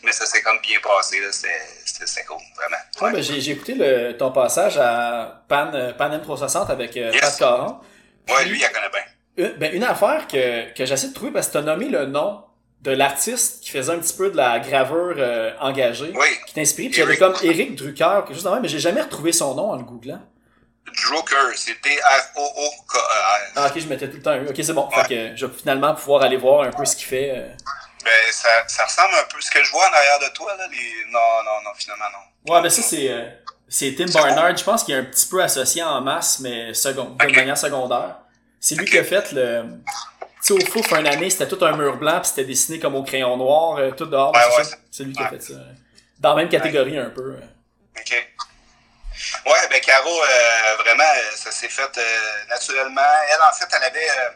Mais 0.03 0.13
ça 0.13 0.25
s'est 0.27 0.41
comme 0.43 0.59
bien 0.63 0.79
passé, 0.83 1.21
là. 1.21 1.29
C'était, 1.31 2.25
cool, 2.25 2.39
vraiment. 2.57 2.77
Ouais, 3.03 3.13
ben, 3.13 3.23
j'ai 3.23 3.51
écouté 3.51 3.75
le, 3.75 4.17
ton 4.17 4.33
passage 4.33 4.79
à 4.79 5.43
Pan, 5.49 5.71
euh, 5.75 5.93
Pan 5.93 6.09
M360 6.11 6.71
avec 6.71 6.97
euh, 6.97 7.11
Yes. 7.13 7.21
Pat 7.21 7.39
Caron. 7.39 7.81
Ouais, 8.29 8.45
lui, 8.47 8.59
il 8.59 8.63
la 8.63 8.69
connaît 8.71 8.89
bien. 8.91 9.47
Une, 9.47 9.53
ben, 9.59 9.75
une 9.75 9.85
affaire 9.85 10.27
que, 10.27 10.73
que 10.75 10.85
j'essaie 10.87 11.09
de 11.09 11.15
trouver 11.15 11.31
parce 11.33 11.49
que 11.49 11.53
t'as 11.55 11.63
nommé 11.63 11.89
le 11.89 12.07
nom 12.07 12.45
de 12.83 12.93
l'artiste 12.93 13.63
qui 13.63 13.71
faisait 13.71 13.93
un 13.93 13.99
petit 13.99 14.15
peu 14.17 14.31
de 14.31 14.37
la 14.37 14.61
gravure 14.61 15.17
euh, 15.19 15.53
engagée, 15.61 16.13
Oui. 16.15 16.27
qui 16.47 16.55
t'inspirait. 16.55 16.89
Puis 16.91 16.99
j'avais 16.99 17.17
comme 17.17 17.35
Eric 17.43 17.75
Drucker, 17.75 18.21
quelque 18.27 18.35
chose 18.35 18.45
de 18.45 18.51
même, 18.51 18.63
mais 18.63 18.69
j'ai 18.69 18.79
jamais 18.79 19.03
retrouvé 19.03 19.33
son 19.33 19.55
nom 19.55 19.71
en 19.73 19.77
le 19.77 19.83
googlant. 19.83 20.21
Drucker, 20.91 21.57
c'est 21.57 21.77
D-R-O-O-K-E-R. 21.83 23.53
Ah, 23.57 23.67
ok, 23.69 23.79
je 23.81 23.87
mettais 23.87 24.09
tout 24.09 24.17
le 24.17 24.23
temps 24.23 24.31
un. 24.33 24.47
Ok, 24.47 24.55
c'est 24.57 24.73
bon. 24.73 24.89
Fait 24.91 25.09
que 25.09 25.37
je 25.37 25.47
vais 25.47 25.53
finalement 25.57 25.95
pouvoir 25.95 26.23
aller 26.23 26.37
voir 26.37 26.63
un 26.63 26.71
peu 26.71 26.85
ce 26.85 26.97
qu'il 26.97 27.07
fait. 27.07 27.31
euh. 27.35 27.49
Ben, 28.05 28.13
ça, 28.33 28.49
ça 28.69 28.85
ressemble 28.85 29.15
un 29.15 29.25
peu. 29.33 29.41
Ce 29.41 29.51
que 29.51 29.63
je 29.63 29.71
vois 29.71 29.83
en 29.89 29.93
arrière 29.93 30.19
de 30.21 30.33
toi, 30.35 30.55
là, 30.57 30.67
les. 30.71 31.11
Non, 31.13 31.19
non, 31.45 31.63
non, 31.65 31.71
finalement, 31.77 32.05
non. 32.13 32.55
Ouais, 32.55 32.63
ben 32.63 32.71
ça, 32.71 32.83
c'est 32.83 33.11
euh, 33.11 33.29
c'est 33.69 33.95
Tim 33.95 34.07
Barnard. 34.13 34.57
Je 34.57 34.65
pense 34.65 34.85
qu'il 34.85 34.95
est 34.95 34.99
un 34.99 35.05
petit 35.05 35.27
peu 35.27 35.43
associé 35.43 35.83
en 35.83 36.01
masse, 36.01 36.41
mais 36.41 36.73
second, 36.75 37.17
de 37.19 37.35
manière 37.35 37.59
secondaire. 37.59 38.17
C'est 38.61 38.75
lui 38.77 38.87
qui 38.87 38.99
a 38.99 39.05
fait 39.05 39.33
le. 39.33 39.65
Tu 40.43 40.47
sais, 40.47 40.53
au 40.53 40.61
Fouf, 40.71 40.93
un 40.93 41.05
année, 41.05 41.31
c'était 41.31 41.49
tout 41.49 41.63
un 41.65 41.77
mur 41.77 41.97
blanc, 41.97 42.21
puis 42.21 42.29
c'était 42.29 42.45
dessiné 42.45 42.79
comme 42.79 42.95
au 42.95 43.03
crayon 43.03 43.37
noir, 43.37 43.77
euh, 43.79 43.91
tout 43.91 44.07
dehors. 44.07 44.33
Ouais, 44.33 44.41
c'est 44.91 45.03
ouais, 45.03 45.07
lui 45.09 45.13
qui 45.15 45.23
a 45.23 45.29
fait 45.29 45.43
ça. 45.43 45.55
Dans 46.21 46.31
la 46.31 46.37
même 46.37 46.49
catégorie, 46.49 46.97
un 46.97 47.11
peu. 47.11 47.37
OK. 47.99 48.29
Ouais, 49.47 49.69
ben 49.69 49.81
Caro, 49.81 50.23
euh, 50.23 50.77
vraiment, 50.77 51.03
euh, 51.03 51.37
ça 51.37 51.51
s'est 51.51 51.69
fait 51.69 51.99
euh, 51.99 52.45
naturellement. 52.49 53.01
Elle, 53.29 53.43
en 53.43 53.53
fait, 53.53 53.69
elle 53.75 53.83
avait, 53.83 54.11
euh, 54.11 54.31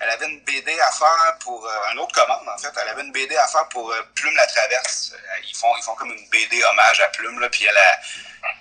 elle 0.00 0.10
avait 0.10 0.26
une 0.26 0.40
BD 0.40 0.78
à 0.80 0.90
faire 0.90 1.36
pour 1.40 1.68
une 1.92 1.98
autre 1.98 2.14
commande, 2.14 2.48
en 2.48 2.58
fait. 2.58 2.72
Elle 2.80 2.88
avait 2.88 3.02
une 3.02 3.12
BD 3.12 3.36
à 3.36 3.46
faire 3.46 3.68
pour 3.68 3.94
Plume 4.14 4.34
la 4.36 4.46
Traverse. 4.46 5.12
Ils 5.44 5.56
font, 5.56 5.74
ils 5.76 5.82
font 5.82 5.94
comme 5.94 6.12
une 6.12 6.28
BD 6.30 6.62
hommage 6.64 7.00
à 7.00 7.08
Plume, 7.08 7.40
là, 7.40 7.48
puis 7.48 7.64
elle 7.64 7.76
a, 7.76 8.00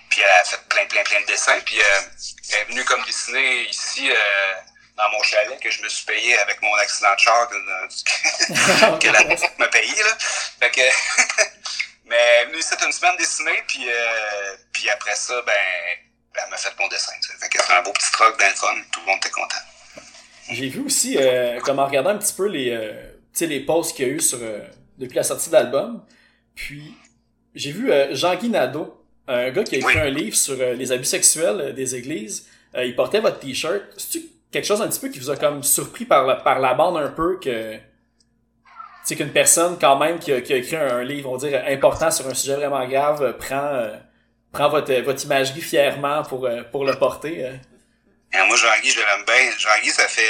puis 0.09 0.21
elle 0.21 0.29
a 0.29 0.43
fait 0.43 0.61
plein, 0.69 0.85
plein, 0.85 1.03
plein 1.03 1.21
de 1.21 1.25
dessins. 1.25 1.59
Puis 1.65 1.79
elle 1.79 2.59
est 2.59 2.65
venue 2.65 2.83
comme 2.85 3.03
dessiner 3.05 3.63
ici 3.69 4.11
dans 4.97 5.09
mon 5.09 5.23
chalet 5.23 5.59
que 5.59 5.71
je 5.71 5.81
me 5.81 5.89
suis 5.89 6.05
payé 6.05 6.37
avec 6.39 6.61
mon 6.61 6.73
accident 6.75 7.13
de 7.13 7.19
char 7.19 7.49
que, 7.49 7.55
que 8.99 9.07
la 9.07 9.23
m'a 9.57 9.67
payé, 9.67 10.03
là. 10.03 10.17
Fait 10.59 10.71
que 10.71 10.81
Mais 12.11 12.17
elle 12.17 12.43
est 12.43 12.45
venue 12.49 12.59
ici 12.59 12.75
une 12.85 12.91
semaine 12.91 13.15
dessiner, 13.17 13.63
puis, 13.67 13.87
euh, 13.87 14.55
puis 14.73 14.89
après 14.89 15.15
ça, 15.15 15.33
ben, 15.45 15.53
elle 16.35 16.49
m'a 16.49 16.57
fait 16.57 16.73
mon 16.77 16.89
dessin. 16.89 17.13
sais. 17.21 17.33
Fait 17.39 17.47
que 17.47 17.63
c'est 17.63 17.71
un 17.73 17.81
beau 17.81 17.93
petit 17.93 18.05
le 18.19 18.55
fun, 18.55 18.67
tout 18.91 18.99
le 18.99 19.05
monde 19.05 19.17
était 19.17 19.29
content. 19.29 19.55
J'ai 20.49 20.67
vu 20.67 20.81
aussi, 20.81 21.15
euh, 21.17 21.59
comme 21.61 21.79
en 21.79 21.85
regardant 21.85 22.09
un 22.09 22.17
petit 22.17 22.33
peu 22.33 22.47
les, 22.47 22.71
euh, 22.71 22.91
tu 22.91 23.39
sais, 23.39 23.47
les 23.47 23.61
posts 23.61 23.95
qu'il 23.95 24.07
y 24.07 24.09
a 24.09 24.13
eu 24.13 24.19
sur, 24.19 24.39
euh, 24.41 24.59
depuis 24.97 25.15
la 25.15 25.23
sortie 25.23 25.47
de 25.47 25.53
l'album. 25.53 26.05
Puis, 26.53 26.93
j'ai 27.55 27.71
vu 27.71 27.89
euh, 27.93 28.13
Jean-Guy 28.13 28.49
Nadeau, 28.49 29.05
un 29.29 29.49
gars 29.51 29.63
qui 29.63 29.75
a 29.75 29.77
écrit 29.77 29.95
Oui. 29.95 30.01
un 30.01 30.09
livre 30.09 30.35
sur 30.35 30.59
euh, 30.59 30.73
les 30.73 30.91
abus 30.91 31.05
sexuels 31.05 31.73
des 31.73 31.95
églises. 31.95 32.45
Euh, 32.75 32.83
il 32.83 32.93
portait 32.93 33.21
votre 33.21 33.39
t-shirt. 33.39 33.83
C'est-tu 33.97 34.25
quelque 34.51 34.65
chose 34.65 34.81
un 34.81 34.89
petit 34.89 34.99
peu 34.99 35.07
qui 35.07 35.19
vous 35.19 35.29
a 35.29 35.37
comme 35.37 35.63
surpris 35.63 36.03
par 36.03 36.25
la, 36.25 36.35
par 36.35 36.59
la 36.59 36.73
bande 36.73 36.97
un 36.97 37.09
peu 37.09 37.39
que... 37.39 37.79
Tu 39.03 39.07
sais, 39.09 39.15
qu'une 39.15 39.31
personne, 39.33 39.79
quand 39.79 39.95
même, 39.97 40.19
qui 40.19 40.31
a, 40.31 40.41
qui 40.41 40.53
a 40.53 40.57
écrit 40.57 40.75
un, 40.75 40.97
un 40.97 41.03
livre, 41.03 41.31
on 41.31 41.37
dire, 41.37 41.63
important 41.67 42.11
sur 42.11 42.27
un 42.27 42.33
sujet 42.35 42.55
vraiment 42.55 42.85
grave, 42.87 43.23
euh, 43.23 43.33
prend, 43.33 43.55
euh, 43.73 43.95
prend 44.53 44.69
votre, 44.69 44.93
votre 45.01 45.23
imagerie 45.23 45.61
fièrement 45.61 46.23
pour, 46.23 46.45
euh, 46.45 46.61
pour 46.71 46.85
le 46.85 46.93
porter. 46.97 47.45
euh. 47.45 47.53
Et 48.33 48.47
moi, 48.47 48.55
Jean-Guy, 48.55 48.91
je 48.91 48.99
l'aime 48.99 49.25
bien. 49.25 49.51
Jean-Guy, 49.57 49.89
ça 49.89 50.07
fait... 50.07 50.21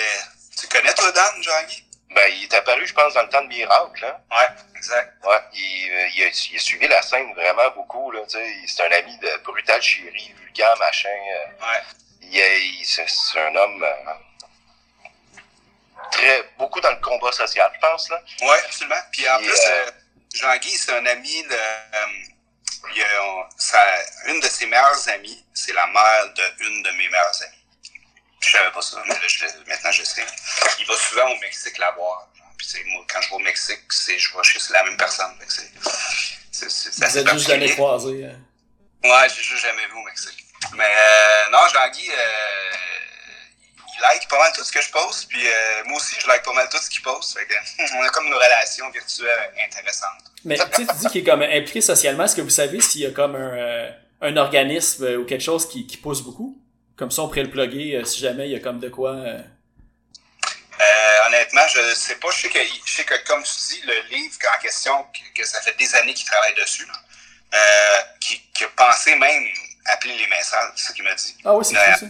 Tu 0.60 0.68
connais 0.68 0.94
toi, 0.94 1.12
Dan, 1.12 1.42
Jean-Guy? 1.44 1.84
Ben, 2.16 2.30
il 2.38 2.44
est 2.44 2.54
apparu, 2.54 2.86
je 2.86 2.94
pense, 2.94 3.14
dans 3.14 3.24
le 3.24 3.30
temps 3.30 3.42
de 3.44 3.48
Miracle, 3.48 4.06
hein. 4.06 4.16
Ouais, 4.32 4.48
exact. 4.76 5.14
Ouais, 5.26 5.38
il, 5.54 5.90
euh, 5.92 6.08
il, 6.16 6.24
a, 6.24 6.28
il 6.28 6.56
a 6.56 6.60
suivi 6.60 6.88
la 6.88 7.02
scène 7.02 7.34
vraiment 7.36 7.70
beaucoup, 7.76 8.12
là, 8.12 8.20
tu 8.28 8.38
sais. 8.38 8.46
C'est 8.68 8.84
un 8.84 8.92
ami 9.00 9.18
de 9.20 9.30
Brutal 9.46 9.82
Chéri, 9.82 10.34
Vulgaire, 10.44 10.76
machin. 10.80 11.08
euh, 11.10 11.66
Ouais. 11.66 11.82
il, 12.22 12.30
il- 12.36 12.86
c'est 12.86 13.06
c'est 13.08 13.40
un 13.40 13.56
homme 13.56 13.82
euh, 13.84 14.12
très, 16.12 16.50
beaucoup 16.58 16.80
dans 16.82 16.92
le 16.92 17.00
combat 17.02 17.32
social, 17.32 17.72
je 17.76 17.80
pense, 17.80 18.10
là. 18.10 18.22
Ouais, 18.42 18.60
absolument. 18.66 19.02
Puis 19.12 19.28
en 19.30 19.38
plus, 19.40 19.50
euh, 19.50 19.86
euh, 19.88 19.92
Jean-Guy, 20.34 20.78
c'est 20.78 20.94
un 20.94 21.06
ami 21.06 21.44
de... 21.44 21.54
euh, 21.54 22.06
il 22.96 23.02
a- 23.04 23.24
on- 23.24 23.46
sa- 23.58 24.04
une 24.28 24.40
de 24.40 24.48
ses 24.48 24.66
meilleures 24.66 25.10
amies, 25.10 25.46
c'est 25.54 25.74
la 25.74 25.86
mère 25.88 26.34
de 26.34 26.64
une 26.66 26.84
de 26.84 26.92
mes 26.92 27.08
meilleures 27.10 27.42
amies. 27.44 27.58
Je 28.40 28.50
savais 28.50 28.72
pas 28.72 28.82
ça, 28.82 29.02
mais 29.08 29.14
là, 29.14 29.28
je, 29.28 29.46
maintenant 29.68 29.92
je 29.92 30.04
sais. 30.04 30.26
Il 30.80 30.86
va 30.88 30.96
souvent 30.96 31.30
au 31.30 31.38
Mexique 31.38 31.78
la 31.78 31.92
voir. 31.92 32.28
Puis 32.58 32.68
c'est 32.68 32.84
moi, 32.86 33.06
quand 33.12 33.22
je 33.22 33.30
vais 33.30 33.36
au 33.36 33.40
Mexique, 33.40 33.82
c'est 33.92 34.18
je 34.18 34.36
vais 34.36 34.44
chez 34.44 34.60
la 34.72 34.84
même 34.84 34.98
personne. 34.98 35.32
C'est 35.48 35.70
c'est 36.52 36.70
c'est 36.70 36.92
c'est 36.92 36.98
Vous 36.98 37.04
assez 37.06 37.20
êtes 37.20 37.30
juste 37.30 37.48
jamais 37.48 37.70
croisés. 37.72 38.26
euh. 38.26 39.08
Ouais, 39.08 39.30
j'ai 39.30 39.44
juste 39.44 39.62
jamais 39.64 39.86
vu 39.86 39.94
au 39.94 40.04
Mexique. 40.04 40.44
Mais 40.74 40.90
euh, 40.90 41.50
non, 41.52 41.68
Jean-Guy, 41.74 42.10
euh, 42.12 42.72
pas 44.32 44.40
mal 44.40 44.52
tout 44.56 44.64
ce 44.64 44.72
que 44.72 44.82
je 44.82 44.90
poste, 44.90 45.28
puis 45.28 45.46
euh, 45.46 45.84
moi 45.86 45.98
aussi, 45.98 46.16
je 46.20 46.28
like 46.28 46.42
pas 46.44 46.54
mal 46.54 46.68
tout 46.70 46.78
ce 46.78 46.90
qu'il 46.90 47.02
poste. 47.02 47.38
Fait 47.38 47.46
que, 47.46 47.54
on 47.96 48.02
a 48.02 48.10
comme 48.10 48.28
une 48.28 48.34
relation 48.34 48.90
virtuelle 48.90 49.52
intéressante. 49.64 50.24
Mais 50.46 50.58
tu 50.74 50.86
dis 50.86 51.08
qu'il 51.08 51.22
est 51.22 51.30
comme 51.30 51.42
impliqué 51.42 51.82
socialement. 51.82 52.24
Est-ce 52.24 52.36
que 52.36 52.42
vous 52.42 52.50
savez 52.50 52.80
s'il 52.82 53.02
y 53.02 53.06
a 53.06 53.12
comme 53.12 53.36
un, 53.36 53.58
euh, 53.58 53.92
un 54.22 54.38
organisme 54.38 55.04
euh, 55.04 55.18
ou 55.18 55.26
quelque 55.26 55.44
chose 55.44 55.70
qui, 55.70 55.86
qui 55.86 55.98
pousse 55.98 56.22
beaucoup? 56.22 56.58
Comme 56.96 57.12
ça, 57.12 57.24
on 57.24 57.28
pourrait 57.28 57.44
le 57.44 57.50
plugger 57.50 58.02
si 58.06 58.20
jamais 58.20 58.48
il 58.48 58.52
y 58.52 58.56
a 58.56 58.60
comme 58.60 58.80
de 58.80 58.90
quoi. 58.90 59.12
honnêtement, 61.26 61.68
je 61.68 61.94
sais 61.96 62.16
pas. 62.16 62.30
Je 62.32 62.42
sais, 62.42 62.50
que, 62.50 62.60
je 62.86 62.94
sais 62.94 63.04
que, 63.04 63.16
comme 63.26 63.44
tu 63.44 63.54
dis, 63.70 63.82
le 63.86 64.16
livre 64.16 64.36
en 64.56 64.62
question, 64.62 65.04
que, 65.04 65.42
que 65.42 65.48
ça 65.48 65.62
fait 65.62 65.76
des 65.78 65.96
années 65.96 66.14
qu'il 66.14 66.28
travaille 66.28 66.54
dessus, 66.56 66.86
là, 66.86 67.58
qui, 68.20 68.42
qui 68.54 68.64
a 68.64 68.68
pensé 68.68 69.16
même 69.16 69.48
appeler 69.86 70.16
les 70.16 70.28
mains 70.28 70.44
sales, 70.44 70.72
c'est 70.76 70.90
ce 70.90 70.94
qu'il 70.94 71.04
m'a 71.04 71.16
dit. 71.16 71.36
Ah 71.44 71.56
oui, 71.56 71.66
c'est 71.66 71.76
ça. 71.76 72.06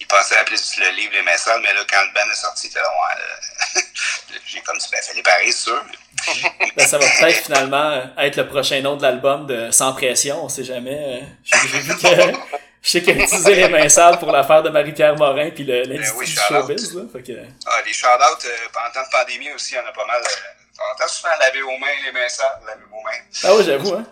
Il 0.00 0.06
pensait 0.06 0.36
appeler 0.38 0.56
le 0.78 0.90
livre 0.96 1.12
Les 1.12 1.22
mains 1.22 1.36
sales, 1.36 1.60
mais 1.62 1.72
là, 1.74 1.80
quand 1.88 2.02
le 2.02 2.12
band 2.14 2.30
est 2.32 2.34
sorti, 2.34 2.66
il 2.66 2.70
était 2.70 2.80
là, 2.80 2.88
ouais, 2.88 3.20
là, 3.20 3.82
j'ai 4.46 4.60
comme 4.62 4.78
ben, 4.90 5.02
fait 5.02 5.14
les 5.14 5.22
paris, 5.22 5.52
c'est 5.52 5.64
sûr. 5.70 5.84
Ben, 6.76 6.86
ça 6.86 6.98
va 6.98 7.06
peut-être 7.06 7.44
finalement 7.44 7.90
euh, 7.92 8.04
être 8.18 8.36
le 8.36 8.46
prochain 8.48 8.80
nom 8.80 8.96
de 8.96 9.02
l'album 9.02 9.46
de 9.46 9.70
Sans 9.70 9.92
Pression, 9.92 10.44
on 10.44 10.48
sait 10.48 10.64
jamais. 10.64 11.20
euh, 11.22 11.26
J'ai 11.44 11.58
j'ai 11.68 11.78
vu 11.80 11.96
que. 11.96 12.08
Je 12.82 12.88
sais 12.92 13.02
qu'il 13.02 13.20
a 13.20 13.24
utilisé 13.24 13.54
les 13.56 13.68
mains 13.68 13.90
sales 13.90 14.18
pour 14.18 14.32
l'affaire 14.32 14.62
de 14.62 14.70
Marie-Pierre 14.70 15.14
Morin 15.14 15.50
puis 15.50 15.64
le- 15.64 15.82
l'industrie 15.82 16.12
Ben 16.12 16.18
oui, 16.18 16.24
du 16.24 16.32
shout-out. 16.32 16.48
showbiz. 16.48 16.94
Là, 16.94 17.02
fait 17.12 17.22
que, 17.22 17.32
Ah, 17.66 17.82
les 17.84 17.92
shout-outs, 17.92 18.46
euh, 18.46 18.56
pendant 18.72 19.04
de 19.06 19.10
pandémie 19.10 19.52
aussi, 19.52 19.74
il 19.74 19.76
y 19.76 19.80
en 19.80 19.86
a 19.86 19.92
pas 19.92 20.06
mal. 20.06 20.22
Euh, 20.22 20.78
on 20.78 20.94
entend 20.94 21.08
souvent 21.12 21.28
laver 21.38 21.60
aux 21.60 21.76
mains, 21.76 21.88
les 22.06 22.12
mains 22.12 22.28
sales, 22.30 22.58
laver 22.66 22.80
aux 22.90 23.02
mains. 23.02 23.20
Ah 23.44 23.54
oui, 23.54 23.64
j'avoue, 23.66 23.94
hein. 23.96 24.06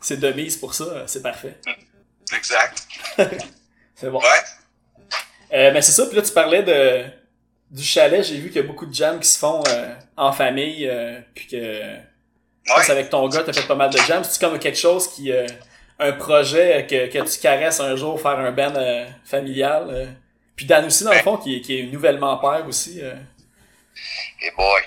C'est 0.00 0.20
de 0.20 0.30
mise 0.30 0.56
pour 0.56 0.74
ça, 0.74 0.84
euh, 0.84 1.04
c'est 1.08 1.22
parfait. 1.22 1.56
Exact. 2.36 2.78
C'est 3.96 4.10
bon. 4.10 4.20
Ouais. 4.20 4.28
Euh, 5.54 5.70
mais 5.72 5.82
c'est 5.82 5.92
ça, 5.92 6.06
puis 6.06 6.16
là 6.16 6.22
tu 6.22 6.32
parlais 6.32 6.62
de 6.62 7.04
du 7.70 7.82
chalet, 7.82 8.22
j'ai 8.22 8.36
vu 8.38 8.48
qu'il 8.48 8.60
y 8.60 8.64
a 8.64 8.66
beaucoup 8.66 8.86
de 8.86 8.94
jams 8.94 9.18
qui 9.20 9.28
se 9.28 9.38
font 9.38 9.62
euh, 9.68 9.94
en 10.16 10.32
famille, 10.32 10.86
euh, 10.88 11.18
puis 11.34 11.46
que 11.46 11.96
pense 12.66 12.78
Ouais. 12.86 12.90
avec 12.90 13.10
ton 13.10 13.28
gars, 13.28 13.42
t'as 13.44 13.52
fait 13.52 13.66
pas 13.66 13.74
mal 13.74 13.90
de 13.90 13.98
jams. 13.98 14.22
C'est 14.24 14.40
comme 14.40 14.58
quelque 14.58 14.78
chose 14.78 15.08
qui 15.12 15.32
euh, 15.32 15.46
un 15.98 16.12
projet 16.12 16.86
que, 16.88 17.06
que 17.06 17.18
tu 17.30 17.40
caresses 17.40 17.80
un 17.80 17.94
jour, 17.96 18.20
faire 18.20 18.38
un 18.38 18.52
band 18.52 18.74
euh, 18.76 19.06
familial. 19.24 19.86
euh. 19.90 20.06
Puis 20.56 20.66
Dan 20.66 20.84
aussi, 20.86 21.02
dans 21.04 21.12
le 21.12 21.18
fond, 21.18 21.36
qui, 21.36 21.56
est- 21.56 21.60
qui 21.62 21.80
est 21.80 21.82
nouvellement 21.84 22.36
père 22.38 22.64
aussi. 22.68 23.00
euh. 23.02 23.14
Et 24.42 24.50
boy, 24.52 24.80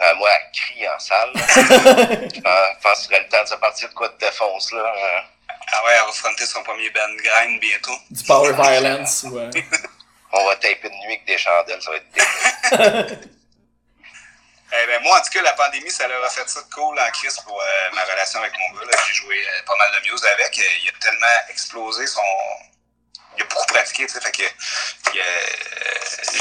euh, 0.00 0.14
moi, 0.16 0.28
elle 0.30 0.52
crie 0.52 0.88
en 0.88 0.98
salle. 0.98 1.30
là. 1.34 1.40
Euh, 2.48 2.66
je 2.76 2.82
pense 2.82 2.92
que 2.92 2.98
ce 2.98 3.04
serait 3.04 3.20
le 3.22 3.28
temps 3.28 3.42
de 3.42 3.48
se 3.48 3.54
partir 3.56 3.88
de 3.88 3.94
quoi 3.94 4.08
de 4.08 4.16
défonce, 4.18 4.72
là. 4.72 4.78
Euh, 4.80 5.20
Ah 5.72 5.84
ouais, 5.86 5.92
elle 5.98 6.06
va 6.06 6.12
fronter 6.12 6.46
son 6.46 6.62
premier 6.62 6.88
band 6.90 7.14
grind 7.16 7.60
bientôt. 7.60 7.98
du 8.10 8.22
power 8.24 8.52
violence 8.52 9.24
ou 9.28 9.38
euh, 9.38 9.50
on 10.32 10.44
va 10.44 10.56
taper 10.56 10.88
de 10.88 10.94
nuit 10.94 11.06
avec 11.06 11.24
des 11.26 11.38
chandelles, 11.38 11.82
ça 11.82 11.90
va 11.90 11.96
être. 11.96 13.28
Eh 14.70 14.86
ben, 14.86 15.02
moi, 15.02 15.18
en 15.18 15.22
tout 15.22 15.30
cas, 15.30 15.40
la 15.42 15.54
pandémie, 15.54 15.90
ça 15.90 16.06
leur 16.08 16.22
a 16.22 16.28
fait 16.28 16.46
ça 16.46 16.60
de 16.60 16.68
cool 16.74 16.98
en 16.98 17.10
crise 17.10 17.38
pour 17.40 17.58
euh, 17.58 17.90
ma 17.94 18.04
relation 18.04 18.38
avec 18.40 18.52
mon 18.58 18.78
gars. 18.78 18.98
J'ai 19.06 19.14
joué 19.14 19.40
euh, 19.40 19.62
pas 19.66 19.74
mal 19.76 19.90
de 19.94 20.10
musique 20.10 20.26
avec. 20.26 20.58
Euh, 20.58 20.62
il 20.82 20.88
a 20.90 20.92
tellement 21.00 21.26
explosé 21.48 22.06
son. 22.06 22.20
Il 23.36 23.42
a 23.42 23.46
beaucoup 23.46 23.64
pratiqué, 23.66 24.06
tu 24.06 24.12
sais. 24.12 24.20
Fait 24.20 24.30
que 24.30 24.42
euh, 24.42 25.20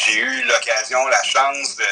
j'ai 0.06 0.20
eu 0.20 0.44
l'occasion, 0.44 1.08
la 1.08 1.24
chance 1.24 1.78
de, 1.78 1.86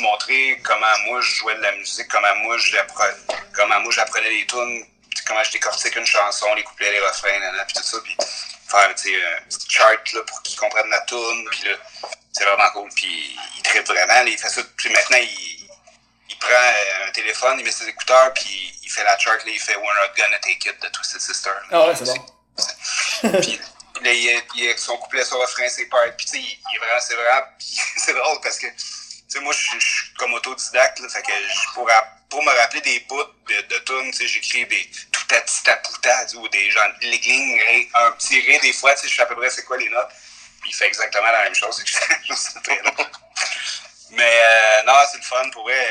montrer 0.00 0.60
comment 0.62 0.98
moi 1.06 1.20
je 1.22 1.34
jouais 1.36 1.54
de 1.56 1.62
la 1.62 1.72
musique, 1.72 2.06
comment 2.08 2.34
moi 2.36 2.56
j'apprenais, 2.58 3.16
comment 3.52 3.80
moi 3.80 3.90
j'apprenais 3.90 4.30
les 4.30 4.46
tunes, 4.46 4.86
comment 5.26 5.42
je 5.42 5.52
décortique 5.52 5.96
une 5.96 6.06
chanson, 6.06 6.46
les 6.54 6.62
couplets, 6.62 6.92
les 6.92 7.00
refrains, 7.00 7.32
nanana, 7.40 7.64
puis 7.64 7.74
tout 7.74 7.82
ça. 7.82 7.96
Puis 8.04 8.16
faire, 8.68 8.88
un 8.90 8.92
petit 8.92 9.14
chart 9.68 10.12
là, 10.12 10.20
pour 10.26 10.42
qu'ils 10.42 10.58
comprennent 10.58 10.90
la 10.90 11.00
tune. 11.02 11.48
Puis 11.50 11.64
là, 11.68 11.76
c'est 12.32 12.44
vraiment 12.44 12.70
cool. 12.70 12.90
Puis 12.94 13.36
il 13.56 13.62
tripe 13.62 13.86
vraiment. 13.86 14.14
là, 14.14 14.24
il 14.24 14.38
fait 14.38 14.48
ça. 14.48 14.62
Puis 14.76 14.90
maintenant, 14.90 15.18
il, 15.18 15.68
il 16.28 16.38
prend 16.38 16.50
euh, 16.50 17.06
un 17.08 17.10
téléphone, 17.12 17.56
il 17.58 17.64
met 17.64 17.70
ses 17.72 17.88
écouteurs, 17.88 18.32
puis 18.34 18.72
il 18.82 18.90
fait 18.90 19.04
la 19.04 19.18
chart. 19.18 19.44
Là, 19.44 19.50
il 19.52 19.60
fait 19.60 19.76
We're 19.76 19.94
Not 19.94 20.14
Gonna 20.16 20.38
Take 20.40 20.68
It 20.70 20.82
de 20.82 20.88
Twisted 20.88 21.20
Sister. 21.20 21.50
Ah 21.70 21.86
ouais, 21.88 21.94
c'est 21.96 22.04
bon. 22.04 22.26
Puis 23.40 24.04
là, 24.04 24.12
il, 24.12 24.28
est- 24.28 24.46
il 24.54 24.64
est- 24.66 24.76
son 24.78 24.96
couplet, 24.98 25.24
son 25.24 25.38
refrain, 25.38 25.68
ses 25.68 25.86
parts. 25.86 26.14
Puis 26.16 26.26
tu 26.26 26.32
sais, 26.32 26.38
il, 26.40 26.78
vraiment, 26.78 27.00
c'est 27.00 27.14
vraiment, 27.14 27.46
c'est 27.96 28.14
drôle 28.14 28.40
parce 28.42 28.58
que, 28.58 28.66
tu 28.66 28.74
sais, 29.28 29.40
moi, 29.40 29.52
je 29.52 29.58
suis- 29.80 30.14
comme 30.18 30.34
autodidacte, 30.34 31.00
là, 31.00 31.08
fait 31.08 31.22
que 31.22 31.32
je, 31.32 31.74
pour, 31.74 32.42
me 32.42 32.50
rappeler 32.60 32.80
des 32.82 33.00
bouts 33.08 33.22
de, 33.48 33.60
de 33.62 33.78
tunes, 33.80 34.10
tu 34.12 34.18
sais, 34.18 34.26
j'écris 34.28 34.66
des 34.66 34.90
à 35.34 35.70
à 35.72 35.76
pouta, 35.76 36.24
tu 36.24 36.30
sais, 36.32 36.36
ou 36.36 36.48
des 36.48 36.70
genre, 36.70 36.88
les 37.00 37.18
lignes, 37.18 37.60
un 37.94 38.10
petit 38.12 38.40
ré 38.40 38.58
des 38.60 38.72
fois, 38.72 38.94
tu 38.94 39.02
sais, 39.02 39.08
je 39.08 39.16
sais 39.16 39.22
à 39.22 39.26
peu 39.26 39.36
près 39.36 39.50
c'est 39.50 39.64
quoi 39.64 39.76
les 39.76 39.88
notes. 39.88 40.08
Puis 40.60 40.70
il 40.70 40.74
fait 40.74 40.86
exactement 40.86 41.30
la 41.30 41.44
même 41.44 41.54
chose, 41.54 41.82
que 41.82 41.88
je-. 41.88 42.34
Mais 44.10 44.40
euh, 44.42 44.82
non, 44.86 44.94
c'est 45.10 45.18
le 45.18 45.22
fun, 45.22 45.50
pour 45.50 45.62
vrai. 45.64 45.86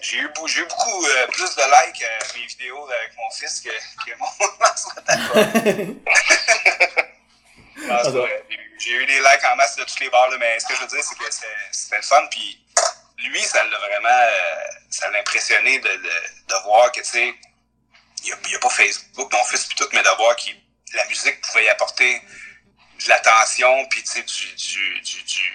j'ai 0.00 0.18
eu, 0.18 0.30
j'ai 0.46 0.60
eu 0.60 0.66
beaucoup 0.66 1.06
euh, 1.06 1.26
plus 1.28 1.54
de 1.56 1.62
likes 1.62 2.02
euh, 2.02 2.18
mes 2.38 2.46
vidéos 2.46 2.88
avec 2.90 3.16
mon 3.16 3.30
fils 3.30 3.60
que, 3.60 3.70
que 3.70 4.16
mon 4.18 4.26
lancement. 4.60 5.02
J'ai 8.78 8.92
eu- 8.92 9.06
des 9.06 9.18
likes 9.18 9.44
en 9.50 9.56
masse 9.56 9.76
de 9.76 9.84
toutes 9.84 10.00
les 10.00 10.10
barres, 10.10 10.28
là, 10.30 10.36
mais 10.38 10.58
ce 10.60 10.66
que 10.66 10.74
je 10.74 10.80
veux 10.80 10.86
dire, 10.86 11.02
c'est 11.02 11.16
que 11.18 11.24
c'était 11.72 11.96
le 11.96 12.02
fun. 12.02 12.26
Puis 12.30 12.58
lui, 13.18 13.42
ça 13.42 13.62
l'a 13.64 13.78
vraiment 13.78 14.28
ça 14.90 15.08
l'a 15.10 15.18
impressionné 15.20 15.78
de, 15.80 15.88
de, 15.88 16.10
de 16.48 16.54
voir 16.64 16.92
que, 16.92 17.00
tu 17.00 17.06
sais, 17.06 17.34
n'y 18.26 18.32
a, 18.32 18.36
il 18.46 18.52
y 18.52 18.54
a 18.54 18.58
pas 18.58 18.70
Facebook, 18.70 19.32
mon 19.32 19.44
fils, 19.44 19.64
puis 19.66 19.76
tout, 19.76 19.88
mais 19.92 20.02
de 20.02 20.16
voir 20.16 20.34
que 20.36 20.50
la 20.94 21.04
musique 21.06 21.40
pouvait 21.42 21.64
y 21.64 21.68
apporter 21.68 22.20
de 23.04 23.08
l'attention, 23.08 23.86
puis 23.88 24.02
tu 24.02 24.10
sais, 24.10 24.22
du. 24.22 24.54
du, 24.54 25.00
du, 25.02 25.22
du 25.24 25.52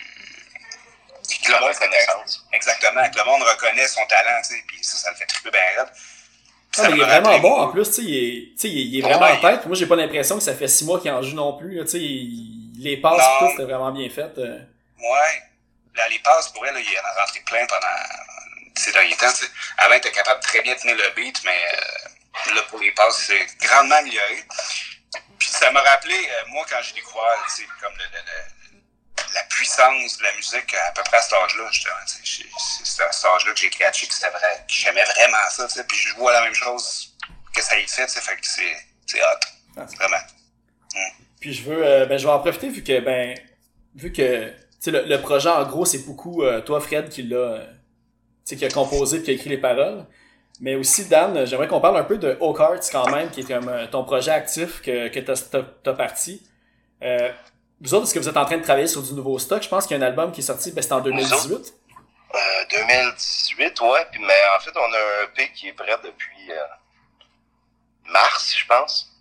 que 1.46 1.52
le 1.52 1.60
monde 1.60 1.70
reconnaissance. 1.70 2.46
Exactement, 2.52 3.10
que 3.10 3.18
le 3.18 3.24
monde 3.26 3.44
reconnaît 3.44 3.88
son 3.88 4.06
talent, 4.08 4.42
tu 4.48 4.56
sais, 4.56 4.64
puis 4.68 4.84
ça, 4.84 4.98
ça 4.98 5.12
le 5.12 5.16
fait 5.16 5.26
triper 5.26 5.52
bien 5.52 5.62
raide. 5.78 5.88
Ah, 6.78 6.90
mais 6.90 6.98
il 6.98 7.02
est 7.02 7.06
vraiment 7.06 7.40
bon 7.40 7.56
en 7.62 7.68
plus, 7.72 7.88
tu 7.88 7.94
sais, 7.94 8.02
il 8.04 8.16
est, 8.16 8.52
tu 8.56 8.62
sais, 8.62 8.70
il 8.70 8.78
est- 8.80 8.84
il 8.86 9.00
est 9.00 9.02
vraiment 9.02 9.26
en 9.28 9.40
tête. 9.40 9.66
Moi, 9.66 9.76
j'ai 9.76 9.86
pas 9.88 9.96
l'impression 9.96 10.38
que 10.38 10.44
ça 10.44 10.54
fait 10.56 10.68
six 10.68 10.86
mois 10.86 11.00
qu'il 11.00 11.12
en 11.12 11.22
joue 11.22 11.36
non 11.36 11.58
plus. 11.58 11.76
là, 11.76 11.84
Tu 11.84 11.92
sais, 11.92 12.00
il- 12.00 12.74
les 12.80 12.98
passes 12.98 13.24
tout, 13.40 13.48
c'était 13.52 13.64
vraiment 13.64 13.92
bien 13.92 14.10
fait. 14.10 14.38
euh. 14.38 14.60
Ouais. 15.00 15.44
Là, 15.96 16.08
les 16.10 16.20
passes, 16.20 16.50
pour 16.50 16.66
elle, 16.66 16.74
là, 16.76 16.80
il 16.80 17.00
en 17.00 17.04
a 17.04 17.22
rentré 17.22 17.40
plein 17.42 17.66
pendant 17.66 17.88
ces 18.76 18.92
derniers 18.92 19.16
temps. 19.18 19.32
tu 19.32 19.46
sais. 19.46 19.52
Avant, 19.80 19.94
il 19.96 19.98
était 19.98 20.12
capable 20.12 20.40
de 20.42 20.46
très 20.46 20.62
bien 20.62 20.76
tenir 20.76 20.96
le 20.96 21.10
beat, 21.16 21.42
mais 21.44 21.52
euh, 21.74 22.10
là, 22.54 22.62
pour 22.70 22.80
les 22.80 22.92
passes, 22.92 23.24
c'est 23.28 23.46
grandement 23.66 23.96
amélioré. 23.96 24.44
Puis 25.38 25.48
ça 25.50 25.72
m'a 25.72 25.82
rappelé, 25.82 26.16
euh, 26.16 26.44
moi, 26.50 26.66
quand 26.70 26.78
j'ai 26.82 26.94
découvert, 26.96 27.46
tu 27.48 27.64
sais, 27.64 27.68
comme 27.82 27.94
le, 27.98 28.04
le- 28.04 28.24
le- 28.74 29.34
la 29.34 29.44
puissance 29.44 30.18
de 30.18 30.24
la 30.24 30.34
musique 30.36 30.74
à 30.74 30.92
peu 30.94 31.04
près 31.04 31.18
à 31.18 31.22
cet 31.22 31.34
âge-là, 31.34 31.68
justement. 31.72 31.94
tu 32.08 32.14
sais, 32.14 32.20
j'ai- 32.24 32.50
C'est 32.84 33.04
à 33.04 33.12
cet 33.12 33.26
âge-là 33.26 33.54
que 33.54 33.60
j'ai 33.60 33.70
catché 33.70 34.08
que 34.08 34.14
c'était 34.14 34.30
vrai, 34.32 34.66
que 34.68 34.74
j'aimais 34.74 35.04
vraiment 35.04 35.38
ça, 35.50 35.68
tu 35.68 35.74
sais. 35.76 35.84
Puis 35.86 35.98
je 35.98 36.16
vois 36.16 36.32
la 36.34 36.42
même 36.42 36.54
chose 36.56 37.16
que 37.54 37.62
ça 37.62 37.78
y 37.80 37.88
fait, 37.88 38.06
tu 38.08 38.14
sais, 38.14 38.22
fait 38.22 38.36
que 38.36 38.46
c'est 38.48 38.78
c'est 39.06 39.22
hot. 39.22 39.40
Ah, 39.78 39.86
Vraiment. 39.98 40.18
Puis 41.40 41.54
je 41.54 41.64
veux, 41.64 41.86
euh, 41.86 42.06
ben, 42.06 42.18
je 42.18 42.26
vais 42.26 42.34
en 42.34 42.40
profiter 42.40 42.70
vu 42.70 42.84
que, 42.84 43.00
ben, 43.00 43.38
vu 43.96 44.12
que, 44.12 44.50
tu 44.50 44.56
sais, 44.80 44.92
le, 44.92 45.04
le 45.06 45.22
projet, 45.22 45.50
en 45.50 45.64
gros, 45.66 45.86
c'est 45.86 46.06
beaucoup 46.06 46.44
euh, 46.44 46.62
toi, 46.62 46.82
Fred, 46.82 47.10
qui 47.10 47.24
l'a, 47.24 47.60
tu 47.66 47.70
sais, 48.46 48.56
qui 48.58 48.66
a 48.66 48.70
composé 48.70 49.18
et 49.18 49.24
qui 49.24 49.32
a 49.32 49.34
écrit 49.34 49.50
les 49.50 49.58
paroles. 49.58 50.06
Mais 50.62 50.76
aussi, 50.76 51.06
Dan, 51.06 51.38
euh, 51.38 51.46
j'aimerais 51.46 51.68
qu'on 51.68 51.80
parle 51.80 51.98
un 51.98 52.04
peu 52.04 52.18
de 52.18 52.38
Oak 52.40 52.60
Arts 52.60 52.90
quand 52.92 53.10
même, 53.10 53.30
qui 53.32 53.42
est 53.42 53.48
comme 53.48 53.70
euh, 53.70 53.88
ton 53.88 54.04
projet 54.04 54.32
actif 54.32 54.82
que, 54.82 55.08
que 55.08 55.20
t'as, 55.20 55.36
t'as, 55.36 55.64
t'as 55.84 55.94
parti. 55.94 56.42
Euh, 57.02 57.32
vous 57.82 57.94
autres, 57.94 58.06
est-ce 58.06 58.14
que 58.14 58.20
vous 58.20 58.28
êtes 58.28 58.38
en 58.38 58.46
train 58.46 58.58
de 58.58 58.64
travailler 58.64 58.88
sur 58.88 59.02
du 59.02 59.14
nouveau 59.14 59.40
stock? 59.40 59.64
Je 59.64 59.70
pense 59.70 59.88
qu'il 59.88 59.98
y 59.98 60.02
a 60.02 60.04
un 60.04 60.08
album 60.08 60.32
qui 60.34 60.42
est 60.42 60.44
sorti, 60.44 60.72
ben, 60.72 60.82
c'était 60.82 60.94
en 60.94 61.00
2018. 61.00 61.74
Euh, 62.36 62.38
2018, 62.72 63.82
ouais. 63.82 64.06
Puis, 64.12 64.22
mais 64.22 64.34
en 64.58 64.60
fait, 64.60 64.72
on 64.76 64.94
a 64.94 64.98
un 64.98 65.24
EP 65.24 65.52
qui 65.54 65.70
est 65.70 65.74
prêt 65.74 65.98
depuis 66.04 66.52
euh, 66.52 68.12
mars, 68.12 68.56
je 68.58 68.66
pense. 68.66 69.12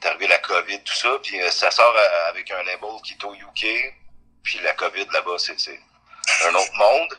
C'est 0.00 0.08
arrivé 0.08 0.26
la 0.26 0.38
COVID, 0.38 0.82
tout 0.82 0.94
ça. 0.94 1.16
Puis 1.22 1.40
euh, 1.40 1.50
ça 1.50 1.70
sort 1.70 1.94
euh, 1.96 2.30
avec 2.30 2.50
un 2.50 2.62
label 2.64 2.90
qui 3.04 3.14
est 3.14 3.24
au 3.24 3.34
UK. 3.34 3.94
Puis 4.42 4.58
la 4.62 4.74
COVID 4.74 5.06
là-bas, 5.12 5.38
c'est 5.38 5.52
un 5.52 6.54
autre 6.54 6.76
monde. 6.76 7.18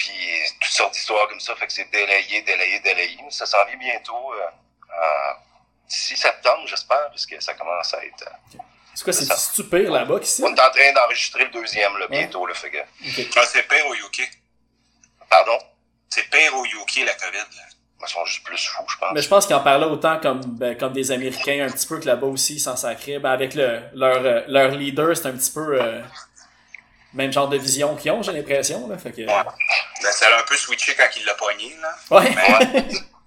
Puis 0.00 0.12
toutes 0.60 0.72
sortes 0.72 0.94
d'histoires 0.94 1.28
comme 1.28 1.40
ça. 1.40 1.54
Fait 1.56 1.66
que 1.66 1.72
c'est 1.74 1.90
délayé, 1.90 2.40
délayé, 2.40 2.80
délayé. 2.80 3.18
Mais 3.22 3.30
ça 3.30 3.44
s'en 3.44 3.62
vient 3.66 3.76
bientôt. 3.76 4.32
Euh, 4.32 4.46
en 4.96 5.34
6 5.88 6.16
septembre, 6.16 6.66
j'espère, 6.66 7.10
puisque 7.10 7.36
ça 7.42 7.52
commence 7.52 7.92
à 7.92 8.02
être... 8.06 8.24
euh, 8.26 8.58
C'est 8.94 9.04
quoi, 9.04 9.12
c'est-tu 9.12 9.64
pire 9.68 9.90
là-bas 9.92 10.18
qu'ici? 10.20 10.42
On 10.42 10.54
est 10.54 10.60
en 10.60 10.70
train 10.70 10.92
d'enregistrer 10.94 11.44
le 11.44 11.50
deuxième, 11.50 11.98
là, 11.98 12.06
bientôt, 12.08 12.46
le 12.46 12.54
fait 12.54 12.70
que... 12.70 12.78
Ok. 12.78 13.28
Ah, 13.36 13.42
c'est 13.46 13.68
pire 13.68 13.86
au 13.86 13.94
UK. 13.94 14.30
Pardon? 15.28 15.58
C'est 16.08 16.28
pire 16.30 16.54
au 16.56 16.64
UK, 16.64 17.04
la 17.04 17.14
COVID. 17.14 17.36
là. 17.38 17.62
Ils 18.02 18.08
sont 18.08 18.24
juste 18.24 18.42
plus 18.44 18.56
fous, 18.66 18.84
je 18.88 18.96
pense. 18.96 19.10
Mais 19.12 19.20
je 19.20 19.28
pense 19.28 19.46
qu'ils 19.46 19.54
en 19.56 19.62
parlaient 19.62 19.84
autant 19.86 20.18
comme, 20.18 20.40
ben, 20.40 20.74
comme 20.78 20.94
des 20.94 21.10
Américains, 21.12 21.66
un 21.68 21.70
petit 21.70 21.86
peu 21.86 22.00
que 22.00 22.06
là-bas 22.06 22.26
aussi, 22.28 22.54
ils 22.54 22.60
s'en 22.60 22.74
sacraient. 22.76 23.18
Ben, 23.18 23.30
avec 23.30 23.54
le, 23.54 23.82
leur, 23.92 24.24
euh, 24.24 24.40
leur 24.48 24.70
leader, 24.70 25.14
c'est 25.14 25.26
un 25.26 25.32
petit 25.32 25.52
peu 25.52 25.78
euh, 25.82 26.00
même 27.12 27.32
genre 27.32 27.48
de 27.48 27.56
vision 27.56 27.96
qu'ils 27.96 28.10
ont, 28.12 28.22
j'ai 28.22 28.32
l'impression. 28.32 28.88
Là, 28.88 28.98
fait 28.98 29.12
que, 29.12 29.22
Ouais. 29.22 29.44
Ben, 30.02 30.12
ça 30.12 30.30
l'a 30.30 30.38
un 30.38 30.42
peu 30.42 30.56
switché 30.56 30.94
quand 30.94 31.08
il 31.16 31.24
l'a 31.24 31.34
pogné, 31.34 31.76
là. 31.80 31.94
ouais. 32.10 32.34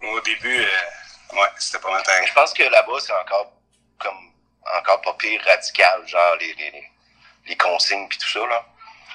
Mais 0.02 0.10
au 0.10 0.20
début, 0.22 0.62
euh, 0.62 1.36
ouais, 1.36 1.48
c'était 1.60 1.80
pas 1.80 1.92
mal. 1.92 2.04
Je 2.28 2.34
pense 2.34 2.54
que 2.54 2.64
là-bas, 2.64 3.00
c'est 3.00 3.14
encore 3.14 3.52
comme 4.00 4.34
encore 4.80 5.02
pas 5.02 5.14
pire 5.20 5.42
radical, 5.46 6.02
genre 6.08 6.36
les, 6.40 6.54
les, 6.54 6.84
les, 7.48 7.58
consignes 7.58 8.08
puis 8.08 8.18
tout 8.18 8.30
ça, 8.30 8.40
là. 8.40 8.66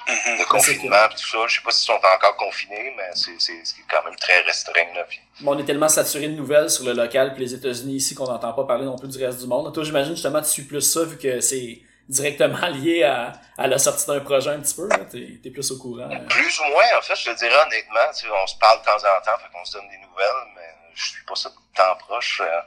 Mhm. 0.07 0.39
Le 0.39 0.45
confinement 0.45 1.07
puis 1.09 1.17
tout 1.21 1.29
ça. 1.29 1.47
Je 1.47 1.55
sais 1.55 1.61
pas 1.61 1.71
s'ils 1.71 1.85
sont 1.85 1.93
encore 1.93 2.35
confinés, 2.37 2.93
mais 2.95 3.09
c'est, 3.13 3.39
c'est, 3.39 3.59
c'est 3.63 3.75
quand 3.89 4.03
même 4.03 4.15
très 4.15 4.41
restreint, 4.41 4.93
là. 4.95 5.03
Puis, 5.03 5.19
Mais 5.41 5.49
on 5.49 5.57
est 5.59 5.65
tellement 5.65 5.89
saturé 5.89 6.27
de 6.27 6.33
nouvelles 6.33 6.69
sur 6.69 6.85
le 6.85 6.93
local 6.93 7.33
puis 7.33 7.43
les 7.43 7.53
États-Unis 7.53 7.95
ici 7.95 8.15
qu'on 8.15 8.27
n'entend 8.27 8.53
pas 8.53 8.63
parler 8.63 8.85
non 8.85 8.97
plus 8.97 9.09
du 9.09 9.23
reste 9.23 9.39
du 9.41 9.47
monde. 9.47 9.73
Toi, 9.73 9.83
j'imagine 9.83 10.13
justement 10.13 10.41
tu 10.41 10.49
suis 10.49 10.63
plus 10.63 10.81
ça 10.81 11.03
vu 11.03 11.17
que 11.17 11.41
c'est 11.41 11.81
directement 12.09 12.67
lié 12.69 13.03
à, 13.03 13.31
à 13.57 13.67
la 13.67 13.77
sortie 13.77 14.07
d'un 14.07 14.19
projet 14.19 14.49
un 14.49 14.59
petit 14.59 14.75
peu. 14.75 14.87
là. 14.89 14.97
T'es, 15.09 15.39
t'es 15.41 15.49
plus 15.51 15.71
au 15.71 15.77
courant. 15.77 16.09
euh. 16.11 16.27
plus 16.27 16.59
ou 16.59 16.63
moins, 16.71 16.83
en 16.97 17.01
fait, 17.01 17.15
je 17.15 17.29
te 17.31 17.37
dirais 17.37 17.55
honnêtement, 17.65 17.99
tu 18.13 18.25
sais, 18.25 18.27
on 18.43 18.47
se 18.47 18.57
parle 18.57 18.79
de 18.81 18.85
temps 18.85 18.95
en 18.97 19.21
temps, 19.23 19.37
fait 19.37 19.51
qu'on 19.53 19.63
se 19.63 19.73
donne 19.73 19.87
des 19.89 19.97
nouvelles, 19.97 20.47
mais 20.55 20.67
je 20.95 21.05
suis 21.11 21.23
pas 21.25 21.35
ça 21.35 21.49
temps 21.75 21.95
proche. 21.99 22.41
euh, 22.43 22.59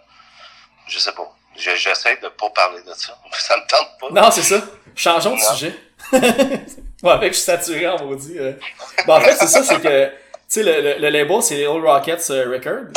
je 0.87 0.99
sais 0.99 1.13
pas. 1.13 1.29
Je- 1.57 1.77
j'essaie 1.77 2.17
de 2.17 2.29
pas 2.29 2.49
parler 2.51 2.83
de 2.83 2.95
ça. 2.95 3.19
Ça 3.39 3.57
me 3.57 3.63
tente 3.69 3.89
pas. 4.01 4.09
Non, 4.23 4.31
c'est 4.31 4.43
ça. 4.43 4.63
Changeons 4.97 5.37
de 5.37 5.41
Non. 5.41 5.55
sujet. 5.55 5.75
ouais, 7.03 7.11
avec 7.13 7.33
je 7.33 7.37
suis 7.39 7.45
saturé 7.45 7.87
en 7.89 8.03
maudit. 8.05 8.39
euh. 8.39 8.53
Bon, 9.07 9.15
en 9.17 9.21
fait, 9.21 9.37
c'est 9.37 9.47
ça, 9.49 9.63
c'est 9.63 9.81
que, 9.81 10.07
tu 10.09 10.15
sais, 10.49 10.63
le, 10.63 10.81
le, 10.81 10.99
le 10.99 11.09
label, 11.11 11.43
c'est 11.43 11.57
Little 11.57 11.85
Rockets 11.87 12.31
euh, 12.31 12.51
Record. 12.51 12.93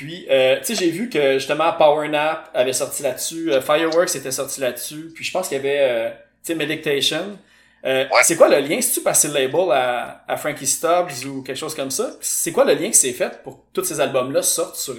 Puis, 0.00 0.26
euh, 0.30 0.58
tu 0.60 0.64
sais, 0.64 0.74
j'ai 0.76 0.90
vu 0.90 1.10
que 1.10 1.34
justement 1.34 1.74
Power 1.74 2.08
Nap 2.08 2.48
avait 2.54 2.72
sorti 2.72 3.02
là-dessus, 3.02 3.52
euh, 3.52 3.60
Fireworks 3.60 4.16
était 4.16 4.32
sorti 4.32 4.58
là-dessus, 4.58 5.12
puis 5.14 5.22
je 5.22 5.30
pense 5.30 5.46
qu'il 5.46 5.58
y 5.58 5.60
avait, 5.60 5.78
euh, 5.78 6.08
tu 6.08 6.16
sais, 6.44 6.54
Meditation. 6.54 7.38
Ouais. 7.84 8.08
C'est 8.22 8.36
quoi 8.36 8.48
le 8.48 8.60
lien? 8.60 8.80
Si 8.80 8.94
tu 8.94 9.02
passé 9.02 9.28
le 9.28 9.34
label 9.34 9.70
à, 9.70 10.24
à 10.26 10.38
Frankie 10.38 10.66
Stubbs 10.66 11.26
ou 11.26 11.42
quelque 11.42 11.58
chose 11.58 11.74
comme 11.74 11.90
ça, 11.90 12.12
c'est 12.22 12.50
quoi 12.50 12.64
le 12.64 12.72
lien 12.72 12.86
qui 12.88 12.94
s'est 12.94 13.12
fait 13.12 13.42
pour 13.42 13.58
que 13.58 13.62
tous 13.74 13.84
ces 13.84 14.00
albums-là 14.00 14.42
sortent 14.42 14.76
sur 14.76 14.94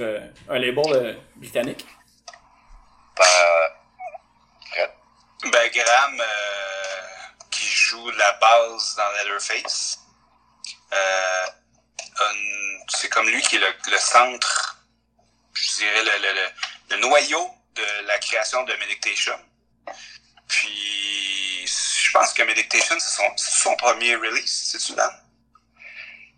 un 0.47 0.59
label 0.59 1.17
britannique? 1.35 1.83
Ben. 3.17 3.25
Ben, 5.51 5.69
Graham, 5.73 6.21
qui 7.49 7.65
joue 7.65 8.07
la 8.11 8.33
base 8.33 8.95
dans 8.97 9.11
Leatherface, 9.23 9.97
c'est 12.89 13.09
comme 13.09 13.27
lui 13.27 13.41
qui 13.41 13.55
est 13.55 13.59
le, 13.59 13.73
le 13.91 13.97
centre, 13.97 14.77
je 15.53 15.75
dirais, 15.77 16.03
le, 16.03 16.11
le, 16.21 16.33
le, 16.33 16.95
le 16.95 17.01
noyau 17.01 17.49
de 17.75 18.05
la 18.07 18.17
création 18.19 18.63
de 18.63 18.73
Meditation. 18.75 19.35
Puis, 20.47 21.65
je 21.65 22.11
pense 22.11 22.33
que 22.33 22.43
Meditation, 22.43 22.95
c'est 22.99 23.15
son, 23.15 23.37
c'est 23.37 23.63
son 23.63 23.75
premier 23.75 24.15
release, 24.15 24.69
c'est-tu, 24.71 24.93
Dan? 24.93 25.09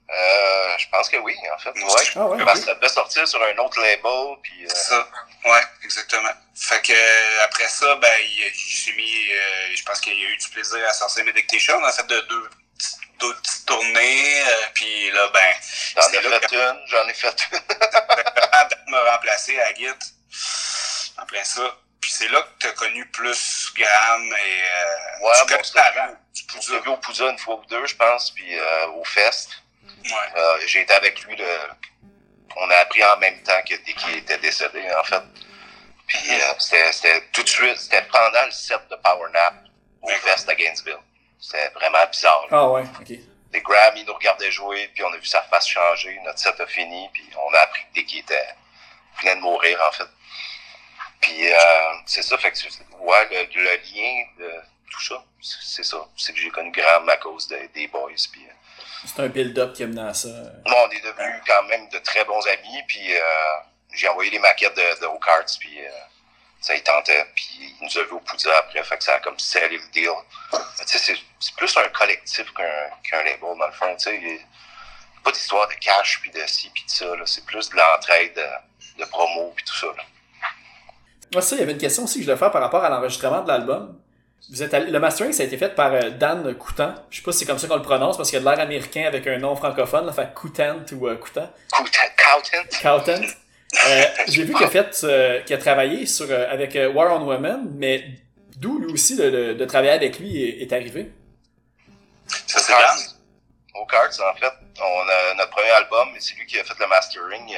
Euh, 0.10 0.78
je 0.78 0.88
pense 0.90 1.10
que 1.10 1.18
oui, 1.18 1.36
en 1.56 1.58
fait. 1.58 1.72
Ouais. 1.72 2.04
Ah 2.16 2.28
ouais, 2.28 2.46
Parce 2.46 2.60
que 2.60 2.66
ça 2.66 2.76
devait 2.76 2.90
sortir 2.90 3.28
sur 3.28 3.42
un 3.42 3.58
autre 3.58 3.80
label, 3.82 4.38
puis 4.44 4.66
euh, 4.66 4.70
C'est 4.70 4.90
ça. 4.90 5.08
Ouais, 5.46 5.62
exactement. 5.84 6.30
Fait 6.56 6.82
que 6.82 6.94
euh, 6.94 7.44
après 7.46 7.68
ça, 7.68 7.96
ben, 7.96 8.10
s'est 8.54 8.94
mis, 8.94 9.32
euh, 9.32 9.76
je 9.76 9.84
pense 9.84 10.00
qu'il 10.02 10.14
y 10.14 10.26
a 10.26 10.30
eu 10.30 10.38
du 10.38 10.50
plaisir 10.50 10.86
à 10.88 10.94
sortir 10.94 11.26
Meditation. 11.26 11.76
On 11.78 11.84
a 11.84 11.92
fait 11.92 12.06
de 12.06 12.20
deux, 12.22 12.50
deux 13.24 13.36
petites 13.36 13.66
tournées, 13.66 14.42
euh, 14.42 14.66
puis 14.74 15.12
là, 15.12 15.30
ben, 15.34 15.54
j'en 15.96 16.10
ai 16.12 16.22
là 16.22 16.40
fait 16.40 16.56
une, 16.56 16.82
j'en 16.88 17.08
ai 17.08 17.14
fait 17.14 17.48
une. 17.52 17.60
Adam 18.52 18.78
m'a 18.88 19.12
remplacé 19.12 19.60
à 19.60 19.74
Git, 19.74 19.88
en 21.18 21.26
plein 21.26 21.44
ça. 21.44 21.78
Puis 22.02 22.12
c'est 22.12 22.28
là 22.28 22.42
que 22.42 22.48
t'as 22.60 22.74
connu 22.74 23.06
plus 23.12 23.72
Graham 23.76 24.24
et 24.26 24.34
euh, 24.34 25.26
Ouais, 25.26 25.32
tu 25.48 25.54
bon, 25.54 25.80
avant, 25.80 26.18
On 26.58 26.62
s'est 26.62 26.80
vu 26.80 26.90
au 26.90 26.98
Pouza 26.98 27.30
une 27.30 27.38
fois 27.38 27.56
ou 27.56 27.66
deux, 27.68 27.86
je 27.86 27.96
pense, 27.96 28.32
puis 28.32 28.60
euh, 28.60 28.88
au 28.88 29.06
Fest. 29.06 29.52
Ouais. 30.04 30.12
Euh, 30.36 30.60
j'ai 30.68 30.82
été 30.82 30.94
avec 30.94 31.24
lui, 31.24 31.38
le... 31.38 31.48
on 32.58 32.70
a 32.70 32.76
appris 32.76 33.06
en 33.06 33.18
même 33.20 33.42
temps 33.44 33.62
que 33.62 33.76
dès 33.76 33.94
qu'il 33.94 34.18
était 34.18 34.38
décédé, 34.40 34.84
en 35.00 35.04
fait. 35.06 35.24
Puis 36.08 36.20
c'était 36.60 37.22
tout 37.32 37.44
de 37.44 37.48
suite, 37.48 37.78
c'était 37.78 38.02
pendant 38.12 38.46
le 38.46 38.52
set 38.52 38.82
de 38.92 38.98
Power 38.98 39.32
Nap 39.32 39.54
au. 40.02 40.10
Fest 40.10 40.50
à 40.50 40.56
Gainesville. 40.56 41.00
C'était 41.46 41.70
vraiment 41.76 42.06
bizarre. 42.10 42.42
là. 42.50 42.58
Ah 42.58 42.70
ouais, 42.70 42.84
ok. 43.02 43.10
Les 43.54 43.62
Graham, 43.62 43.98
ils 43.98 44.06
nous 44.06 44.14
regardaient 44.14 44.50
jouer, 44.50 44.90
puis 44.96 45.04
on 45.04 45.12
a 45.14 45.18
vu 45.18 45.26
sa 45.26 45.42
face 45.44 45.68
changer, 45.68 46.18
notre 46.24 46.40
set 46.40 46.60
a 46.60 46.66
fini, 46.66 47.10
puis 47.14 47.24
on 47.38 47.54
a 47.54 47.60
appris 47.60 47.84
dès 47.94 48.04
qu'il 48.06 48.20
était 48.20 48.48
venait 49.20 49.36
de 49.36 49.42
mourir, 49.42 49.78
en 49.88 49.92
fait. 49.92 50.08
Puis 51.22 51.52
euh, 51.52 51.56
c'est 52.06 52.24
ça, 52.24 52.38
fait 52.38 52.52
que 52.52 52.58
ouais, 53.00 53.28
le, 53.32 53.62
le 53.62 53.76
lien 53.94 54.24
de 54.40 54.52
tout 54.92 55.02
ça, 55.02 55.24
c'est 55.42 55.84
ça. 55.84 55.98
C'est 56.18 56.34
que 56.34 56.40
j'ai 56.40 56.50
connu 56.50 56.72
Graham 56.72 57.08
à 57.10 57.18
cause 57.18 57.48
de- 57.48 57.70
des 57.74 57.88
boys, 57.88 58.10
puis... 58.32 58.46
euh, 58.48 58.82
C'est 59.06 59.22
un 59.22 59.28
build-up 59.28 59.74
qui 59.74 59.84
a 59.84 59.88
mené 59.88 60.02
à 60.02 60.14
ça. 60.14 60.30
Moi, 60.66 60.88
on 60.88 60.90
est 60.92 61.02
devenus 61.02 61.42
quand 61.46 61.64
même 61.64 61.88
de 61.90 61.98
très 62.00 62.24
bons 62.26 62.46
amis, 62.48 62.82
puis 62.88 63.16
euh, 63.16 63.22
j'ai 63.94 64.08
envoyé 64.08 64.32
les 64.32 64.40
maquettes 64.40 64.76
de, 64.76 65.02
de 65.02 65.06
Oak 65.06 65.26
puis 65.60 65.80
euh, 65.86 65.90
ça 66.64 66.74
y 66.76 66.82
tentait, 66.82 67.26
puis 67.36 67.76
il 67.80 67.86
nous 67.86 67.98
a 67.98 68.04
vu 68.06 68.12
au 68.14 68.20
Poudza 68.20 68.50
après, 68.60 68.84
fait 68.84 68.98
que 68.98 69.04
ça 69.04 69.16
a 69.16 69.20
comme 69.20 69.38
scellé 69.38 69.78
le 69.78 69.92
deal. 69.92 70.10
Tu 70.52 70.58
sais, 70.88 70.98
c'est- 70.98 71.56
plus 71.58 71.76
un 71.78 71.90
collectif 71.90 72.46
qu'un 72.54 73.18
label, 73.24 73.40
dans 73.42 73.68
le 73.68 73.74
fond, 73.74 73.94
tu 73.98 74.04
sais. 74.06 74.16
il- 74.22 74.40
pas 75.24 75.32
d'histoire 75.32 75.68
de 75.70 75.74
cash, 75.76 76.20
puis 76.22 76.32
de 76.32 76.42
ci, 76.48 76.70
puis 76.74 76.84
de 76.86 76.90
ça. 76.90 77.06
là. 77.16 77.24
C'est 77.26 77.46
plus 77.46 77.70
de 77.70 77.76
l'entraide, 77.78 78.34
de, 78.36 79.04
de 79.04 79.10
promo, 79.10 79.54
puis 79.56 79.64
tout 79.66 79.76
ça. 79.78 79.88
Là. 79.96 80.04
Moi, 81.34 81.42
ça, 81.42 81.56
il 81.56 81.60
y 81.60 81.64
avait 81.64 81.72
une 81.74 81.78
question 81.78 82.04
aussi 82.04 82.16
que 82.16 82.22
je 82.22 82.26
voulais 82.26 82.38
faire 82.38 82.52
par 82.52 82.62
rapport 82.62 82.84
à 82.84 82.90
l'enregistrement 82.90 83.42
de 83.42 83.48
l'album. 83.48 84.00
Vous 84.52 84.62
êtes 84.62 84.74
allé- 84.74 84.92
le 84.92 85.00
mastering, 85.00 85.32
ça 85.32 85.44
a 85.44 85.46
été 85.46 85.58
fait 85.58 85.74
par 85.76 85.94
euh, 85.94 86.10
Dan 86.10 86.54
Coutan. 86.58 86.94
Je 87.10 87.18
sais 87.18 87.24
pas 87.24 87.32
si 87.32 87.40
c'est 87.40 87.46
comme 87.46 87.58
ça 87.60 87.68
qu'on 87.68 87.78
le 87.78 87.82
prononce 87.82 88.18
parce 88.18 88.30
qu'il 88.30 88.38
a 88.38 88.42
de 88.42 88.46
l'air 88.46 88.60
américain 88.60 89.06
avec 89.08 89.26
un 89.28 89.38
nom 89.38 89.56
francophone, 89.56 90.06
là, 90.06 90.12
fait 90.14 90.34
Coutant 90.34 90.82
ou 90.92 91.08
euh, 91.08 91.16
Coutan. 91.16 91.50
Cowtent. 92.18 92.82
Cowtent. 92.82 93.38
Euh, 93.88 94.04
J'ai 94.28 94.44
vu 94.44 94.54
qu'il 94.54 94.64
a 94.66 94.70
fait, 94.70 95.04
euh, 95.04 95.42
qu'il 95.42 95.56
a 95.56 95.58
travaillé 95.60 96.06
sur, 96.06 96.28
euh, 96.30 96.48
avec 96.52 96.78
War 96.96 97.20
on 97.20 97.26
Women, 97.26 97.72
mais 97.76 98.06
d'où 98.58 98.80
lui 98.80 98.94
aussi 98.94 99.16
le- 99.16 99.56
de 99.56 99.66
travailler 99.66 99.92
avec 99.94 100.20
lui 100.20 100.62
est, 100.62 100.72
arrivé. 100.72 101.12
Ça, 102.48 102.60
c'est. 102.60 102.72
Dan. 102.72 102.98
Au 103.76 103.86
Cards, 103.88 104.12
en 104.22 104.36
fait, 104.40 104.54
on 104.80 105.10
a 105.10 105.34
notre 105.36 105.50
premier 105.50 105.72
album, 105.72 106.10
et 106.16 106.20
c'est 106.20 106.36
lui 106.36 106.46
qui 106.46 106.60
a 106.60 106.64
fait 106.64 106.78
le 106.80 106.88
mastering. 106.88 107.56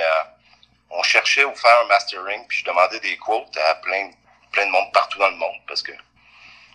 On 0.90 1.04
cherchait 1.04 1.44
où 1.44 1.54
faire 1.54 1.78
un 1.84 1.88
mastering, 1.88 2.46
puis 2.48 2.60
je 2.60 2.66
demandais 2.66 3.00
des 3.02 3.18
quotes 3.18 3.56
à 3.58 3.76
plein, 3.76 4.10
plein 4.54 4.66
de 4.66 4.72
monde 4.72 4.92
partout 4.94 5.20
dans 5.20 5.30
le 5.30 5.36
monde, 5.36 5.58
parce 5.68 5.82
que 5.84 5.92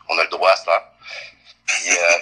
on 0.08 0.18
a 0.18 0.24
le 0.24 0.28
droit 0.28 0.50
à 0.50 0.56
ça. 0.56 0.92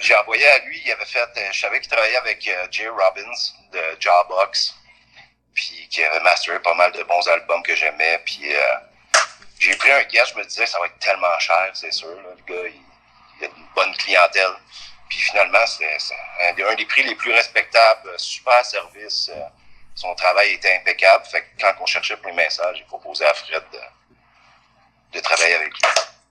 J'ai 0.01 0.15
envoyé 0.15 0.47
à 0.47 0.59
lui, 0.59 0.81
il 0.85 0.91
avait 0.91 1.05
fait, 1.05 1.19
je 1.51 1.59
savais 1.59 1.79
qu'il 1.81 1.91
travaillait 1.91 2.15
avec 2.17 2.49
Jay 2.71 2.87
Robbins 2.87 3.39
de 3.73 3.79
Jawbox, 3.99 4.75
puis 5.53 5.87
qui 5.89 6.03
avait 6.03 6.19
masteré 6.21 6.59
pas 6.59 6.73
mal 6.75 6.91
de 6.91 7.03
bons 7.03 7.27
albums 7.27 7.63
que 7.63 7.75
j'aimais, 7.75 8.21
puis 8.25 8.55
euh, 8.55 8.75
j'ai 9.59 9.75
pris 9.75 9.91
un 9.91 10.03
guess, 10.03 10.29
je 10.29 10.35
me 10.35 10.43
disais 10.45 10.65
ça 10.65 10.79
va 10.79 10.85
être 10.85 10.99
tellement 10.99 11.37
cher, 11.39 11.69
c'est 11.73 11.91
sûr, 11.91 12.09
là, 12.21 12.29
le 12.37 12.53
gars, 12.53 12.69
il, 13.39 13.45
a 13.45 13.47
une 13.47 13.65
bonne 13.75 13.95
clientèle. 13.97 14.51
Puis 15.09 15.19
finalement, 15.19 15.65
c'est 15.65 15.87
un, 16.49 16.53
des- 16.53 16.63
un 16.63 16.75
des 16.75 16.85
prix 16.85 17.03
les 17.03 17.15
plus 17.15 17.31
respectables, 17.33 18.09
euh, 18.09 18.17
super 18.17 18.63
service. 18.65 19.29
euh, 19.33 19.39
son 19.95 20.13
travail 20.15 20.53
était 20.53 20.75
impeccable. 20.77 21.25
Fait 21.25 21.41
que 21.41 21.47
quand 21.61 21.73
on 21.81 21.85
cherchait 21.85 22.15
pour 22.17 22.27
les 22.27 22.35
messages, 22.37 22.77
j'ai 22.77 22.83
proposé 22.85 23.25
à 23.25 23.33
Fred 23.33 23.63
de, 23.73 23.79
de 25.17 25.19
travailler 25.21 25.55
avec 25.55 25.73
lui. 25.73 25.81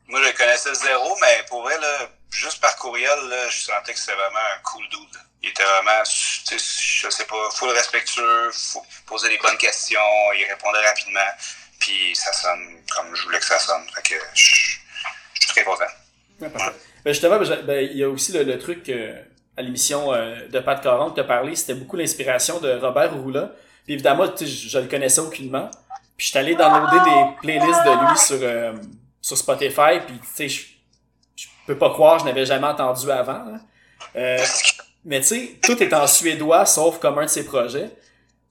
Moi, 0.07 0.23
je 0.23 0.29
le 0.29 0.33
connaissais 0.33 0.75
zéro, 0.75 1.17
mais 1.21 1.43
pour 1.49 1.63
vrai, 1.63 1.77
là, 1.79 2.09
juste 2.31 2.61
par 2.61 2.77
courriel, 2.77 3.19
là, 3.29 3.49
je 3.49 3.59
sentais 3.59 3.93
que 3.93 3.99
c'était 3.99 4.15
vraiment 4.15 4.39
un 4.39 4.63
cool 4.63 4.89
dude. 4.89 5.21
Il 5.43 5.51
était 5.51 5.63
vraiment, 5.63 6.03
je 6.05 7.11
sais 7.11 7.25
pas, 7.25 7.51
full 7.53 7.71
respectueux, 7.71 8.51
faut 8.53 8.85
poser 9.07 9.29
des 9.29 9.39
bonnes 9.39 9.57
questions, 9.57 10.01
il 10.37 10.45
répondait 10.51 10.87
rapidement, 10.87 11.29
puis 11.79 12.15
ça 12.15 12.33
sonne 12.33 12.83
comme 12.95 13.15
je 13.15 13.23
voulais 13.25 13.39
que 13.39 13.45
ça 13.45 13.59
sonne. 13.59 13.89
Fait 13.95 14.03
que 14.03 14.15
je, 14.35 14.45
suis 14.45 15.49
très 15.49 15.65
content. 15.65 15.85
Ben, 17.05 17.13
justement, 17.13 17.39
ben, 17.39 17.63
ben, 17.65 17.85
il 17.85 17.97
y 17.97 18.03
a 18.03 18.09
aussi 18.09 18.33
le, 18.33 18.59
truc 18.59 18.89
euh, 18.89 19.23
à 19.57 19.63
l'émission 19.63 20.13
euh, 20.13 20.49
de 20.49 20.59
Pat 20.59 20.83
Caron 20.83 21.11
que 21.11 21.15
tu 21.15 21.21
as 21.21 21.25
parlé, 21.25 21.55
c'était 21.55 21.75
beaucoup 21.75 21.97
l'inspiration 21.97 22.59
de 22.59 22.73
Robert 22.73 23.15
Roula. 23.15 23.53
Puis 23.85 23.95
évidemment, 23.95 24.27
je, 24.39 24.45
je 24.45 24.79
le 24.79 24.89
connaissais 24.89 25.21
aucunement. 25.21 25.71
Puis 26.19 26.27
je 26.27 26.31
suis 26.31 26.39
allé 26.39 26.57
downloader 26.57 26.99
des 26.99 27.37
playlists 27.41 27.85
de 27.85 28.11
lui 28.11 28.19
sur, 28.19 28.39
euh, 28.43 28.73
sur 29.23 29.39
Spotify. 29.39 30.01
Puis 30.05 30.19
tu 30.19 30.49
sais, 30.49 30.67
peux 31.69 31.79
pas 31.79 31.91
croire, 31.91 32.19
je 32.19 32.25
n'avais 32.25 32.45
jamais 32.47 32.67
entendu 32.67 33.11
avant. 33.11 33.45
là. 33.45 33.61
Euh, 34.17 34.39
mais 35.05 35.21
tu 35.21 35.27
sais, 35.27 35.51
tout 35.63 35.81
est 35.83 35.93
en 35.95 36.07
suédois, 36.07 36.67
sauf 36.67 36.99
comme 36.99 37.19
un 37.19 37.25
de 37.25 37.31
ses 37.31 37.45
projets. 37.45 37.89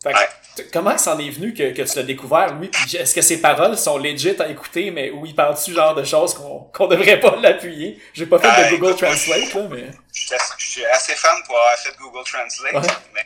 Fait 0.04 0.14
que, 0.14 0.62
comment 0.72 0.94
que 0.94 1.02
c'en 1.02 1.18
est 1.20 1.30
venu 1.30 1.54
que, 1.54 1.72
que 1.74 1.82
tu 1.82 1.96
l'as 1.98 2.04
découvert, 2.04 2.54
lui? 2.56 2.70
Est-ce 2.94 3.14
que 3.16 3.22
ses 3.22 3.42
paroles 3.42 3.78
sont 3.78 3.98
legit 3.98 4.36
à 4.40 4.48
écouter, 4.48 4.92
mais 4.92 5.10
où 5.12 5.26
il 5.26 5.34
parle-tu 5.36 5.74
genre 5.74 5.96
de 5.96 6.04
choses 6.04 6.34
qu'on 6.36 6.60
qu'on 6.74 6.88
devrait 6.88 7.20
pas 7.20 7.36
l'appuyer? 7.38 8.00
J'ai 8.14 8.26
pas 8.28 8.38
fait 8.40 8.48
de 8.48 8.76
Google 8.78 8.92
écoute, 8.92 9.02
moi, 9.02 9.10
Translate, 9.12 9.54
là, 9.54 9.68
mais... 9.72 9.86
Je 10.14 10.22
suis 10.22 10.34
assez- 10.36 10.54
je 10.58 10.66
suis 10.70 10.86
assez 10.86 11.14
fan 11.16 11.38
pour 11.46 11.58
avoir 11.58 11.76
fait 11.78 11.96
Google 12.00 12.24
Translate, 12.24 12.74
Ouais. 12.74 12.82
mais, 13.14 13.26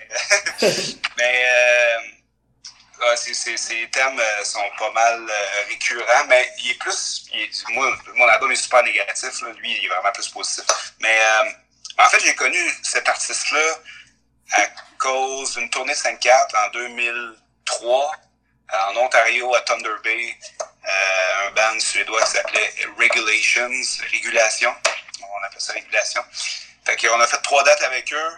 mais 1.18 1.36
euh, 1.46 1.98
ouais, 3.02 3.18
c'est- 3.18 3.34
c'est- 3.34 3.58
ces 3.58 3.90
thèmes 3.90 4.20
euh, 4.20 4.44
sont 4.44 4.70
pas 4.78 4.92
mal 4.92 5.26
euh, 5.30 5.64
récurrents, 5.70 6.26
mais 6.28 6.52
il 6.60 6.72
est 6.72 6.80
plus. 6.80 7.26
il 7.34 7.42
est- 7.42 7.70
moi, 7.70 7.92
mon 8.16 8.28
album 8.28 8.52
est 8.52 8.56
super 8.56 8.84
négatif, 8.84 9.42
là, 9.42 9.50
lui, 9.58 9.72
il 9.78 9.86
est 9.86 9.90
vraiment 9.90 10.12
plus 10.12 10.28
positif. 10.30 10.66
Mais 11.00 11.20
euh, 11.20 11.52
en 12.00 12.10
fait, 12.10 12.20
j'ai 12.20 12.36
connu 12.36 12.60
cet 12.84 13.08
artiste-là 13.08 13.80
à 14.54 14.62
cause 14.98 15.56
d'une 15.56 15.70
tournée 15.70 15.94
de 15.94 15.98
5-4 15.98 16.56
en 16.56 16.70
2003 16.70 18.12
en 18.74 18.96
Ontario, 18.98 19.54
à 19.56 19.62
Thunder 19.62 19.96
Bay, 20.04 20.38
euh, 20.62 21.48
un 21.48 21.52
band 21.52 21.80
suédois 21.80 22.22
qui 22.24 22.32
s'appelait 22.32 22.74
Regulations, 22.98 23.70
Régulation. 24.12 24.74
On 25.22 25.44
appelle 25.46 25.62
ça 25.62 25.74
Régulation. 25.74 26.24
Fait 26.86 26.96
qu'on 26.96 27.20
a 27.20 27.28
fait 27.28 27.42
trois 27.44 27.64
dates 27.64 27.82
avec 27.84 28.12
eux. 28.14 28.32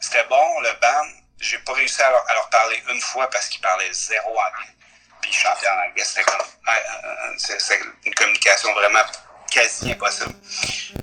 C'était 0.00 0.24
bon, 0.24 0.60
le 0.60 0.72
band. 0.80 1.19
J'ai 1.40 1.58
pas 1.60 1.72
réussi 1.72 2.00
à 2.02 2.10
leur, 2.10 2.48
parler 2.50 2.82
une 2.88 3.00
fois 3.00 3.28
parce 3.30 3.48
qu'ils 3.48 3.60
parlaient 3.60 3.92
zéro 3.92 4.30
anglais. 4.38 4.74
Puis 5.22 5.30
ils 5.30 5.36
chantaient 5.36 5.68
en 5.68 5.78
anglais. 5.88 6.04
C'était 6.04 6.24
comme, 6.24 6.40
euh, 6.40 6.72
euh, 6.72 7.34
c'est 7.38 7.60
c'est 7.60 7.80
une 8.04 8.14
communication 8.14 8.72
vraiment 8.74 9.02
quasi 9.50 9.90
impossible. 9.92 10.34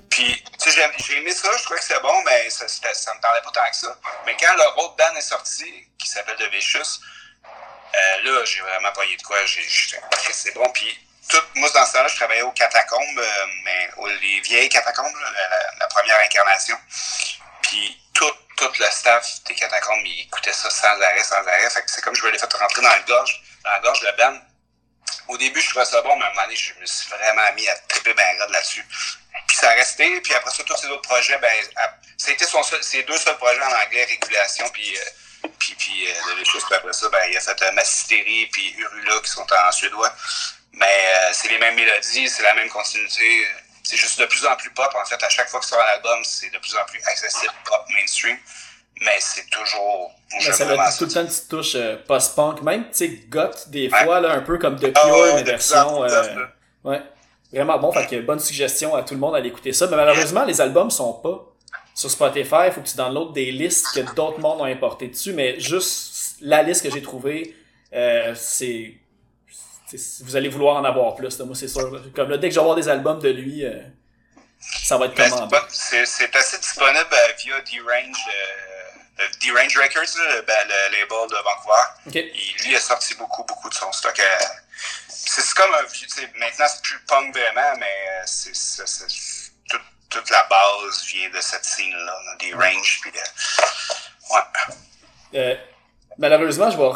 Puis, 0.10 0.44
tu 0.62 0.72
sais, 0.72 0.90
j'ai 0.98 1.18
aimé 1.18 1.32
ça, 1.32 1.50
je 1.58 1.64
trouvais 1.64 1.80
que 1.80 1.86
c'était 1.86 2.00
bon, 2.00 2.22
mais 2.24 2.50
ça, 2.50 2.66
me 2.66 3.22
parlait 3.22 3.42
pas 3.42 3.52
tant 3.52 3.70
que 3.70 3.76
ça. 3.76 3.96
Mais 4.26 4.36
quand 4.40 4.56
leur 4.56 4.78
autre 4.80 4.96
band 4.96 5.16
est 5.16 5.22
sorti, 5.22 5.88
qui 6.00 6.08
s'appelle 6.08 6.38
The 6.38 6.50
Vicious, 6.52 7.00
euh, 7.46 8.22
là, 8.24 8.46
j'ai 8.46 8.62
vraiment 8.62 8.92
pas 8.94 9.06
eu 9.06 9.16
de 9.16 9.22
quoi. 9.22 9.46
J'ai, 9.46 9.64
c'est 10.32 10.54
bon. 10.54 10.68
Puis, 10.72 10.98
tout, 11.30 11.42
moi, 11.56 11.70
dans 11.72 11.86
ce 11.86 11.94
temps-là, 11.94 12.08
je 12.08 12.16
travaillais 12.16 12.42
aux 12.42 12.52
catacombes, 12.52 13.20
euh, 13.20 13.46
mais 13.64 13.90
aux, 13.98 14.08
les 14.08 14.40
vieilles 14.42 14.70
catacombes, 14.70 15.14
là, 15.22 15.30
la- 15.32 15.72
la 15.80 15.88
première 15.88 16.18
incarnation. 16.26 16.78
Puis, 17.62 18.02
tout, 18.14 18.34
tout 18.58 18.72
le 18.80 18.86
staff 18.92 19.44
des 19.46 19.56
catacombes, 19.56 20.06
ils 20.06 20.24
écoutaient 20.24 20.52
ça 20.52 20.70
sans 20.70 20.88
arrêt, 21.02 21.24
sans 21.24 21.36
arrêt. 21.36 21.70
C'est 21.86 22.02
comme 22.02 22.16
je 22.16 22.24
me 22.26 22.32
l'ai 22.32 22.40
fait 22.40 22.52
rentrer 22.54 22.82
dans 22.82 22.90
la 22.90 23.00
gorge, 23.02 23.42
dans 23.64 23.72
la 23.72 23.80
gorge 23.80 24.02
de 24.02 24.12
Ben. 24.18 24.42
Au 25.28 25.38
début, 25.38 25.62
je 25.62 25.70
trouvais 25.70 25.86
ça 25.86 26.02
bon, 26.02 26.16
mais 26.18 26.26
à 26.26 26.28
un 26.28 26.32
moment 26.32 26.44
donné, 26.44 26.56
je 26.56 26.74
me 26.80 26.86
suis 26.86 27.08
vraiment 27.10 27.54
mis 27.54 27.68
à 27.68 27.76
triper 27.88 28.14
ben 28.14 28.26
raide 28.40 28.50
là-dessus. 28.50 28.86
Puis 29.48 29.58
ça 29.58 29.70
a 29.70 29.74
resté, 29.74 30.20
puis 30.22 30.34
après 30.34 30.52
ça, 30.52 30.64
tous 30.64 30.76
ces 30.76 30.88
autres 30.88 31.08
projets, 31.08 31.38
ben, 31.38 31.52
c'était 32.18 32.46
son 32.46 32.64
seul, 32.64 32.84
ses 32.84 33.04
deux 33.04 33.18
seuls 33.18 33.38
projets 33.38 33.62
en 33.62 33.86
anglais, 33.86 34.06
Régulation, 34.06 34.68
puis, 34.70 34.98
euh, 34.98 35.48
puis, 35.60 35.76
puis 35.76 36.12
euh, 36.12 36.40
de 36.40 36.44
choses, 36.46 36.66
puis 36.66 36.76
après 36.76 36.94
ça, 36.94 37.08
ben, 37.10 37.26
il 37.30 37.38
a 37.38 37.42
fait 37.42 37.62
euh, 37.62 37.72
Massistérie, 37.74 38.48
puis 38.52 38.74
Urula, 38.78 39.20
qui 39.22 39.30
sont 39.30 39.48
en 39.54 39.72
suédois. 39.72 40.14
Mais 40.74 40.86
euh, 40.86 41.34
c'est 41.34 41.50
les 41.50 41.58
mêmes 41.58 41.76
mélodies, 41.76 42.30
c'est 42.30 42.44
la 42.44 42.54
même 42.54 42.70
continuité. 42.70 43.48
C'est 43.88 43.96
juste 43.96 44.20
de 44.20 44.26
plus 44.26 44.46
en 44.46 44.56
plus 44.58 44.70
pop. 44.72 44.90
En 45.02 45.06
fait, 45.06 45.24
à 45.24 45.30
chaque 45.30 45.48
fois 45.48 45.62
que 45.62 45.66
sort 45.66 45.80
un 45.80 45.96
album, 45.96 46.20
c'est 46.24 46.52
de 46.54 46.58
plus 46.58 46.76
en 46.76 46.84
plus 46.86 47.00
accessible, 47.06 47.54
pop, 47.66 47.86
mainstream. 47.94 48.36
Mais 49.00 49.16
c'est 49.20 49.48
toujours... 49.50 50.12
Mais 50.34 50.42
ça 50.52 50.66
a 50.70 50.92
tout 50.98 51.06
le 51.06 51.12
temps 51.12 51.22
une 51.22 51.28
petite 51.28 51.48
touche 51.48 51.76
euh, 51.76 51.96
post-punk, 52.06 52.64
même, 52.64 52.86
tu 52.90 52.90
sais, 52.94 53.08
goth, 53.30 53.70
des 53.70 53.88
Ouais. 53.90 54.04
fois, 54.04 54.20
là, 54.20 54.32
un 54.34 54.42
peu 54.42 54.58
comme 54.58 54.78
The 54.78 54.92
Ah 54.96 55.00
Cure, 55.02 55.12
ouais, 55.18 55.34
mais 55.36 55.44
plus 55.44 55.52
version... 55.52 56.02
plus 56.02 56.12
euh, 56.12 56.46
ouais. 56.84 57.02
Vraiment 57.54 57.78
bon, 57.80 57.94
fait 57.94 58.08
que 58.08 58.20
bonne 58.22 58.40
suggestion 58.40 58.94
à 58.96 59.04
tout 59.04 59.14
le 59.14 59.20
monde 59.22 59.34
d'aller 59.34 59.48
écouter 59.50 59.72
ça. 59.72 59.88
Mais 59.88 59.96
malheureusement, 59.96 60.44
les 60.44 60.60
albums 60.60 60.92
sont 60.92 61.14
pas 61.14 61.46
sur 61.96 62.12
Spotify. 62.12 62.66
Il 62.66 62.72
faut 62.74 62.82
que 62.82 62.88
tu 62.88 62.98
downloades 62.98 63.32
des 63.34 63.52
listes 63.52 63.88
que 63.96 64.02
d'autres 64.16 64.40
mondes 64.40 64.60
ont 64.60 64.66
importées 64.66 65.08
dessus. 65.08 65.32
Mais 65.32 65.58
juste 65.60 66.36
la 66.42 66.62
liste 66.62 66.84
que 66.84 66.92
j'ai 66.92 67.02
trouvée, 67.02 67.56
euh, 67.94 68.34
c'est... 68.36 68.96
Vous 70.22 70.36
allez 70.36 70.50
vouloir 70.50 70.78
en 70.78 70.84
avoir 70.86 71.16
plus, 71.16 71.40
là, 71.40 71.46
moi 71.46 71.56
c'est 71.56 71.68
sûr. 71.68 71.90
là. 71.92 72.00
Comme 72.16 72.30
là, 72.30 72.38
dès 72.38 72.50
que 72.50 72.54
je 72.54 72.60
vais 72.60 72.62
avoir 72.62 72.76
des 72.76 72.90
albums 72.90 73.20
de 73.20 73.30
lui, 73.30 73.64
euh, 73.66 73.80
ça 74.60 74.98
va 74.98 75.06
être 75.06 75.16
Ben, 75.16 75.30
c'est 75.30 75.50
pas- 75.50 75.68
C'est 75.70 76.36
assez 76.36 76.58
disponible 76.60 77.08
euh, 77.14 77.34
via 77.40 77.62
D-Range, 77.62 78.18
euh, 79.20 79.24
D-Range 79.42 79.78
Records, 79.78 80.18
le, 80.18 80.42
ben, 80.42 80.58
le 80.68 80.92
label 80.98 81.30
de 81.30 81.44
Vancouver. 81.44 82.20
Et 82.20 82.64
lui 82.66 82.76
a 82.76 82.80
sorti 82.80 83.16
beaucoup, 83.16 83.44
beaucoup 83.46 83.70
de 83.70 83.74
son 83.74 83.92
stock. 83.94 84.20
euh, 84.20 84.24
c'est 85.08 85.54
comme 85.56 85.74
un 85.74 85.84
vieux, 85.84 86.08
maintenant 86.38 86.66
c'est 86.68 86.82
plus 86.82 87.00
punk 87.08 87.34
vraiment, 87.36 87.78
mais 87.80 88.22
c'est 88.26 88.52
toute, 90.10 90.30
la 90.30 90.44
base 90.50 91.04
vient 91.14 91.30
de 91.30 91.40
cette 91.42 91.66
scène-là, 91.66 92.06
là, 92.06 92.36
des 92.40 92.54
range. 92.54 93.00
Puis, 93.02 93.12
ouais. 94.32 94.40
Euh, 95.36 95.56
malheureusement, 96.18 96.72
je 96.72 96.78
vais 96.78 96.90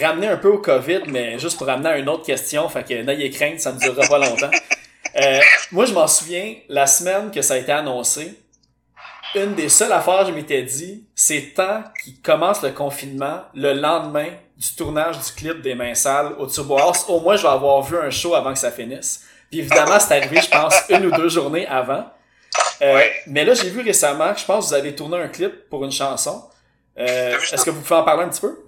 ramener 0.00 0.28
un 0.28 0.36
peu 0.36 0.48
au 0.48 0.58
COVID, 0.58 1.02
mais 1.08 1.38
juste 1.38 1.58
pour 1.58 1.66
ramener 1.66 1.88
à 1.88 1.98
une 1.98 2.08
autre 2.08 2.24
question, 2.24 2.68
fait 2.68 2.84
que 2.86 2.94
n'ayez 3.02 3.30
crainte, 3.30 3.60
ça 3.60 3.72
ne 3.72 3.78
durera 3.78 4.06
pas 4.06 4.18
longtemps. 4.18 4.50
Euh, 5.20 5.40
moi, 5.72 5.86
je 5.86 5.92
m'en 5.92 6.06
souviens, 6.06 6.54
la 6.68 6.86
semaine 6.86 7.32
que 7.32 7.42
ça 7.42 7.54
a 7.54 7.56
été 7.56 7.72
annoncé, 7.72 8.38
une 9.34 9.54
des 9.54 9.68
seules 9.68 9.90
affaires 9.90 10.20
que 10.20 10.26
je 10.26 10.32
m'étais 10.32 10.62
dit, 10.62 11.04
c'est 11.16 11.52
tant 11.54 11.82
qu'il 12.02 12.20
commence 12.20 12.62
le 12.62 12.70
confinement, 12.70 13.40
le 13.52 13.72
lendemain 13.72 14.28
du 14.56 14.74
tournage 14.76 15.18
du 15.18 15.32
clip 15.32 15.62
des 15.62 15.74
Mains 15.74 15.94
Sales 15.94 16.34
au 16.38 16.46
Turbo 16.46 16.78
House, 16.78 17.04
au 17.08 17.18
moins 17.18 17.36
je 17.36 17.42
vais 17.42 17.48
avoir 17.48 17.82
vu 17.82 17.98
un 17.98 18.10
show 18.10 18.36
avant 18.36 18.52
que 18.52 18.58
ça 18.60 18.70
finisse. 18.70 19.24
Puis 19.50 19.60
évidemment, 19.60 19.98
c'est 19.98 20.16
arrivé, 20.16 20.40
je 20.40 20.48
pense, 20.48 20.74
une 20.88 21.06
ou 21.06 21.10
deux 21.10 21.28
journées 21.28 21.66
avant. 21.66 22.04
Euh, 22.82 22.94
Ouais. 22.94 23.12
Mais 23.26 23.44
là, 23.44 23.54
j'ai 23.54 23.68
vu 23.68 23.80
récemment, 23.80 24.32
je 24.36 24.44
pense 24.44 24.66
que 24.66 24.68
vous 24.70 24.74
avez 24.74 24.94
tourné 24.94 25.16
un 25.18 25.28
clip 25.28 25.68
pour 25.68 25.84
une 25.84 25.92
chanson. 25.92 26.44
Euh? 26.98 27.36
Est-ce 27.52 27.64
que 27.64 27.70
vous 27.70 27.80
pouvez 27.80 28.00
en 28.00 28.04
parler 28.04 28.24
un 28.24 28.28
petit 28.28 28.40
peu? 28.40 28.58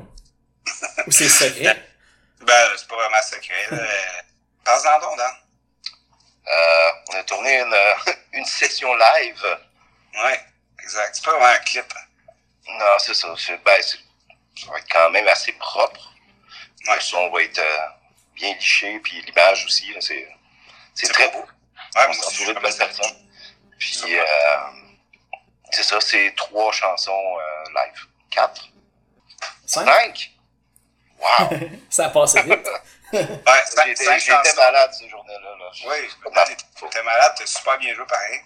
Ou 1.07 1.11
c'est 1.11 1.29
secret? 1.29 1.89
Ben, 2.45 2.69
c'est 2.77 2.89
pas 2.89 2.97
vraiment 2.97 3.23
secret. 3.23 3.67
là. 3.71 3.87
Parle-en 4.65 5.01
donc, 5.01 5.17
Dan. 5.17 5.31
Euh, 6.49 6.91
on 7.11 7.15
a 7.15 7.23
tourné 7.23 7.61
une, 7.61 7.73
euh, 7.73 7.95
une 8.33 8.45
session 8.45 8.93
live. 8.97 9.59
Ouais, 10.25 10.41
exact. 10.83 11.15
C'est 11.15 11.25
pas 11.25 11.31
vraiment 11.33 11.47
un 11.47 11.59
clip. 11.61 11.87
Non, 12.69 12.99
c'est 12.99 13.15
ça. 13.15 13.33
C'est 13.39 13.63
ben, 13.63 13.81
c'est- 13.81 13.99
ça 14.61 14.73
va 14.73 14.79
être 14.79 14.89
quand 14.91 15.09
même 15.11 15.29
assez 15.29 15.53
propre. 15.53 16.13
Ouais. 16.89 16.97
Le 16.97 17.01
son 17.01 17.31
va 17.31 17.43
être 17.45 17.59
euh, 17.61 17.79
bien 18.35 18.55
liché, 18.55 18.99
puis 18.99 19.23
l'image 19.23 19.65
aussi, 19.67 19.93
là, 19.95 20.01
c'est, 20.01 20.29
c'est 20.95 21.07
C'est 21.07 21.13
très 21.13 21.29
beau. 21.29 21.39
beau. 21.43 21.49
Ouais, 21.95 22.07
On 22.09 22.13
s'est 22.13 22.27
entouré 22.27 22.55
de 22.55 22.59
personnes. 22.59 23.29
Puis, 23.79 24.19
euh, 24.19 24.25
c'est 25.71 25.85
ça, 25.85 26.01
c'est 26.01 26.35
trois 26.37 26.73
chansons 26.73 27.39
euh, 27.39 27.65
live. 27.77 28.07
Quatre. 28.33 28.69
Cinq? 29.65 29.87
Cinq! 29.87 30.32
Wow! 31.23 31.49
Ça 31.91 32.07
a 32.07 32.09
passé 32.11 32.43
vite. 32.43 32.69
Ouais, 33.13 33.29
J'étais 33.87 34.55
malade 34.57 34.91
ces 34.99 35.09
journées-là. 35.09 35.51
Là. 35.59 35.71
Oui, 35.87 36.09
t'es- 36.47 36.89
t'es 36.89 37.03
malade, 37.03 37.35
t'as 37.37 37.47
super 37.47 37.79
bien 37.79 37.95
joué 37.95 38.07
pareil. 38.07 38.41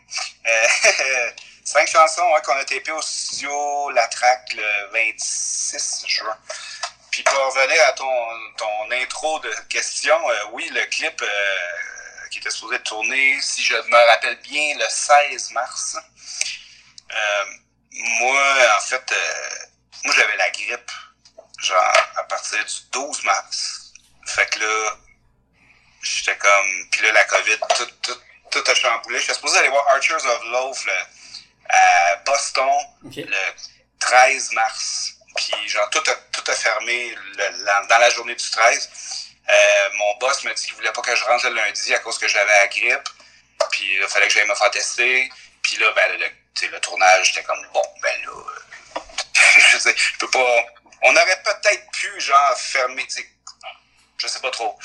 Euh, 0.47 1.31
cinq 1.64 1.89
chansons 1.89 2.29
ouais, 2.33 2.43
qu'on 2.45 2.57
a 2.57 2.64
tapées 2.64 2.91
au 2.93 3.01
studio 3.03 3.91
La 3.91 4.07
Traque 4.09 4.53
le 4.55 4.91
26 4.93 6.05
juin. 6.09 6.37
Puis 7.12 7.22
pour 7.22 7.39
revenir 7.47 7.81
à 7.89 7.93
ton, 7.93 8.11
ton 8.59 8.91
intro 8.91 9.39
de 9.39 9.51
question, 9.68 10.18
euh, 10.31 10.35
oui, 10.53 10.68
le 10.74 10.85
clip 10.87 11.22
euh, 11.22 12.29
qui 12.31 12.41
était 12.41 12.51
supposé 12.51 12.79
tourner, 12.81 13.39
si 13.41 13.62
je 13.62 13.74
me 13.74 14.09
rappelle 14.11 14.37
bien, 14.41 14.77
le 14.77 14.85
16 14.89 15.53
mars. 15.53 15.97
Euh, 17.12 17.45
moi, 17.93 18.43
en 18.77 18.81
fait, 18.81 19.12
euh, 19.12 19.66
moi 20.05 20.14
j'avais 20.16 20.37
la 20.37 20.51
grippe, 20.51 20.91
genre 21.59 21.97
à 22.17 22.23
partir 22.25 22.65
du 22.65 22.75
12 22.93 23.25
mars. 23.25 23.93
Fait 24.27 24.47
que 24.51 24.59
là, 24.61 24.97
j'étais 26.03 26.37
comme. 26.37 26.89
Puis 26.91 27.03
là, 27.03 27.13
la 27.13 27.25
COVID, 27.25 27.59
tout, 27.77 27.87
tout, 28.03 28.21
tout 28.51 28.65
a 28.71 28.75
chamboulé. 28.75 29.21
J'étais 29.21 29.35
supposé 29.35 29.59
aller 29.59 29.69
voir 29.69 29.87
Archers 29.91 30.15
of 30.15 30.45
Loaf 30.45 30.87
à 31.69 32.17
Boston 32.25 32.69
le 33.25 33.37
13 33.99 34.53
mars. 34.53 35.13
Puis 35.37 35.69
genre, 35.69 35.89
tout 35.91 36.03
a, 36.11 36.15
tout 36.33 36.51
a 36.51 36.55
fermé 36.55 37.15
le- 37.15 37.65
la- 37.65 37.85
dans 37.87 37.99
la 37.99 38.11
journée 38.11 38.35
du 38.35 38.51
13. 38.51 38.91
Euh, 39.49 39.89
mon 39.95 40.17
boss 40.19 40.43
m'a 40.45 40.53
dit 40.55 40.65
qu'il 40.65 40.75
voulait 40.75 40.93
pas 40.93 41.03
que 41.03 41.15
je 41.15 41.25
rentre 41.25 41.49
le 41.49 41.55
lundi 41.55 41.95
à 41.95 41.99
cause 42.01 42.19
que 42.19 42.27
j'avais 42.29 42.53
la 42.53 42.67
grippe. 42.69 43.09
Puis 43.71 43.95
il 43.97 44.09
fallait 44.09 44.27
que 44.29 44.33
j'aille 44.33 44.49
me 44.49 44.55
faire 44.55 44.71
tester. 44.71 45.31
Puis 45.63 45.77
là, 45.77 45.93
ben, 45.95 46.19
le, 46.19 46.69
le 46.69 46.81
tournage, 46.81 47.29
j'étais 47.29 47.43
comme, 47.45 47.65
bon, 47.73 47.83
ben 48.03 48.23
là, 48.25 48.31
euh, 48.33 49.01
je 49.73 49.79
sais, 49.79 49.95
je 49.97 50.19
peux 50.19 50.31
pas... 50.31 50.65
On 51.03 51.11
aurait 51.14 51.42
peut-être 51.42 51.90
pu, 51.92 52.20
genre, 52.20 52.55
fermer, 52.59 53.07
tu 53.07 53.14
sais, 53.22 53.28
je 54.18 54.26
sais 54.26 54.40
pas 54.40 54.51
trop. 54.51 54.78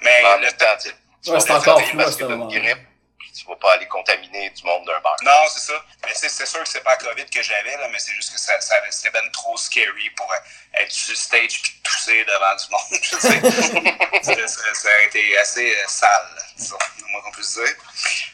Mais 0.00 0.22
le 0.38 0.50
temps, 0.52 0.76
tu 0.80 0.88
sais, 0.88 0.96
tu 1.24 1.30
Ouais, 1.30 1.38
vas 1.38 1.54
encore 1.56 1.80
flou 1.86 1.98
parce 1.98 2.12
ce 2.12 2.16
que 2.16 2.24
t'as 2.24 2.30
une 2.30 2.38
moment-là. 2.38 2.60
grippe, 2.60 2.86
puis 3.18 3.30
tu 3.32 3.46
vas 3.46 3.54
pas 3.56 3.72
aller 3.74 3.86
contaminer 3.86 4.50
du 4.50 4.62
monde 4.64 4.84
d'un 4.86 4.98
bar. 5.00 5.16
Non, 5.22 5.30
c'est 5.54 5.60
ça. 5.72 5.84
Mais 6.04 6.12
c'est 6.14 6.28
sûr 6.46 6.60
que 6.64 6.68
c'est 6.68 6.80
pas 6.82 6.90
la 6.90 6.96
COVID 6.96 7.26
que 7.26 7.42
j'avais, 7.42 7.76
là, 7.76 7.88
mais 7.92 7.98
c'est 8.00 8.12
juste 8.12 8.32
que 8.32 8.40
ça, 8.40 8.60
ça 8.60 8.74
c'était 8.90 9.10
ben 9.10 9.30
trop 9.30 9.56
scary 9.56 10.10
pour 10.16 10.30
euh, 10.32 10.80
être 10.80 10.90
sur 10.90 11.12
le 11.12 11.16
stage 11.16 11.62
puis 11.62 11.80
tousser 11.84 12.24
devant 12.24 12.56
du 12.56 12.64
monde. 12.70 13.02
Sais. 14.24 14.34
ça, 14.34 14.48
ça- 14.48 14.74
ça 14.74 14.88
a 14.90 15.02
été 15.02 15.38
assez 15.38 15.74
euh, 15.76 15.84
sale, 15.86 16.42
disons, 16.56 16.76
au 17.04 17.08
moins 17.08 17.20
qu'on 17.22 17.30
puisse 17.32 17.54
dire. 17.54 17.74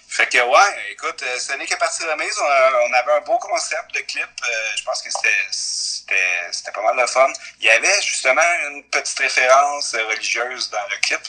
Fait 0.09 0.27
que, 0.29 0.39
ouais, 0.39 0.91
écoute, 0.93 1.23
euh, 1.23 1.39
ce 1.39 1.53
n'est 1.53 1.67
qu'à 1.67 1.77
partir 1.77 2.07
de 2.07 2.11
la 2.11 2.17
mise, 2.17 2.37
on, 2.41 2.45
a- 2.47 2.73
on 2.89 2.93
avait 2.95 3.13
un 3.13 3.21
beau 3.21 3.39
concept 3.39 3.93
de 3.95 4.01
clip. 4.01 4.25
euh, 4.25 4.71
je 4.77 4.83
pense 4.83 5.03
que 5.03 5.11
c'était 5.11 5.37
c'était 6.53 6.73
pas 6.73 6.83
mal 6.83 6.97
de 7.05 7.11
fun. 7.11 7.29
Il 7.61 7.67
y 7.67 7.71
avait 7.71 8.01
justement 8.03 8.43
une 8.71 8.85
petite 8.91 9.19
référence 9.19 9.95
religieuse 9.95 10.71
dans 10.71 10.79
le 10.91 10.97
clip. 11.03 11.21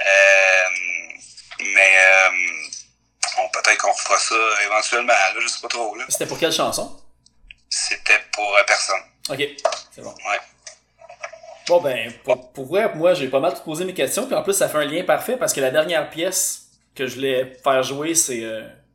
Euh, 0.00 0.68
mais 1.60 1.92
euh, 1.98 3.48
peut-être 3.52 3.78
qu'on 3.78 3.92
refera 3.92 4.18
ça 4.18 4.34
éventuellement, 4.64 5.12
là, 5.12 5.40
je 5.40 5.48
sais 5.48 5.60
pas 5.60 5.68
trop. 5.68 5.96
C'était 6.08 6.26
pour 6.26 6.38
quelle 6.38 6.52
chanson? 6.52 7.00
C'était 7.68 8.20
pour 8.32 8.56
euh, 8.56 8.62
personne. 8.66 9.00
Ok, 9.28 9.42
c'est 9.94 10.02
bon. 10.02 10.14
Ouais. 10.28 10.38
Bon, 11.66 11.80
ben, 11.80 12.12
pour, 12.24 12.52
pour 12.52 12.66
vrai, 12.66 12.94
moi, 12.94 13.12
j'ai 13.14 13.28
pas 13.28 13.40
mal 13.40 13.54
posé 13.62 13.84
mes 13.84 13.94
questions, 13.94 14.26
puis 14.26 14.34
en 14.34 14.42
plus, 14.42 14.54
ça 14.54 14.68
fait 14.68 14.78
un 14.78 14.84
lien 14.84 15.04
parfait 15.04 15.36
parce 15.36 15.52
que 15.52 15.60
la 15.60 15.70
dernière 15.70 16.08
pièce 16.08 16.68
que 16.94 17.06
je 17.06 17.16
voulais 17.16 17.56
faire 17.62 17.82
jouer, 17.82 18.14
c'est 18.14 18.42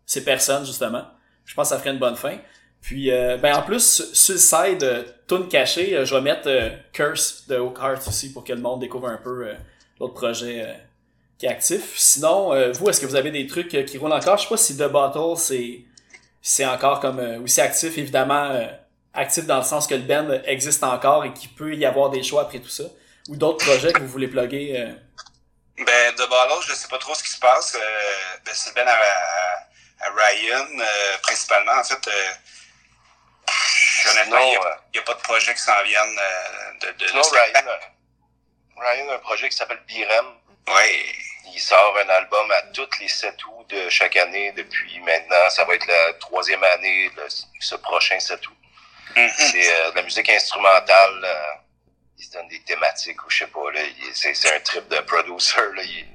c'est 0.06 0.24
Personne, 0.24 0.66
justement. 0.66 1.06
Je 1.46 1.54
pense 1.54 1.70
que 1.70 1.76
ça 1.76 1.80
ferait 1.80 1.92
une 1.92 2.00
bonne 2.00 2.16
fin. 2.16 2.38
Puis, 2.84 3.12
euh, 3.12 3.38
ben, 3.38 3.56
en 3.56 3.62
plus, 3.62 4.12
sur 4.14 4.34
le 4.34 4.40
side, 4.40 4.84
euh, 4.84 5.04
tune 5.26 5.48
cachée, 5.48 5.96
euh, 5.96 6.04
je 6.06 6.14
vais 6.14 6.20
mettre 6.20 6.48
euh, 6.50 6.70
Curse 6.92 7.48
de 7.48 7.56
Oak 7.56 7.78
Heart 7.82 8.06
aussi 8.10 8.34
pour 8.34 8.44
que 8.44 8.52
le 8.52 8.60
monde 8.60 8.82
découvre 8.82 9.08
un 9.08 9.16
peu 9.16 9.54
l'autre 10.02 10.14
projet 10.14 10.68
qui 11.40 11.46
est 11.46 11.50
actif. 11.50 11.94
Sinon, 11.96 12.50
vous, 12.74 12.90
est-ce 12.90 13.00
que 13.00 13.06
vous 13.06 13.16
avez 13.16 13.32
des 13.32 13.48
trucs 13.48 13.70
qui 13.70 13.98
roulent 13.98 14.12
encore? 14.12 14.38
Je 14.38 14.44
sais 14.44 14.50
pas 14.50 14.58
si 14.58 14.78
The 14.78 14.90
Bottle, 14.90 15.38
c'est 15.38 15.80
c'est 16.42 16.66
encore 16.66 17.00
comme 17.00 17.20
aussi 17.42 17.62
actif, 17.62 17.98
évidemment 17.98 18.68
actif 19.14 19.46
dans 19.46 19.58
le 19.58 19.64
sens 19.64 19.88
que 19.88 19.96
le 19.96 20.02
band 20.02 20.30
existe 20.46 20.84
encore 20.84 21.24
et 21.24 21.32
qu'il 21.34 21.52
peut 21.52 21.74
y 21.74 21.86
avoir 21.86 22.10
des 22.10 22.22
choix 22.22 22.42
après 22.42 22.60
tout 22.60 22.68
ça. 22.70 22.84
Ou 23.30 23.38
d'autres 23.38 23.66
projets 23.66 23.94
que 23.94 24.00
vous 24.02 24.08
voulez 24.08 24.28
plugger. 24.28 24.74
Ben, 25.78 25.86
de 26.18 26.30
Ballos, 26.30 26.62
je 26.68 26.74
sais 26.74 26.90
pas 26.90 26.98
trop 26.98 27.16
ce 27.16 27.24
qui 27.24 27.30
se 27.30 27.40
passe. 27.40 27.78
Ben, 28.46 28.52
c'est 28.54 28.76
Ben 28.76 28.86
à, 28.88 28.92
à- 28.92 30.10
Ryan, 30.12 30.68
principalement. 31.22 31.80
En 31.80 31.84
fait, 31.86 32.10
honnêtement, 34.10 34.40
il 34.40 34.50
n'y 34.94 35.00
a, 35.00 35.02
pas 35.04 35.14
de 35.14 35.22
projet 35.22 35.54
qui 35.54 35.62
s'en 35.62 35.82
viennent 35.84 36.20
euh, 36.20 36.72
de, 36.82 36.92
de, 36.98 37.08
Sinon, 37.08 37.22
Ryan, 37.22 37.68
a- 37.68 38.82
Ryan 38.82 39.10
a 39.10 39.16
un 39.16 39.20
projet 39.20 39.50
qui 39.50 39.56
s'appelle 39.56 39.82
Birem. 39.88 40.26
Ouais. 40.68 41.06
Il 41.56 41.60
sort 41.60 41.96
un 41.98 42.10
album 42.10 42.50
à 42.52 42.62
toutes 42.74 42.98
les 43.00 43.08
7 43.08 43.36
août 43.46 43.68
de 43.70 43.90
chaque 43.90 44.16
année 44.16 44.52
depuis 44.54 45.00
maintenant. 45.02 45.50
Ça 45.50 45.66
va 45.66 45.76
être 45.76 45.86
la 45.86 46.14
troisième 46.14 46.64
année, 46.64 47.12
le- 47.16 47.28
ce 47.60 47.76
prochain 47.76 48.20
7 48.20 48.46
août. 48.48 48.58
Mhm. 49.16 49.30
C'est 49.38 49.72
euh, 49.74 49.92
de 49.92 49.96
la 49.98 50.02
musique 50.04 50.30
instrumentale. 50.30 51.22
euh, 51.24 51.44
il 52.18 52.26
se 52.26 52.32
donne 52.32 52.48
des 52.48 52.62
thématiques 52.64 53.24
ou 53.26 53.30
je 53.30 53.40
sais 53.40 53.48
pas. 53.48 53.60
C'est, 54.14 54.34
c'est 54.34 54.56
un 54.56 54.60
trip 54.62 54.88
de 54.88 55.00
producer. 55.02 55.60
Là, 55.76 55.84
il- 55.84 56.08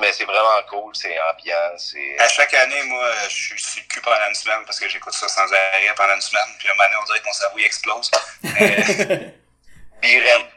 mais 0.00 0.12
c'est 0.12 0.24
vraiment 0.24 0.62
cool, 0.68 0.94
c'est 0.94 1.16
ambiant. 1.30 1.76
C'est, 1.78 2.18
À 2.18 2.28
chaque 2.28 2.52
année, 2.54 2.82
moi, 2.84 3.10
je 3.28 3.34
suis 3.34 3.58
sur 3.60 3.82
le 3.82 3.88
cul 3.88 4.00
pendant 4.00 4.28
une 4.28 4.34
semaine 4.34 4.60
parce 4.66 4.78
que 4.78 4.88
j'écoute 4.88 5.12
ça 5.14 5.28
sans 5.28 5.42
arrêt 5.52 5.94
pendant 5.96 6.14
une 6.14 6.20
semaine. 6.20 6.42
Puis 6.58 6.68
à 6.68 6.72
un 6.72 6.74
moment 6.74 6.84
donné, 6.88 6.96
on 7.02 7.04
dirait 7.06 7.20
que 7.20 7.26
mon 7.26 7.32
cerveau 7.32 7.58
il 7.58 7.64
explose. 7.64 8.10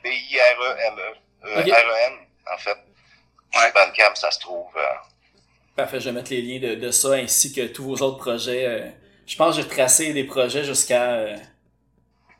B-I-R-E-M-E. 0.03 1.15
Euh, 1.45 1.59
Ok. 1.61 1.67
R-E-M, 1.67 2.13
en 2.53 2.57
fait. 2.57 2.77
Ouais. 3.55 3.71
Bandcamp, 3.73 4.15
ça 4.15 4.31
se 4.31 4.39
trouve. 4.39 4.67
euh, 4.77 4.81
Parfait, 5.75 5.99
je 5.99 6.05
vais 6.05 6.11
mettre 6.11 6.31
les 6.31 6.41
liens 6.41 6.59
de, 6.69 6.75
de 6.75 6.91
ça 6.91 7.13
ainsi 7.13 7.53
que 7.53 7.67
tous 7.67 7.83
vos 7.83 7.95
autres 8.05 8.17
projets. 8.19 8.65
euh, 8.65 8.87
je 9.25 9.35
pense 9.37 9.55
que 9.55 9.61
j'ai 9.61 9.67
retracé 9.67 10.13
des 10.13 10.23
projets 10.25 10.63
jusqu'à 10.63 11.13
euh, 11.13 11.35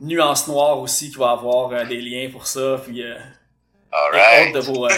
Nuance 0.02 0.48
Noire 0.48 0.78
aussi 0.80 1.10
qui 1.12 1.18
va 1.18 1.32
avoir 1.32 1.72
euh, 1.72 1.84
des 1.86 2.02
liens 2.02 2.30
pour 2.32 2.46
ça. 2.48 2.78
Puis 2.86 3.02
euh, 3.04 3.16
autres 3.94 4.54
de 4.54 4.60
vos, 4.60 4.86
euh, 4.88 4.96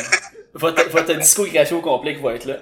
votre, 0.54 0.90
votre 0.90 1.14
discographie 1.16 1.74
au 1.74 1.82
complet 1.82 2.16
qui 2.16 2.22
va 2.22 2.36
être 2.36 2.46
là. 2.46 2.58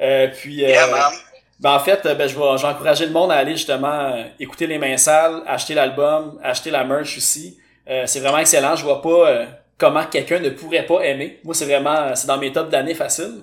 Euh, 0.00 0.28
puis, 0.28 0.64
euh, 0.64 0.68
yeah, 0.68 0.86
man. 0.86 1.12
Ben 1.60 1.72
en 1.72 1.80
fait, 1.80 2.02
ben, 2.02 2.28
je 2.28 2.36
vais, 2.38 2.58
je 2.58 2.62
vais 2.62 2.68
encourager 2.68 3.06
le 3.06 3.12
monde 3.12 3.30
à 3.30 3.36
aller 3.36 3.52
justement 3.52 4.24
écouter 4.40 4.66
les 4.66 4.78
mains 4.78 4.96
sales, 4.96 5.42
acheter 5.46 5.74
l'album, 5.74 6.38
acheter 6.42 6.70
la 6.70 6.84
merch 6.84 7.16
aussi. 7.16 7.58
Euh, 7.88 8.04
c'est 8.06 8.20
vraiment 8.20 8.38
excellent. 8.38 8.76
Je 8.76 8.82
vois 8.82 9.00
pas 9.00 9.28
euh, 9.30 9.46
comment 9.78 10.04
quelqu'un 10.04 10.40
ne 10.40 10.50
pourrait 10.50 10.86
pas 10.86 11.00
aimer. 11.02 11.40
Moi, 11.44 11.54
c'est 11.54 11.64
vraiment, 11.64 12.14
c'est 12.14 12.26
dans 12.26 12.38
mes 12.38 12.52
tops 12.52 12.70
d'année 12.70 12.94
facile. 12.94 13.42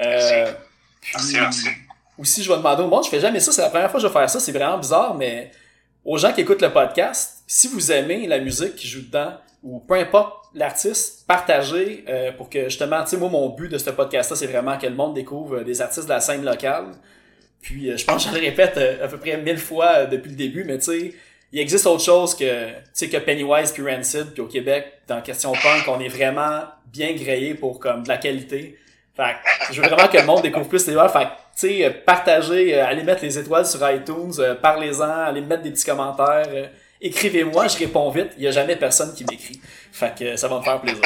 Euh, 0.00 0.52
puis, 1.00 1.12
Merci, 1.14 1.34
merci. 1.34 1.68
aussi, 2.18 2.42
je 2.42 2.50
vais 2.50 2.56
demander 2.58 2.82
au 2.82 2.88
monde, 2.88 3.04
je 3.04 3.10
fais 3.10 3.20
jamais 3.20 3.40
ça, 3.40 3.50
c'est 3.52 3.62
la 3.62 3.70
première 3.70 3.90
fois 3.90 3.98
que 3.98 4.06
je 4.06 4.12
vais 4.12 4.18
faire 4.18 4.30
ça, 4.30 4.40
c'est 4.40 4.52
vraiment 4.52 4.78
bizarre, 4.78 5.14
mais 5.14 5.50
aux 6.04 6.18
gens 6.18 6.32
qui 6.32 6.42
écoutent 6.42 6.62
le 6.62 6.72
podcast, 6.72 7.42
si 7.46 7.68
vous 7.68 7.90
aimez 7.90 8.26
la 8.26 8.38
musique 8.38 8.76
qui 8.76 8.86
joue 8.86 9.02
dedans, 9.02 9.34
ou 9.62 9.80
peu 9.80 9.94
importe 9.94 10.37
l'artiste, 10.54 11.26
partagez 11.26 12.04
euh, 12.08 12.32
pour 12.32 12.48
que 12.48 12.64
justement, 12.64 13.02
tu 13.04 13.10
sais, 13.10 13.16
moi, 13.16 13.28
mon 13.28 13.48
but 13.50 13.70
de 13.70 13.78
ce 13.78 13.90
podcast-là, 13.90 14.36
c'est 14.36 14.46
vraiment 14.46 14.78
que 14.78 14.86
le 14.86 14.94
monde 14.94 15.14
découvre 15.14 15.58
euh, 15.58 15.64
des 15.64 15.80
artistes 15.80 16.04
de 16.04 16.12
la 16.12 16.20
scène 16.20 16.44
locale. 16.44 16.86
Puis, 17.60 17.90
euh, 17.90 17.96
je 17.96 18.04
pense 18.04 18.24
que 18.24 18.30
je 18.30 18.36
le 18.36 18.44
répète 18.44 18.76
euh, 18.76 19.04
à 19.04 19.08
peu 19.08 19.18
près 19.18 19.36
mille 19.36 19.58
fois 19.58 20.06
depuis 20.06 20.30
le 20.30 20.36
début, 20.36 20.64
mais 20.64 20.78
tu 20.78 20.84
sais, 20.84 21.14
il 21.52 21.60
existe 21.60 21.86
autre 21.86 22.02
chose 22.02 22.34
que, 22.34 22.70
que 23.00 23.16
Pennywise 23.18 23.72
puis 23.72 23.82
Rancid, 23.82 24.32
puis 24.32 24.42
au 24.42 24.46
Québec, 24.46 24.86
dans 25.06 25.20
question 25.22 25.52
punk, 25.52 25.88
on 25.88 25.98
est 26.00 26.08
vraiment 26.08 26.62
bien 26.86 27.12
grillé 27.14 27.54
pour 27.54 27.80
comme 27.80 28.02
de 28.02 28.08
la 28.08 28.18
qualité. 28.18 28.78
Fait 29.16 29.34
que 29.66 29.74
je 29.74 29.80
veux 29.80 29.88
vraiment 29.88 30.08
que 30.08 30.18
le 30.18 30.24
monde 30.24 30.42
découvre 30.42 30.68
plus 30.68 30.86
les 30.86 30.94
valeurs. 30.94 31.12
Fait 31.12 31.26
tu 31.58 31.68
sais, 31.80 31.90
partagez, 32.06 32.74
euh, 32.74 32.86
allez 32.86 33.02
mettre 33.02 33.24
les 33.24 33.38
étoiles 33.38 33.66
sur 33.66 33.80
iTunes, 33.90 34.32
parlez-en, 34.62 35.10
allez 35.10 35.40
mettre 35.40 35.62
des 35.62 35.70
petits 35.70 35.86
commentaires, 35.86 36.70
écrivez-moi, 37.00 37.68
je 37.68 37.78
réponds 37.78 38.10
vite. 38.10 38.30
Il 38.36 38.44
y 38.44 38.48
a 38.48 38.50
jamais 38.50 38.76
personne 38.76 39.14
qui 39.14 39.24
m'écrit. 39.24 39.60
Fait 39.92 40.14
que 40.18 40.36
ça 40.36 40.48
va 40.48 40.58
me 40.58 40.62
faire 40.64 40.80
plaisir. 40.80 41.02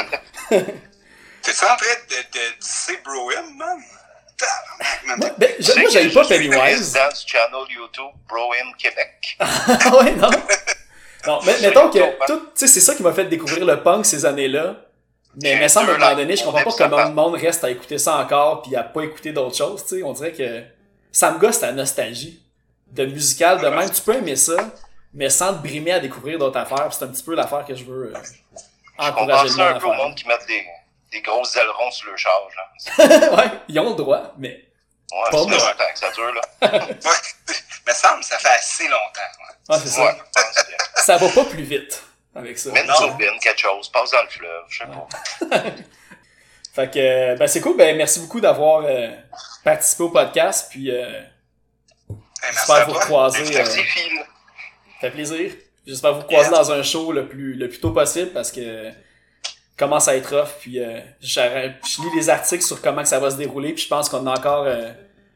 T'es-tu 0.51 1.65
en 1.65 1.77
train 1.77 1.97
de, 2.09 2.15
de 2.39 2.61
disser 2.61 2.99
Brohim, 3.05 3.57
man? 3.57 3.79
Moi, 5.19 5.31
ben, 5.39 5.51
je- 5.59 5.79
moi, 5.81 5.91
j'aime 5.91 6.09
je 6.09 6.15
pas 6.15 6.25
suis 6.25 6.35
Pennywise. 6.35 6.59
président 6.59 7.09
du 7.09 7.21
channel 7.31 7.65
YouTube 7.77 8.11
Bro-In 8.29 8.73
Québec. 8.79 9.39
Ah 9.41 9.97
ouais, 10.03 10.13
non? 10.17 10.31
Non, 11.27 11.39
mais 11.47 11.61
mettons 11.61 11.89
que 11.91 12.27
tout, 12.27 12.49
c'est 12.55 12.67
ça 12.67 12.95
qui 12.97 13.03
m'a 13.05 13.13
fait 13.13 13.27
découvrir 13.27 13.65
le 13.65 13.81
punk 13.83 14.05
ces 14.05 14.25
années-là. 14.27 14.77
Mais, 15.41 15.51
J'ai 15.55 15.59
mais 15.61 15.69
semble 15.69 15.91
à 15.91 15.95
un 15.95 15.99
moment 15.99 16.17
donné, 16.17 16.37
je 16.37 16.43
comprends 16.45 16.65
pas 16.65 16.73
comment 16.77 17.05
le 17.05 17.13
monde 17.15 17.35
reste 17.37 17.63
à 17.65 17.71
écouter 17.71 17.97
ça 17.99 18.17
encore 18.19 18.63
puis 18.63 18.75
à 18.77 18.83
pas 18.83 19.03
écouter 19.03 19.31
d'autres 19.33 19.57
choses, 19.57 19.83
tu 19.87 19.97
sais. 19.99 20.03
On 20.03 20.13
dirait 20.13 20.33
que 20.33 20.63
ça 21.13 21.31
me 21.31 21.39
gosse 21.39 21.61
la 21.61 21.71
nostalgie 21.73 22.43
de 22.89 23.07
musical 23.07 23.61
de 23.61 23.69
même. 23.69 23.89
Tu 23.91 24.03
peux 24.03 24.15
aimer 24.17 24.35
ça, 24.37 24.57
mais 25.15 25.29
sans 25.31 25.55
te 25.55 25.59
brimer 25.67 25.93
à 25.93 26.01
découvrir 26.01 26.39
d'autres 26.39 26.59
affaires. 26.59 26.93
C'est 26.93 27.05
un 27.05 27.09
petit 27.09 27.23
peu 27.23 27.35
l'affaire 27.35 27.65
que 27.65 27.75
je 27.75 27.85
veux 27.85 28.15
euh, 28.15 28.19
On 28.99 29.05
encourager 29.07 29.43
pense 29.49 29.57
ça 29.57 29.65
monde 29.69 29.77
un 29.77 29.79
peu 29.81 29.87
au 29.87 29.93
monde 29.95 30.15
qui 30.15 30.27
mettent 30.29 30.47
des, 30.47 30.65
des 31.13 31.21
grosses 31.23 31.55
ailerons 31.57 31.91
sur 31.91 32.11
le 32.11 32.17
charge. 32.17 32.53
Là. 32.57 33.37
ouais, 33.37 33.51
ils 33.69 33.79
ont 33.81 33.91
le 33.91 33.97
droit, 33.97 34.33
mais 34.39 34.65
Ouais, 35.13 35.31
Pas 35.31 35.39
c'est 35.43 35.47
moi. 35.49 35.57
longtemps 35.59 35.93
que 35.93 35.99
ça 35.99 36.11
dure, 36.13 36.33
là. 36.33 36.41
Semble, 37.93 38.25
ça 38.25 38.39
fait 38.39 38.49
assez 38.49 38.85
longtemps. 38.89 39.21
ouais. 39.69 39.79
c'est 39.83 39.89
ça. 39.89 40.03
Ouais, 40.05 40.17
pense 40.97 41.19
va 41.19 41.29
pas 41.29 41.45
plus 41.45 41.63
vite 41.65 42.03
avec 42.35 42.59
ça. 42.59 42.71
Mets 42.73 42.85
une 42.85 42.93
turbine, 42.95 43.39
quelque 43.43 43.61
chose, 43.61 43.91
passe 43.91 44.11
dans 44.13 44.23
le 44.23 44.29
fleuve, 44.29 44.65
je 44.71 44.79
sais 44.79 44.87
pas. 44.87 45.63
Fait 46.75 46.91
que, 46.91 46.99
euh, 46.99 47.37
ben 47.37 47.47
c'est 47.47 47.61
cool. 47.61 47.77
Ben 47.77 47.95
merci 47.99 48.21
beaucoup 48.21 48.41
d'avoir 48.41 48.83
euh, 48.87 49.11
participé 49.63 50.05
au 50.05 50.09
podcast. 50.09 50.69
Puis, 50.71 50.91
euh, 50.91 51.21
Hey, 52.09 52.51
j'espère 52.55 52.89
vous 52.89 52.95
croiser. 52.95 53.45
euh. 53.59 54.25
Ça 55.03 55.09
fait 55.09 55.17
plaisir. 55.17 55.51
J'espère 55.85 56.15
vous 56.15 56.23
croiser 56.23 56.51
dans 56.51 56.71
un 56.71 56.85
show 56.85 57.11
le 57.11 57.27
plus, 57.27 57.55
le 57.55 57.69
plus 57.69 57.81
tôt 57.81 57.91
possible 57.91 58.31
parce 58.31 58.53
que 58.53 58.93
commence 59.77 60.07
à 60.07 60.15
être 60.15 60.33
off. 60.33 60.59
Puis 60.61 60.79
euh, 60.79 61.01
je 61.21 61.41
lis 61.41 62.15
les 62.15 62.31
articles 62.31 62.63
sur 62.63 62.81
comment 62.81 63.03
que 63.03 63.09
ça 63.09 63.19
va 63.19 63.33
se 63.33 63.37
dérouler. 63.37 63.73
Puis 63.73 63.83
je 63.83 63.89
pense 63.89 64.09
qu'on 64.09 64.25
a 64.29 64.31
encore 64.31 64.63
euh, 64.65 64.93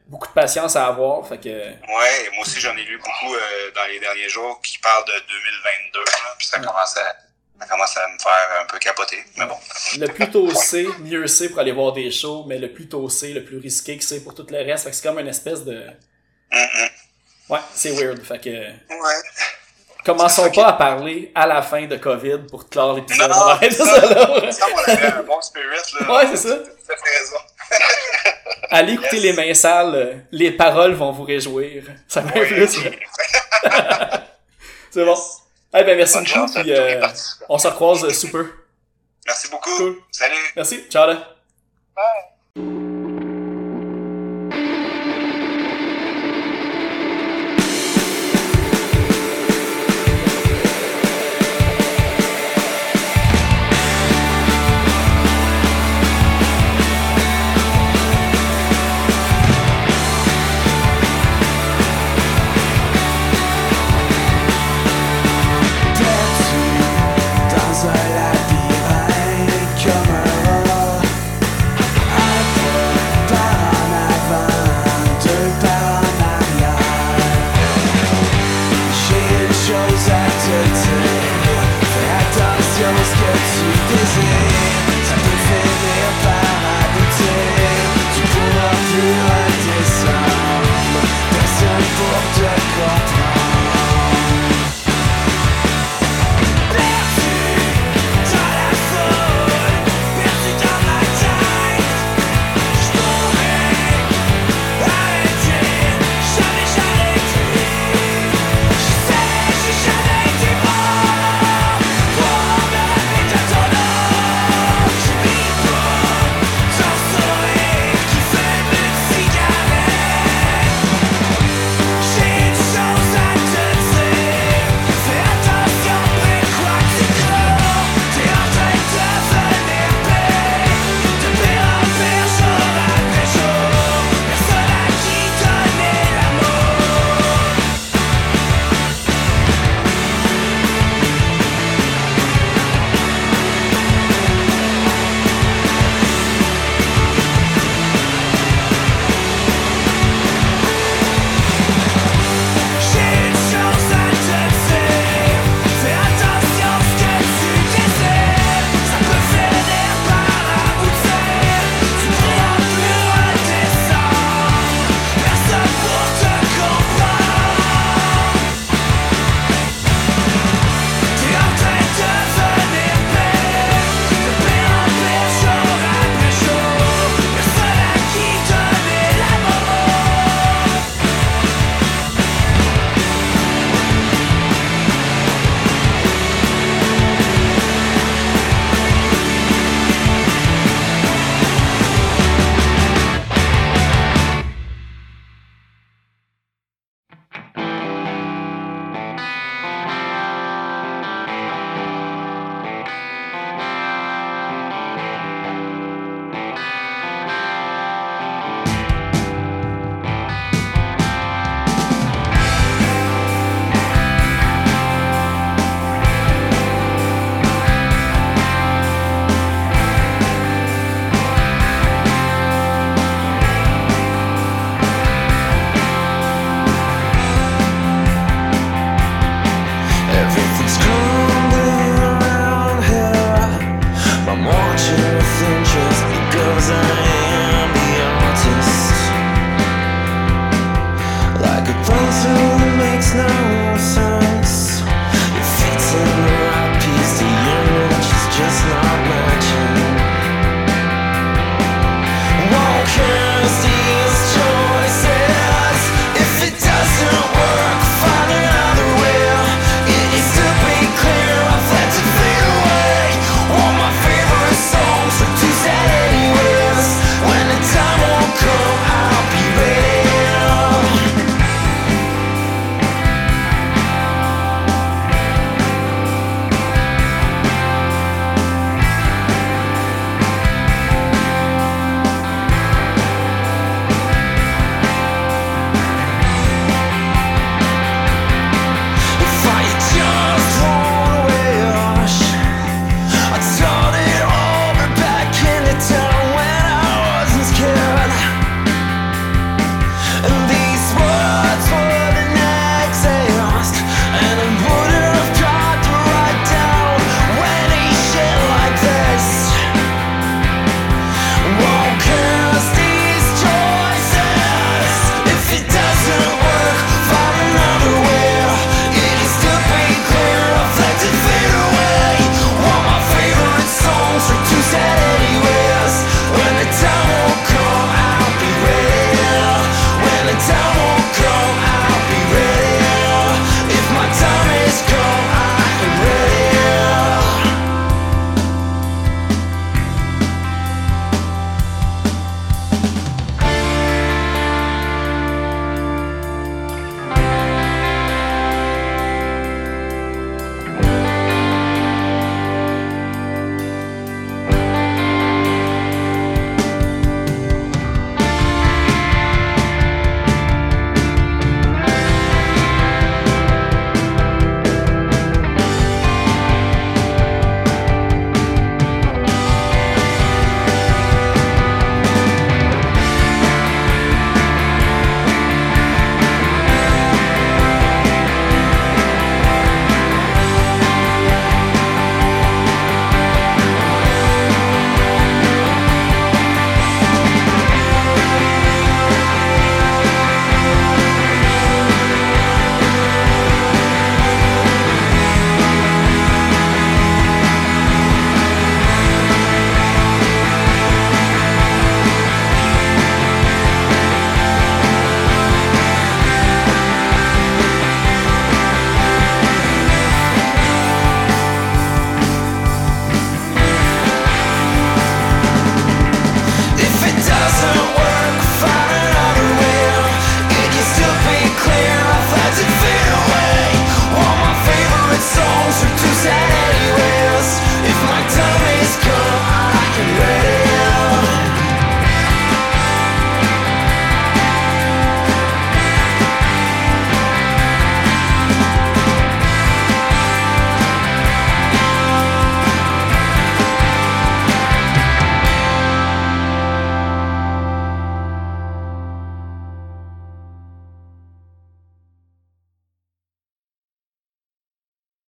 beaucoup 0.07 0.25
de 0.25 0.31
patience 0.31 0.77
à 0.77 0.87
avoir. 0.87 1.27
Fait 1.27 1.37
que 1.37 1.49
Ouais, 1.49 2.29
moi 2.33 2.43
aussi 2.43 2.61
j'en 2.61 2.77
ai 2.77 2.83
lu 2.83 2.97
beaucoup 2.97 3.35
euh, 3.35 3.71
dans 3.75 3.85
les 3.91 3.99
derniers 3.99 4.29
jours 4.29 4.61
qui 4.61 4.77
parlent 4.77 5.03
de 5.03 5.11
2022, 5.91 5.99
là, 5.99 6.35
puis 6.37 6.47
ça 6.47 6.59
commence 6.59 6.95
à 6.95 7.15
ça 7.59 7.65
commence 7.65 7.97
à 7.97 8.07
me 8.07 8.19
faire 8.19 8.61
un 8.61 8.65
peu 8.67 8.79
capoter. 8.79 9.17
Mais 9.35 9.47
bon. 9.47 9.57
le 9.99 10.07
plus 10.07 10.31
tôt 10.31 10.49
c'est, 10.51 10.87
mieux 10.99 11.27
c'est 11.27 11.49
pour 11.49 11.59
aller 11.59 11.73
voir 11.73 11.91
des 11.91 12.09
shows. 12.09 12.45
Mais 12.47 12.57
le 12.57 12.71
plus 12.71 12.87
tôt 12.87 13.09
c'est, 13.09 13.33
le 13.33 13.43
plus 13.43 13.57
risqué 13.57 13.97
que 13.97 14.03
c'est 14.05 14.23
pour 14.23 14.33
tout 14.33 14.47
le 14.49 14.59
reste. 14.59 14.87
C'est 14.93 15.03
comme 15.03 15.19
une 15.19 15.27
espèce 15.27 15.65
de... 15.65 15.83
Ouais, 17.49 17.59
c'est 17.73 17.91
weird. 17.91 18.21
Fait 18.23 18.39
que 18.39 18.49
Ouais. 18.49 19.21
commençons 20.05 20.49
pas 20.51 20.67
à 20.67 20.73
parler 20.73 21.31
à 21.35 21.47
la 21.47 21.61
fin 21.61 21.85
de 21.85 21.95
COVID 21.97 22.39
pour 22.49 22.67
clore 22.69 22.95
l'épisode. 22.95 23.29
Non, 23.29 23.35
On 23.37 23.45
va 23.45 23.51
arrêter 23.53 23.75
c'est 23.75 23.85
ça 23.85 24.01
ça. 24.01 24.13
là. 24.13 24.51
Ça, 24.51 24.65
on 24.73 24.77
avait 24.91 25.05
un 25.07 25.23
bon 25.23 25.41
spirit, 25.41 25.65
là. 25.99 26.13
Ouais, 26.15 26.27
c'est 26.35 26.47
ça. 26.49 26.55
T'as 26.87 26.95
fait 26.95 27.19
raison. 27.19 27.37
Allez 28.69 28.93
écouter 28.93 29.19
les 29.19 29.33
mains 29.33 29.53
sales, 29.53 30.25
les 30.31 30.51
paroles 30.51 30.93
vont 30.93 31.11
vous 31.11 31.23
réjouir. 31.23 31.83
Ça 32.07 32.21
va 32.21 32.31
Oui. 32.39 32.47
plus. 32.47 32.67
C'est 34.91 35.05
bon. 35.05 35.17
Eh 35.75 35.83
ben 35.83 35.97
merci 35.97 36.13
Bonne 36.15 36.23
beaucoup, 36.23 36.35
chance 36.39 36.53
puis 36.55 36.73
euh, 36.73 37.05
on 37.49 37.57
se 37.57 37.67
recroise 37.67 38.09
sous 38.17 38.31
peu. 38.31 38.51
Merci 39.25 39.49
beaucoup. 39.49 39.69
Cool. 39.75 39.97
Salut. 40.11 40.35
Merci, 40.55 40.85
ciao 40.89 41.05
là. 41.07 41.13
Dans 41.95 42.36